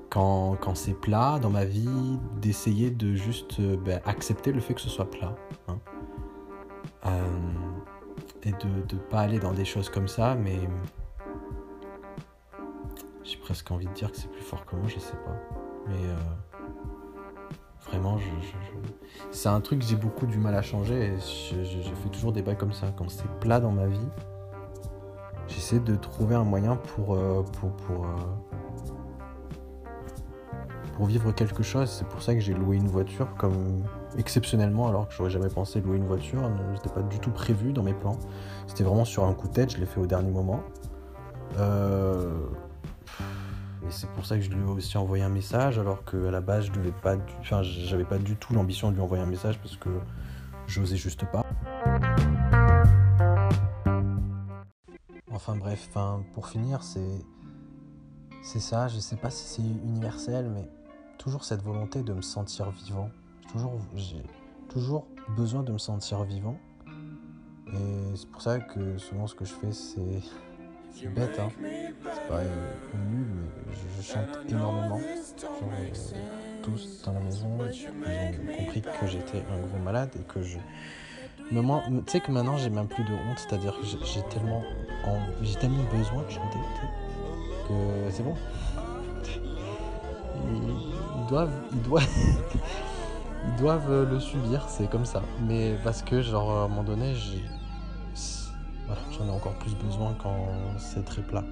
[0.10, 4.74] quand, quand c'est plat dans ma vie, d'essayer de juste euh, ben, accepter le fait
[4.74, 5.36] que ce soit plat.
[5.68, 5.78] Hein.
[8.44, 10.60] Et de ne pas aller dans des choses comme ça, mais
[13.24, 15.36] j'ai presque envie de dire que c'est plus fort que moi, je sais pas.
[15.88, 16.16] Mais euh,
[17.88, 18.26] vraiment, je,
[19.32, 22.42] c'est un truc que j'ai beaucoup du mal à changer et je, fais toujours des
[22.42, 22.94] bails comme ça.
[22.98, 24.08] Quand c'est plat dans ma vie,
[25.48, 28.10] j'essaie de trouver un moyen pour, euh, pour, pour, euh,
[30.96, 31.90] pour, vivre quelque chose.
[31.90, 33.84] C'est pour ça que j'ai loué une voiture comme
[34.18, 36.50] exceptionnellement alors que j'aurais jamais pensé louer une voiture.
[36.76, 38.18] C'était pas du tout prévu dans mes plans.
[38.68, 40.62] C'était vraiment sur un coup de tête, je l'ai fait au dernier moment.
[41.58, 42.34] Euh,
[43.88, 46.42] et c'est pour ça que je lui ai aussi envoyé un message alors qu'à la
[46.42, 49.58] base je devais pas enfin j'avais pas du tout l'ambition de lui envoyer un message
[49.60, 49.90] parce que
[50.68, 51.44] j'osais juste pas.
[55.32, 55.90] Enfin bref,
[56.34, 57.26] pour finir, c'est
[58.42, 58.88] c'est ça.
[58.88, 60.70] Je sais pas si c'est universel, mais
[61.18, 63.10] toujours cette volonté de me sentir vivant.
[63.52, 64.24] Toujours, j'ai
[64.70, 66.58] toujours besoin de me sentir vivant.
[67.68, 71.50] Et c'est pour ça que souvent ce que je fais, c'est bête, hein.
[71.60, 75.00] C'est pas euh, mais je, chante énormément.
[75.00, 75.94] Euh,
[76.64, 80.58] tous dans la maison, ils ont compris que j'étais un gros malade et que je
[81.52, 84.62] mais moi, tu sais que maintenant j'ai même plus de honte, c'est-à-dire que j'ai tellement,
[85.42, 86.60] j'ai tellement besoin de chanter
[87.68, 87.74] que
[88.12, 88.36] c'est bon.
[90.52, 92.08] Ils doivent, ils doivent,
[93.48, 95.22] ils doivent le subir, c'est comme ça.
[95.48, 97.44] Mais parce que genre à un moment donné, j'ai,
[99.12, 100.48] j'en ai encore plus besoin quand
[100.78, 101.44] c'est très plat.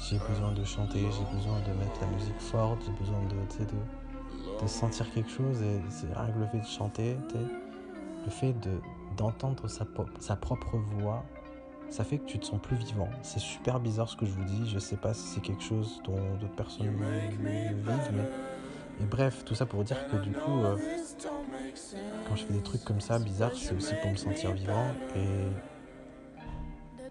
[0.00, 4.62] J'ai besoin de chanter, j'ai besoin de mettre la musique forte, j'ai besoin de, de,
[4.62, 7.16] de sentir quelque chose et c'est rien que le fait de chanter,
[8.24, 8.80] le fait de
[9.16, 9.84] d'entendre sa,
[10.20, 11.24] sa propre voix,
[11.90, 13.08] ça fait que tu te sens plus vivant.
[13.22, 14.70] C'est super bizarre ce que je vous dis.
[14.70, 17.74] Je sais pas si c'est quelque chose dont d'autres personnes vivent, mais.
[19.00, 20.76] Et bref, tout ça pour dire que du coup, euh,
[22.28, 24.86] quand je fais des trucs comme ça bizarres, c'est aussi pour me sentir vivant.
[25.14, 25.46] Et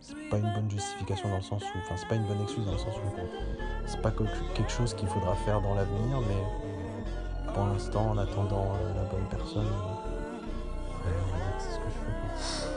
[0.02, 1.78] c'est pas une bonne justification dans le sens où.
[1.78, 3.20] Enfin, c'est pas une bonne excuse dans le sens où.
[3.86, 9.04] C'est pas quelque chose qu'il faudra faire dans l'avenir, mais pour l'instant, en attendant la
[9.04, 9.68] bonne personne
[11.58, 12.68] c'est ce que je fais.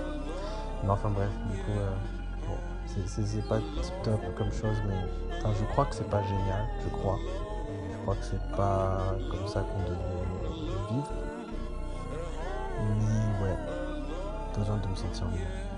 [0.82, 1.90] Mais enfin bref, du coup, euh,
[2.46, 2.56] bon,
[3.06, 3.58] c'est pas
[4.02, 7.18] top comme chose, mais je crois que c'est pas génial, je crois.
[8.01, 10.24] Je crois que c'est pas comme ça qu'on devrait
[10.90, 11.12] vivre.
[12.97, 13.59] Mais ouais,
[14.56, 15.69] besoin de me sentir mieux.